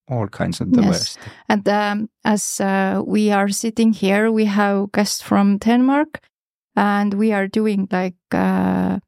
all 0.07 0.27
kinds 0.27 0.61
of 0.61 0.67
Yes. 0.71 0.81
diversity 0.81 1.31
And 1.49 1.67
um, 1.69 2.09
as 2.23 2.59
uh, 2.61 3.01
we 3.05 3.31
are 3.31 3.49
sitting 3.49 3.93
here, 3.93 4.31
we 4.31 4.45
have 4.45 4.91
guests 4.91 5.21
from 5.21 5.57
Denmark, 5.57 6.19
and 6.75 7.13
we 7.13 7.33
are 7.33 7.47
doing 7.47 7.87
like 7.91 8.15
uh, 8.31 8.99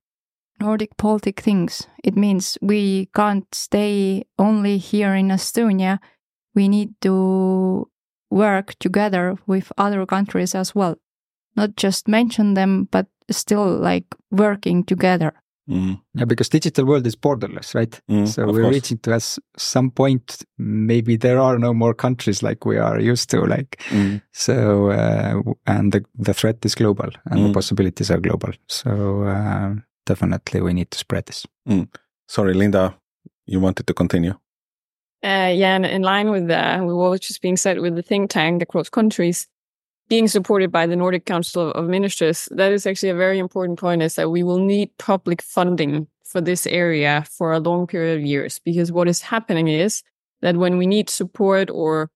Nordic 0.59 0.97
Baltic 0.97 1.39
things. 1.41 1.87
It 2.03 2.15
means 2.15 2.57
we 2.61 3.09
can't 3.15 3.45
stay 3.53 4.23
only 4.37 4.77
here 4.77 5.13
in 5.15 5.27
Estonia. 5.31 5.99
We 6.55 6.67
need 6.67 6.89
to 7.01 7.89
work 8.31 8.75
together 8.79 9.37
with 9.47 9.71
other 9.77 10.05
countries 10.05 10.55
as 10.55 10.75
well. 10.75 10.95
Not 11.55 11.75
just 11.75 12.07
mention 12.07 12.53
them, 12.55 12.87
but 12.91 13.07
still 13.31 13.67
like 13.77 14.05
working 14.31 14.83
together. 14.83 15.33
Mm. 15.69 15.99
Yeah, 16.15 16.25
because 16.25 16.47
digital 16.49 16.85
world 16.85 17.05
is 17.07 17.15
borderless, 17.17 17.75
right? 17.75 18.01
Mm, 18.09 18.27
so 18.27 18.45
we're 18.45 18.61
course. 18.63 18.75
reaching 18.75 18.99
to 18.99 19.13
us 19.15 19.39
some 19.57 19.91
point. 19.91 20.43
Maybe 20.57 21.17
there 21.17 21.39
are 21.39 21.59
no 21.59 21.73
more 21.73 21.93
countries 21.93 22.41
like 22.41 22.65
we 22.65 22.77
are 22.77 22.99
used 23.11 23.29
to. 23.31 23.41
Like 23.45 23.81
Mm. 23.89 24.21
so, 24.31 24.89
uh, 24.91 25.41
and 25.65 25.91
the 25.91 26.05
the 26.15 26.33
threat 26.33 26.65
is 26.65 26.75
global, 26.75 27.09
and 27.25 27.43
the 27.43 27.49
Mm. 27.49 27.53
possibilities 27.53 28.11
are 28.11 28.21
global. 28.21 28.53
So 28.67 29.23
uh, 29.23 29.75
definitely, 30.05 30.61
we 30.61 30.73
need 30.73 30.89
to 30.91 30.97
spread 30.97 31.25
this. 31.25 31.45
Sorry, 32.29 32.53
Linda, 32.53 32.95
you 33.45 33.59
wanted 33.61 33.87
to 33.87 33.93
continue. 33.93 34.33
Uh, 35.23 35.51
yeah, 35.53 35.75
and 35.75 35.85
in 35.85 36.01
line 36.03 36.29
with 36.31 36.49
uh, 36.51 36.79
with 36.85 36.95
what 36.95 37.09
was 37.11 37.19
just 37.19 37.41
being 37.41 37.57
said 37.57 37.79
with 37.79 37.95
the 37.95 38.03
think 38.03 38.29
tank 38.29 38.61
across 38.63 38.89
countries 38.89 39.47
being 40.09 40.27
supported 40.27 40.71
by 40.71 40.87
the 40.87 40.95
Nordic 40.95 41.25
Council 41.25 41.71
of 41.71 41.87
Ministers, 41.87 42.47
that 42.51 42.71
is 42.71 42.87
actually 42.87 43.09
a 43.09 43.15
very 43.15 43.39
important 43.39 43.79
point. 43.79 44.01
Is 44.01 44.15
that 44.15 44.31
we 44.31 44.43
will 44.43 44.59
need 44.59 44.89
public 44.97 45.41
funding 45.41 46.07
for 46.25 46.41
this 46.41 46.67
area 46.67 47.25
for 47.29 47.53
a 47.53 47.59
long 47.59 47.87
period 47.87 48.17
of 48.19 48.25
years, 48.25 48.59
because 48.59 48.91
what 48.91 49.07
is 49.07 49.21
happening 49.21 49.67
is 49.67 50.03
that 50.41 50.57
when 50.57 50.77
we 50.77 50.85
need 50.85 51.09
support 51.09 51.69
or 51.71 52.09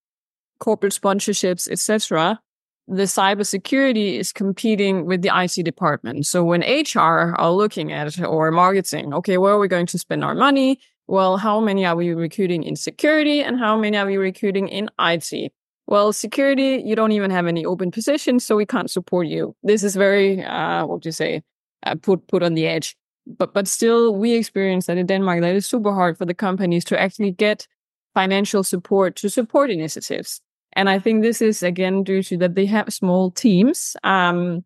corporate 0.59 0.93
sponsorships, 0.93 1.69
etc., 1.69 2.39
the 2.87 3.03
cybersecurity 3.03 4.19
is 4.19 4.33
competing 4.33 5.05
with 5.05 5.21
the 5.21 5.31
IT 5.33 5.63
department. 5.63 6.25
So 6.25 6.43
when 6.43 6.61
HR 6.61 7.35
are 7.37 7.51
looking 7.51 7.91
at 7.93 8.07
it 8.07 8.23
or 8.23 8.51
marketing, 8.51 9.13
okay, 9.13 9.37
where 9.37 9.53
are 9.53 9.59
we 9.59 9.67
going 9.67 9.85
to 9.87 9.97
spend 9.97 10.23
our 10.23 10.35
money? 10.35 10.79
Well, 11.07 11.37
how 11.37 11.59
many 11.59 11.85
are 11.85 11.95
we 11.95 12.13
recruiting 12.13 12.63
in 12.63 12.75
security 12.75 13.41
and 13.41 13.59
how 13.59 13.77
many 13.77 13.97
are 13.97 14.05
we 14.05 14.17
recruiting 14.17 14.67
in 14.67 14.89
IT? 14.99 15.53
Well, 15.91 16.13
security, 16.13 16.81
you 16.85 16.95
don't 16.95 17.11
even 17.11 17.31
have 17.31 17.47
any 17.47 17.65
open 17.65 17.91
positions, 17.91 18.45
so 18.45 18.55
we 18.55 18.65
can't 18.65 18.89
support 18.89 19.27
you. 19.27 19.57
This 19.61 19.83
is 19.83 19.93
very, 19.97 20.41
uh, 20.41 20.85
what 20.85 21.01
do 21.01 21.09
you 21.09 21.11
say, 21.11 21.43
uh, 21.85 21.95
put 21.95 22.27
put 22.27 22.43
on 22.43 22.53
the 22.53 22.65
edge. 22.65 22.95
But 23.27 23.53
but 23.53 23.67
still, 23.67 24.15
we 24.15 24.31
experience 24.31 24.85
that 24.85 24.97
in 24.97 25.05
Denmark 25.05 25.41
that 25.41 25.53
it's 25.53 25.67
super 25.67 25.93
hard 25.93 26.17
for 26.17 26.23
the 26.23 26.33
companies 26.33 26.85
to 26.85 26.97
actually 26.97 27.31
get 27.31 27.67
financial 28.13 28.63
support 28.63 29.17
to 29.17 29.29
support 29.29 29.69
initiatives. 29.69 30.39
And 30.77 30.89
I 30.89 30.97
think 30.97 31.23
this 31.23 31.41
is 31.41 31.61
again 31.61 32.05
due 32.05 32.23
to 32.23 32.37
that 32.37 32.55
they 32.55 32.67
have 32.67 32.93
small 32.93 33.29
teams 33.29 33.97
um, 34.05 34.63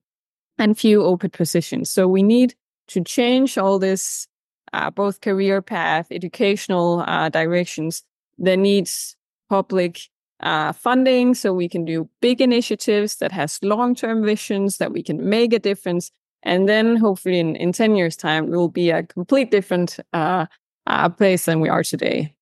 and 0.59 0.77
few 0.77 1.03
open 1.03 1.31
positions. 1.31 1.89
So 1.89 2.07
we 2.07 2.21
need 2.21 2.53
to 2.89 3.03
change 3.03 3.57
all 3.57 3.79
this, 3.79 4.27
uh, 4.73 4.91
both 4.91 5.21
career 5.21 5.63
path, 5.63 6.05
educational 6.11 7.03
uh, 7.07 7.29
directions. 7.29 8.03
There 8.37 8.57
needs 8.57 9.15
public 9.49 10.01
uh, 10.41 10.73
funding 10.73 11.33
so 11.33 11.53
we 11.53 11.69
can 11.69 11.85
do 11.85 12.09
big 12.21 12.41
initiatives 12.41 13.17
that 13.17 13.31
has 13.31 13.59
long-term 13.63 14.23
visions 14.23 14.77
that 14.77 14.91
we 14.91 15.01
can 15.01 15.29
make 15.29 15.53
a 15.53 15.59
difference. 15.59 16.11
And 16.43 16.69
then 16.69 16.97
hopefully 16.97 17.39
in, 17.39 17.55
in 17.55 17.71
10 17.71 17.95
years 17.95 18.15
time, 18.15 18.47
we 18.49 18.57
will 18.57 18.69
be 18.69 18.89
a 18.91 19.03
complete 19.03 19.51
different 19.51 19.99
uh, 20.13 20.45
uh, 20.87 21.09
place 21.09 21.45
than 21.45 21.59
we 21.59 21.69
are 21.69 21.83
today. 21.83 22.35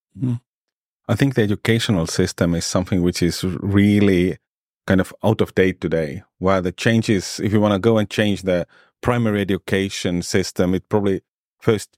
I 1.08 1.14
think 1.14 1.34
the 1.34 1.42
educational 1.42 2.06
system 2.06 2.54
is 2.54 2.64
something 2.64 3.02
which 3.02 3.22
is 3.22 3.44
really 3.44 4.38
kind 4.86 5.00
of 5.00 5.14
out 5.22 5.40
of 5.40 5.54
date 5.54 5.80
today, 5.80 6.22
where 6.38 6.60
the 6.60 6.72
changes, 6.72 7.40
if 7.40 7.52
you 7.52 7.60
want 7.60 7.72
to 7.72 7.78
go 7.78 7.98
and 7.98 8.08
change 8.08 8.42
the 8.42 8.66
primary 9.00 9.40
education 9.40 10.22
system, 10.22 10.74
it 10.74 10.88
probably 10.88 11.22
first 11.58 11.96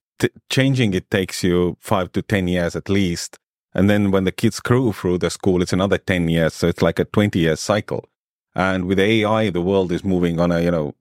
changing 0.51 0.94
it 0.94 1.11
takes 1.11 1.44
you 1.44 1.76
five 1.80 2.11
to 2.12 2.22
10 2.22 2.49
years 2.49 2.74
at 2.76 2.88
least. 2.88 3.38
And 3.77 3.91
then 3.91 4.11
when 4.11 4.24
the 4.24 4.33
kids 4.33 4.59
grow 4.59 4.91
through 4.91 5.18
the 5.18 5.29
school, 5.29 5.61
it's 5.61 5.74
another 5.74 5.99
10 5.99 6.31
years. 6.31 6.55
So 6.55 6.66
it's 6.66 6.81
like 6.81 6.99
a 6.99 7.05
20 7.05 7.39
year 7.39 7.57
cycle. 7.57 8.09
And 8.55 8.87
with 8.87 8.99
AI, 8.99 9.51
the 9.51 9.61
world 9.61 9.93
is 9.93 10.03
moving 10.03 10.41
on 10.41 10.51
a, 10.51 10.61
you 10.62 10.70
know, 10.70 10.95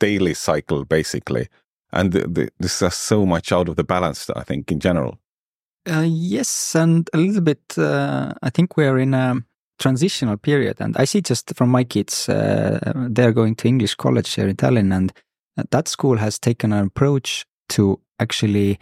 daily 0.00 0.34
cycle, 0.34 0.84
basically. 0.84 1.48
And 1.92 2.10
the, 2.10 2.26
the, 2.26 2.48
this 2.58 2.82
is 2.82 2.94
so 2.94 3.24
much 3.24 3.52
out 3.52 3.68
of 3.68 3.76
the 3.76 3.84
balance, 3.84 4.28
I 4.30 4.42
think, 4.42 4.72
in 4.72 4.80
general. 4.80 5.20
Uh, 5.88 6.04
yes, 6.04 6.74
and 6.74 7.08
a 7.12 7.18
little 7.18 7.40
bit. 7.40 7.78
Uh, 7.78 8.32
I 8.42 8.50
think 8.50 8.76
we're 8.76 8.98
in 8.98 9.14
a 9.14 9.36
transitional 9.78 10.36
period, 10.36 10.80
and 10.80 10.96
I 10.96 11.04
see 11.04 11.20
just 11.20 11.54
from 11.54 11.70
my 11.70 11.84
kids, 11.84 12.28
uh, 12.28 12.92
they're 13.10 13.32
going 13.32 13.56
to 13.56 13.68
English 13.68 13.96
college 13.96 14.32
here 14.34 14.48
in 14.48 14.56
Tallinn, 14.56 14.92
and 14.94 15.12
that 15.70 15.88
school 15.88 16.18
has 16.18 16.38
taken 16.38 16.72
an 16.72 16.86
approach 16.86 17.44
to 17.70 18.00
actually 18.20 18.78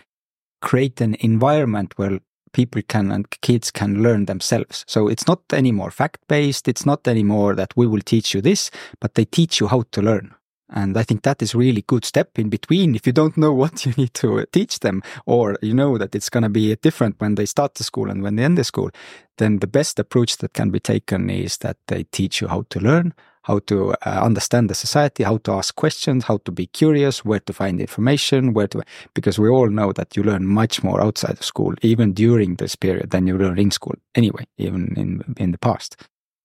create 0.61 1.01
an 1.01 1.16
environment 1.21 1.95
where 1.97 2.21
people 2.53 2.82
can 2.86 3.11
and 3.12 3.28
kids 3.40 3.70
can 3.70 4.03
learn 4.03 4.26
themselves. 4.26 4.84
So 4.86 5.09
it's 5.09 5.26
not 5.26 5.40
anymore 5.53 5.90
fact 5.90 6.20
based. 6.28 6.68
It's 6.68 6.86
not 6.86 7.07
anymore 7.07 7.55
that 7.55 7.76
we 7.76 7.86
will 7.86 8.01
teach 8.01 8.34
you 8.34 8.40
this, 8.40 8.70
but 9.01 9.14
they 9.14 9.24
teach 9.24 9.61
you 9.61 9.68
how 9.68 9.84
to 9.92 10.03
learn. 10.03 10.34
And 10.72 10.96
I 10.96 11.03
think 11.03 11.22
that 11.22 11.42
is 11.42 11.55
really 11.55 11.82
good 11.82 12.05
step 12.05 12.38
in 12.38 12.48
between. 12.48 12.94
If 12.94 13.07
you 13.07 13.12
don't 13.12 13.36
know 13.36 13.53
what 13.62 13.84
you 13.84 13.92
need 13.96 14.14
to 14.14 14.40
uh, 14.40 14.44
teach 14.53 14.80
them, 14.80 15.03
or 15.26 15.57
you 15.62 15.74
know 15.74 15.98
that 15.98 16.14
it's 16.14 16.30
going 16.30 16.44
to 16.44 16.48
be 16.48 16.74
different 16.76 17.16
when 17.18 17.34
they 17.34 17.46
start 17.46 17.74
the 17.74 17.84
school 17.84 18.11
and 18.11 18.22
when 18.22 18.36
they 18.36 18.44
end 18.44 18.59
the 18.59 18.64
school, 18.64 18.90
then 19.38 19.59
the 19.59 19.66
best 19.66 19.98
approach 19.98 20.36
that 20.38 20.53
can 20.53 20.70
be 20.70 20.80
taken 20.80 21.28
is 21.28 21.59
that 21.59 21.76
they 21.88 22.05
teach 22.05 22.40
you 22.40 22.48
how 22.48 22.64
to 22.70 22.80
learn, 22.80 23.14
how 23.43 23.59
to 23.61 23.95
uh, 24.07 24.20
understand 24.22 24.68
the 24.68 24.74
society, 24.74 25.22
how 25.22 25.38
to 25.38 25.53
ask 25.53 25.74
questions, 25.74 26.24
how 26.24 26.38
to 26.38 26.53
be 26.53 26.66
curious, 26.66 27.24
where 27.24 27.41
to 27.41 27.53
find 27.53 27.80
information, 27.80 28.53
where 28.53 28.68
to, 28.68 28.82
because 29.14 29.38
we 29.38 29.49
all 29.49 29.70
know 29.70 29.93
that 29.93 30.16
you 30.16 30.22
learn 30.22 30.47
much 30.47 30.82
more 30.82 31.01
outside 31.01 31.32
of 31.32 31.45
school, 31.45 31.74
even 31.82 32.12
during 32.12 32.57
this 32.57 32.76
period 32.76 33.11
than 33.11 33.26
you 33.26 33.38
learn 33.38 33.59
in 33.59 33.70
school 33.70 33.95
anyway, 34.14 34.47
even 34.59 34.95
in, 34.97 35.34
in 35.38 35.53
the 35.53 35.59
past. 35.59 35.97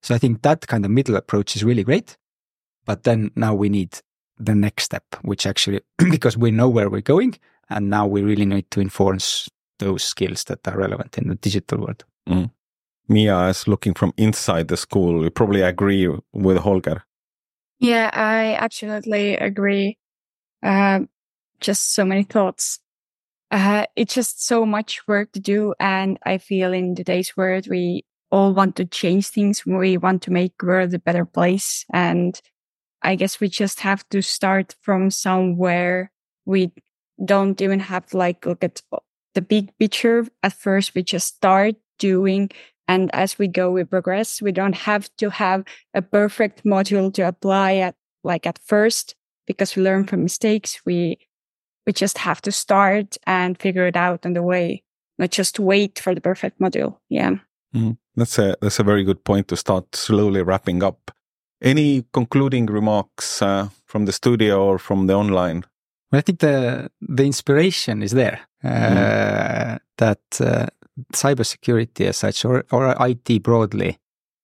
So 0.02 0.16
I 0.16 0.18
think 0.18 0.42
that 0.44 0.68
kind 0.68 0.86
of 0.86 0.92
middle 0.92 1.16
approach 1.16 1.56
is 1.56 1.64
really 1.64 1.84
great. 1.84 2.18
But 2.86 3.04
then 3.04 3.32
now 3.36 3.56
we 3.56 3.70
need 3.70 4.00
the 4.38 4.56
next 4.56 4.84
step, 4.84 5.04
which 5.24 5.46
actually, 5.46 5.82
because 5.98 6.38
we 6.38 6.52
know 6.52 6.70
where 6.70 6.90
we're 6.90 7.02
going, 7.02 7.38
and 7.70 7.90
now 7.90 8.06
we 8.06 8.22
really 8.22 8.46
need 8.46 8.70
to 8.72 8.82
enforce 8.82 9.50
those 9.80 10.04
skills 10.04 10.44
that 10.46 10.66
are 10.68 10.78
relevant 10.78 11.18
in 11.18 11.28
the 11.28 11.36
digital 11.36 11.80
world. 11.80 12.04
Mm. 12.30 12.52
Miia, 13.10 13.50
as 13.50 13.68
looking 13.68 13.94
from 13.94 14.14
inside 14.18 14.68
the 14.68 14.78
school, 14.78 15.24
you 15.24 15.30
probably 15.30 15.62
agree 15.62 16.10
with 16.34 16.58
Holger. 16.58 17.04
Yeah, 17.80 18.10
I 18.14 18.56
absolutely 18.56 19.36
agree. 19.36 19.98
Uh, 20.64 21.02
just 21.60 21.94
so 21.94 22.06
many 22.06 22.24
thoughts. 22.24 22.80
Uh, 23.52 23.86
it's 23.96 24.14
just 24.14 24.46
so 24.46 24.66
much 24.66 25.08
work 25.08 25.32
to 25.34 25.40
do. 25.40 25.74
And 25.80 26.18
I 26.26 26.38
feel 26.40 26.74
in 26.74 26.96
today's 26.96 27.38
world, 27.38 27.68
we 27.70 28.04
all 28.32 28.54
want 28.54 28.76
to 28.78 28.86
change 28.86 29.28
things. 29.28 29.66
We 29.66 29.98
want 29.98 30.24
to 30.24 30.32
make 30.32 30.54
the 30.60 30.66
world 30.66 30.94
a 30.94 31.00
better 31.00 31.26
place. 31.26 31.86
And 31.94 32.40
I 33.02 33.16
guess 33.16 33.40
we 33.40 33.50
just 33.50 33.82
have 33.82 34.08
to 34.10 34.22
start 34.22 34.76
from 34.82 35.12
somewhere. 35.12 36.12
We 36.46 36.72
don't 37.24 37.62
even 37.62 37.80
have 37.80 38.08
to 38.08 38.18
like 38.18 38.46
look 38.46 38.64
at 38.64 38.82
the 39.36 39.42
big 39.42 39.78
picture. 39.78 40.26
At 40.42 40.54
first, 40.54 40.96
we 40.96 41.04
just 41.04 41.36
start 41.36 41.76
doing 42.00 42.50
and 42.88 43.14
as 43.14 43.40
we 43.40 43.48
go, 43.48 43.72
we 43.72 43.84
progress. 43.84 44.42
We 44.42 44.52
don't 44.52 44.76
have 44.76 45.10
to 45.18 45.30
have 45.30 45.64
a 45.94 46.02
perfect 46.02 46.64
module 46.64 47.14
to 47.14 47.28
apply 47.28 47.76
at 47.76 47.96
like 48.24 48.46
at 48.46 48.60
first 48.64 49.16
because 49.48 49.76
we 49.76 49.84
learn 49.84 50.06
from 50.06 50.24
mistakes. 50.24 50.82
We, 50.86 51.20
we 51.86 51.94
just 51.94 52.18
have 52.20 52.42
to 52.44 52.52
start 52.52 53.18
and 53.26 53.60
figure 53.60 53.88
it 53.88 53.96
out 53.96 54.26
on 54.26 54.34
the 54.34 54.44
way, 54.44 54.84
not 55.18 55.32
just 55.32 55.60
wait 55.60 56.00
for 56.00 56.14
the 56.14 56.22
perfect 56.22 56.60
module. 56.60 56.98
Yeah. 57.10 57.36
Mm, 57.76 57.98
that's 58.16 58.40
a, 58.40 58.56
that's 58.62 58.80
a 58.80 58.84
very 58.84 59.04
good 59.04 59.24
point 59.24 59.48
to 59.50 59.58
start 59.58 59.96
slowly 59.96 60.42
wrapping 60.42 60.84
up. 60.84 61.12
Any 61.62 62.06
concluding 62.14 62.68
remarks 62.68 63.42
uh, 63.42 63.70
from 63.86 64.06
the 64.06 64.12
studio 64.12 64.64
or 64.64 64.78
from 64.78 65.08
the 65.08 65.14
online? 65.14 65.64
Well, 66.12 66.20
I 66.20 66.22
think 66.22 66.40
the 66.40 66.92
the 67.02 67.24
inspiration 67.26 68.04
is 68.04 68.12
there. 68.12 68.42
Uh, 68.64 68.70
mm. 68.70 69.80
That 69.98 70.20
uh, 70.40 70.68
cybersecurity 71.14 72.08
as 72.08 72.18
such, 72.18 72.46
or, 72.46 72.66
or 72.72 72.96
IT 73.00 73.44
broadly, 73.44 73.98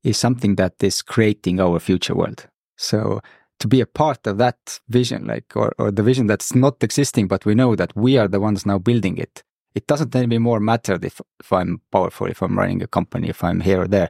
is 0.03 0.17
something 0.17 0.55
that 0.55 0.73
is 0.81 1.01
creating 1.01 1.59
our 1.59 1.79
future 1.79 2.15
world. 2.15 2.47
So 2.77 3.21
to 3.59 3.67
be 3.67 3.79
a 3.79 3.85
part 3.85 4.25
of 4.25 4.37
that 4.39 4.79
vision, 4.89 5.27
like, 5.27 5.55
or, 5.55 5.73
or 5.77 5.91
the 5.91 6.03
vision 6.03 6.27
that's 6.27 6.55
not 6.55 6.83
existing, 6.83 7.27
but 7.27 7.45
we 7.45 7.55
know 7.55 7.75
that 7.75 7.95
we 7.95 8.17
are 8.17 8.27
the 8.27 8.39
ones 8.39 8.65
now 8.65 8.79
building 8.79 9.17
it. 9.17 9.43
It 9.75 9.87
doesn't 9.87 10.15
anymore 10.15 10.59
matter 10.59 10.97
if, 11.01 11.21
if 11.39 11.53
I'm 11.53 11.81
powerful, 11.91 12.27
if 12.27 12.41
I'm 12.41 12.57
running 12.57 12.81
a 12.81 12.87
company, 12.87 13.29
if 13.29 13.43
I'm 13.43 13.61
here 13.61 13.81
or 13.81 13.87
there. 13.87 14.09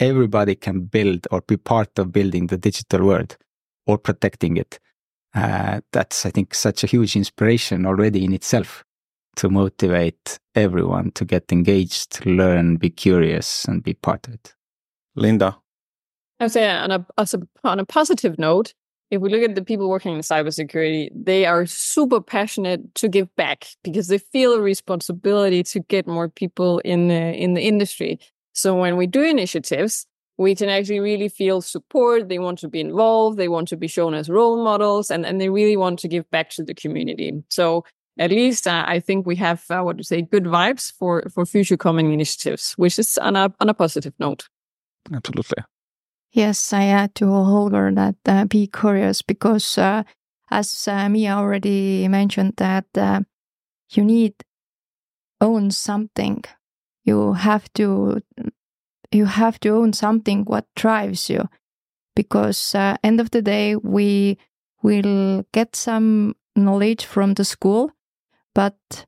Everybody 0.00 0.54
can 0.54 0.82
build 0.82 1.26
or 1.30 1.40
be 1.40 1.56
part 1.56 1.98
of 1.98 2.12
building 2.12 2.48
the 2.48 2.58
digital 2.58 3.06
world 3.06 3.36
or 3.86 3.98
protecting 3.98 4.56
it. 4.56 4.78
Uh, 5.34 5.80
that's, 5.92 6.26
I 6.26 6.30
think, 6.30 6.54
such 6.54 6.84
a 6.84 6.86
huge 6.86 7.16
inspiration 7.16 7.86
already 7.86 8.24
in 8.24 8.32
itself 8.32 8.84
to 9.38 9.48
motivate 9.48 10.38
everyone 10.54 11.12
to 11.12 11.24
get 11.24 11.50
engaged, 11.52 12.26
learn, 12.26 12.76
be 12.76 12.90
curious, 12.90 13.64
and 13.64 13.82
be 13.82 13.94
part 13.94 14.26
of 14.26 14.34
it. 14.34 14.54
Linda? 15.14 15.56
I 16.40 16.44
would 16.44 16.52
say 16.52 16.68
on 16.68 16.90
a, 16.90 17.06
on 17.64 17.80
a 17.80 17.86
positive 17.86 18.38
note, 18.38 18.74
if 19.10 19.20
we 19.20 19.30
look 19.30 19.42
at 19.42 19.54
the 19.54 19.64
people 19.64 19.88
working 19.88 20.14
in 20.14 20.20
cybersecurity, 20.20 21.08
they 21.14 21.46
are 21.46 21.66
super 21.66 22.20
passionate 22.20 22.94
to 22.96 23.08
give 23.08 23.34
back 23.36 23.66
because 23.82 24.08
they 24.08 24.18
feel 24.18 24.52
a 24.52 24.60
responsibility 24.60 25.62
to 25.62 25.80
get 25.80 26.06
more 26.06 26.28
people 26.28 26.80
in 26.80 27.08
the, 27.08 27.32
in 27.34 27.54
the 27.54 27.62
industry. 27.62 28.18
So 28.52 28.74
when 28.74 28.96
we 28.96 29.06
do 29.06 29.22
initiatives, 29.22 30.06
we 30.36 30.54
can 30.54 30.68
actually 30.68 31.00
really 31.00 31.28
feel 31.28 31.60
support. 31.60 32.28
They 32.28 32.38
want 32.38 32.58
to 32.60 32.68
be 32.68 32.80
involved. 32.80 33.38
They 33.38 33.48
want 33.48 33.68
to 33.68 33.76
be 33.76 33.88
shown 33.88 34.14
as 34.14 34.28
role 34.28 34.62
models 34.62 35.10
and, 35.10 35.24
and 35.24 35.40
they 35.40 35.48
really 35.48 35.76
want 35.76 35.98
to 36.00 36.08
give 36.08 36.28
back 36.30 36.50
to 36.50 36.62
the 36.62 36.74
community. 36.74 37.42
So 37.48 37.84
at 38.18 38.30
least 38.30 38.66
uh, 38.66 38.84
I 38.86 39.00
think 39.00 39.26
we 39.26 39.36
have 39.36 39.64
uh, 39.70 39.82
what 39.82 39.98
to 39.98 40.04
say 40.04 40.22
good 40.22 40.44
vibes 40.44 40.92
for 40.92 41.22
for 41.32 41.46
future 41.46 41.76
coming 41.76 42.12
initiatives, 42.12 42.72
which 42.72 42.98
is 42.98 43.16
on 43.18 43.36
a 43.36 43.52
on 43.60 43.68
a 43.68 43.74
positive 43.74 44.14
note. 44.18 44.48
Absolutely. 45.12 45.62
Yes, 46.32 46.72
I 46.72 46.84
add 46.84 47.14
to 47.16 47.26
Holger 47.26 47.90
that 47.94 48.16
uh, 48.26 48.44
be 48.44 48.66
curious 48.66 49.22
because 49.22 49.78
uh, 49.78 50.02
as 50.50 50.88
uh, 50.88 51.06
Miia 51.06 51.36
already 51.36 52.06
mentioned 52.08 52.54
that 52.56 52.86
uh, 52.96 53.20
you 53.90 54.04
need 54.04 54.34
own 55.40 55.70
something. 55.70 56.44
You 57.04 57.34
have 57.34 57.72
to 57.74 58.20
you 59.12 59.24
have 59.24 59.58
to 59.60 59.70
own 59.70 59.92
something 59.92 60.44
what 60.44 60.66
drives 60.76 61.30
you 61.30 61.48
because 62.14 62.74
end 62.74 63.20
of 63.20 63.30
the 63.30 63.40
day 63.40 63.76
we 63.76 64.36
will 64.82 65.46
get 65.52 65.74
some 65.74 66.34
knowledge 66.56 67.06
from 67.06 67.34
the 67.34 67.44
school 67.44 67.92
but 68.58 69.06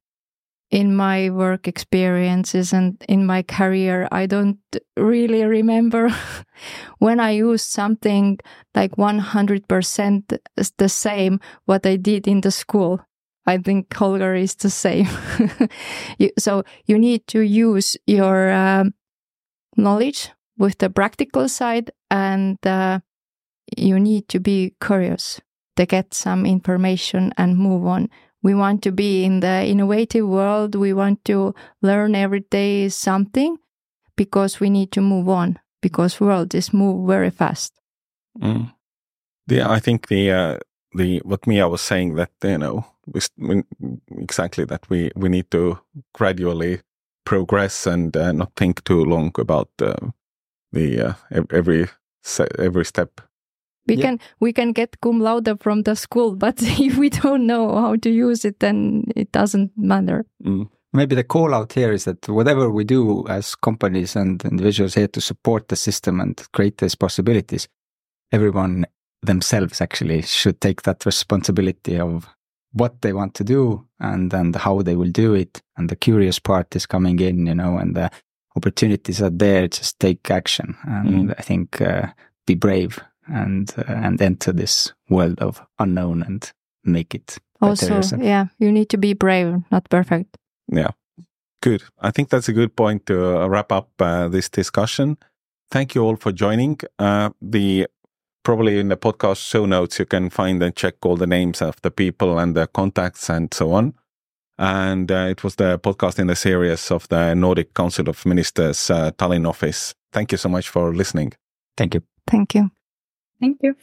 in 0.70 0.94
my 0.94 1.28
work 1.28 1.66
experiences 1.66 2.72
and 2.72 3.04
in 3.08 3.26
my 3.26 3.42
career, 3.42 4.06
I 4.12 4.26
don't 4.26 4.60
really 4.96 5.42
remember 5.44 6.08
when 7.00 7.18
I 7.18 7.32
used 7.32 7.68
something 7.68 8.38
like 8.76 8.92
100% 8.92 10.38
the 10.78 10.88
same 10.88 11.40
what 11.64 11.84
I 11.84 11.96
did 11.96 12.28
in 12.28 12.42
the 12.42 12.52
school. 12.52 13.00
I 13.44 13.58
think 13.58 13.92
Holger 13.92 14.36
is 14.36 14.54
the 14.54 14.70
same. 14.70 15.08
so 16.38 16.62
you 16.86 16.96
need 16.96 17.26
to 17.26 17.40
use 17.40 17.96
your 18.06 18.52
um, 18.52 18.94
knowledge 19.76 20.30
with 20.58 20.78
the 20.78 20.90
practical 20.90 21.48
side 21.48 21.90
and 22.08 22.64
uh, 22.64 23.00
you 23.76 23.98
need 23.98 24.28
to 24.28 24.38
be 24.38 24.76
curious 24.80 25.40
to 25.74 25.86
get 25.86 26.14
some 26.14 26.46
information 26.46 27.32
and 27.36 27.58
move 27.58 27.84
on 27.84 28.10
we 28.42 28.54
want 28.54 28.82
to 28.82 28.92
be 28.92 29.24
in 29.24 29.40
the 29.40 29.64
innovative 29.66 30.26
world. 30.26 30.74
We 30.74 30.92
want 30.92 31.24
to 31.26 31.54
learn 31.82 32.14
every 32.14 32.40
day 32.40 32.88
something 32.88 33.56
because 34.16 34.60
we 34.60 34.70
need 34.70 34.92
to 34.92 35.00
move 35.00 35.28
on 35.28 35.58
because 35.82 36.20
world 36.20 36.54
is 36.54 36.72
move 36.72 37.06
very 37.06 37.30
fast. 37.30 37.72
Mm. 38.40 38.72
Yeah, 39.48 39.70
I 39.70 39.80
think 39.80 40.08
the 40.08 40.30
uh, 40.30 40.58
the 40.94 41.20
what 41.24 41.42
Miia 41.42 41.70
was 41.70 41.80
saying 41.80 42.14
that 42.14 42.30
you 42.42 42.58
know 42.58 42.86
we, 43.06 43.20
we, 43.38 43.62
exactly 44.18 44.64
that 44.64 44.88
we 44.88 45.10
we 45.16 45.28
need 45.28 45.50
to 45.50 45.78
gradually 46.14 46.80
progress 47.24 47.86
and 47.86 48.16
uh, 48.16 48.32
not 48.32 48.52
think 48.56 48.84
too 48.84 49.04
long 49.04 49.32
about 49.38 49.70
uh, 49.82 49.94
the 50.72 51.00
uh, 51.00 51.14
every 51.50 51.88
every 52.58 52.84
step 52.84 53.20
we 53.86 53.96
yeah. 53.96 54.02
can 54.02 54.20
we 54.40 54.52
can 54.52 54.72
get 54.72 55.00
cum 55.00 55.20
laude 55.20 55.60
from 55.60 55.82
the 55.82 55.96
school, 55.96 56.36
but 56.44 56.62
if 56.62 56.96
we 56.96 57.10
don't 57.10 57.46
know 57.46 57.74
how 57.74 57.96
to 57.96 58.10
use 58.10 58.44
it, 58.44 58.60
then 58.60 59.04
it 59.16 59.32
doesn't 59.32 59.72
matter. 59.76 60.24
Mm. 60.44 60.68
Maybe 60.92 61.14
the 61.14 61.24
call 61.24 61.54
out 61.54 61.72
here 61.72 61.92
is 61.92 62.04
that 62.04 62.28
whatever 62.28 62.68
we 62.68 62.82
do 62.82 63.24
as 63.28 63.54
companies 63.54 64.16
and 64.16 64.44
individuals 64.44 64.94
here 64.94 65.06
to 65.08 65.20
support 65.20 65.68
the 65.68 65.76
system 65.76 66.20
and 66.20 66.36
create 66.52 66.78
these 66.78 66.96
possibilities, 66.96 67.68
everyone 68.32 68.86
themselves 69.22 69.80
actually 69.80 70.22
should 70.22 70.60
take 70.60 70.82
that 70.82 71.06
responsibility 71.06 71.96
of 71.96 72.28
what 72.72 73.02
they 73.02 73.12
want 73.12 73.34
to 73.34 73.44
do 73.44 73.86
and 74.00 74.34
and 74.34 74.56
how 74.56 74.82
they 74.82 74.96
will 74.96 75.12
do 75.12 75.34
it. 75.34 75.62
And 75.76 75.88
the 75.88 75.96
curious 75.96 76.40
part 76.40 76.74
is 76.74 76.86
coming 76.86 77.20
in, 77.20 77.46
you 77.46 77.54
know, 77.54 77.78
and 77.78 77.94
the 77.94 78.10
opportunities 78.56 79.22
are 79.22 79.30
there. 79.30 79.68
Just 79.68 80.00
take 80.00 80.28
action, 80.28 80.76
and 80.82 81.30
mm. 81.30 81.34
I 81.38 81.42
think 81.42 81.80
uh, 81.80 82.08
be 82.46 82.56
brave 82.56 82.98
and 83.26 83.72
uh, 83.78 83.84
and 83.86 84.20
enter 84.20 84.52
this 84.52 84.92
world 85.08 85.38
of 85.40 85.60
unknown 85.78 86.22
and 86.22 86.52
make 86.84 87.14
it 87.14 87.38
also 87.60 88.00
yeah 88.16 88.46
you 88.58 88.72
need 88.72 88.88
to 88.88 88.96
be 88.96 89.12
brave 89.12 89.62
not 89.70 89.88
perfect. 89.90 90.36
Yeah. 90.70 90.90
Good. 91.62 91.82
I 91.98 92.10
think 92.10 92.30
that's 92.30 92.48
a 92.48 92.54
good 92.54 92.74
point 92.74 93.06
to 93.06 93.42
uh, 93.42 93.46
wrap 93.46 93.70
up 93.70 93.90
uh, 94.00 94.28
this 94.28 94.48
discussion. 94.48 95.18
Thank 95.70 95.94
you 95.94 96.02
all 96.02 96.16
for 96.16 96.32
joining. 96.32 96.78
Uh, 96.98 97.30
the 97.42 97.86
probably 98.42 98.78
in 98.78 98.88
the 98.88 98.96
podcast 98.96 99.46
show 99.46 99.66
notes 99.66 99.98
you 99.98 100.06
can 100.06 100.30
find 100.30 100.62
and 100.62 100.74
check 100.74 100.94
all 101.04 101.16
the 101.16 101.26
names 101.26 101.60
of 101.60 101.80
the 101.82 101.90
people 101.90 102.38
and 102.38 102.56
the 102.56 102.66
contacts 102.66 103.28
and 103.28 103.52
so 103.52 103.72
on. 103.72 103.94
And 104.58 105.12
uh, 105.12 105.26
it 105.30 105.44
was 105.44 105.56
the 105.56 105.78
podcast 105.78 106.18
in 106.18 106.28
the 106.28 106.36
series 106.36 106.90
of 106.90 107.08
the 107.08 107.34
nordic 107.34 107.74
council 107.74 108.08
of 108.08 108.24
ministers 108.24 108.90
uh, 108.90 109.10
tallinn 109.12 109.46
office. 109.46 109.94
Thank 110.12 110.32
you 110.32 110.38
so 110.38 110.48
much 110.48 110.68
for 110.68 110.94
listening. 110.94 111.32
Thank 111.76 111.94
you. 111.94 112.02
Thank 112.26 112.54
you 112.54 112.70
Thank 113.40 113.58
you. 113.62 113.76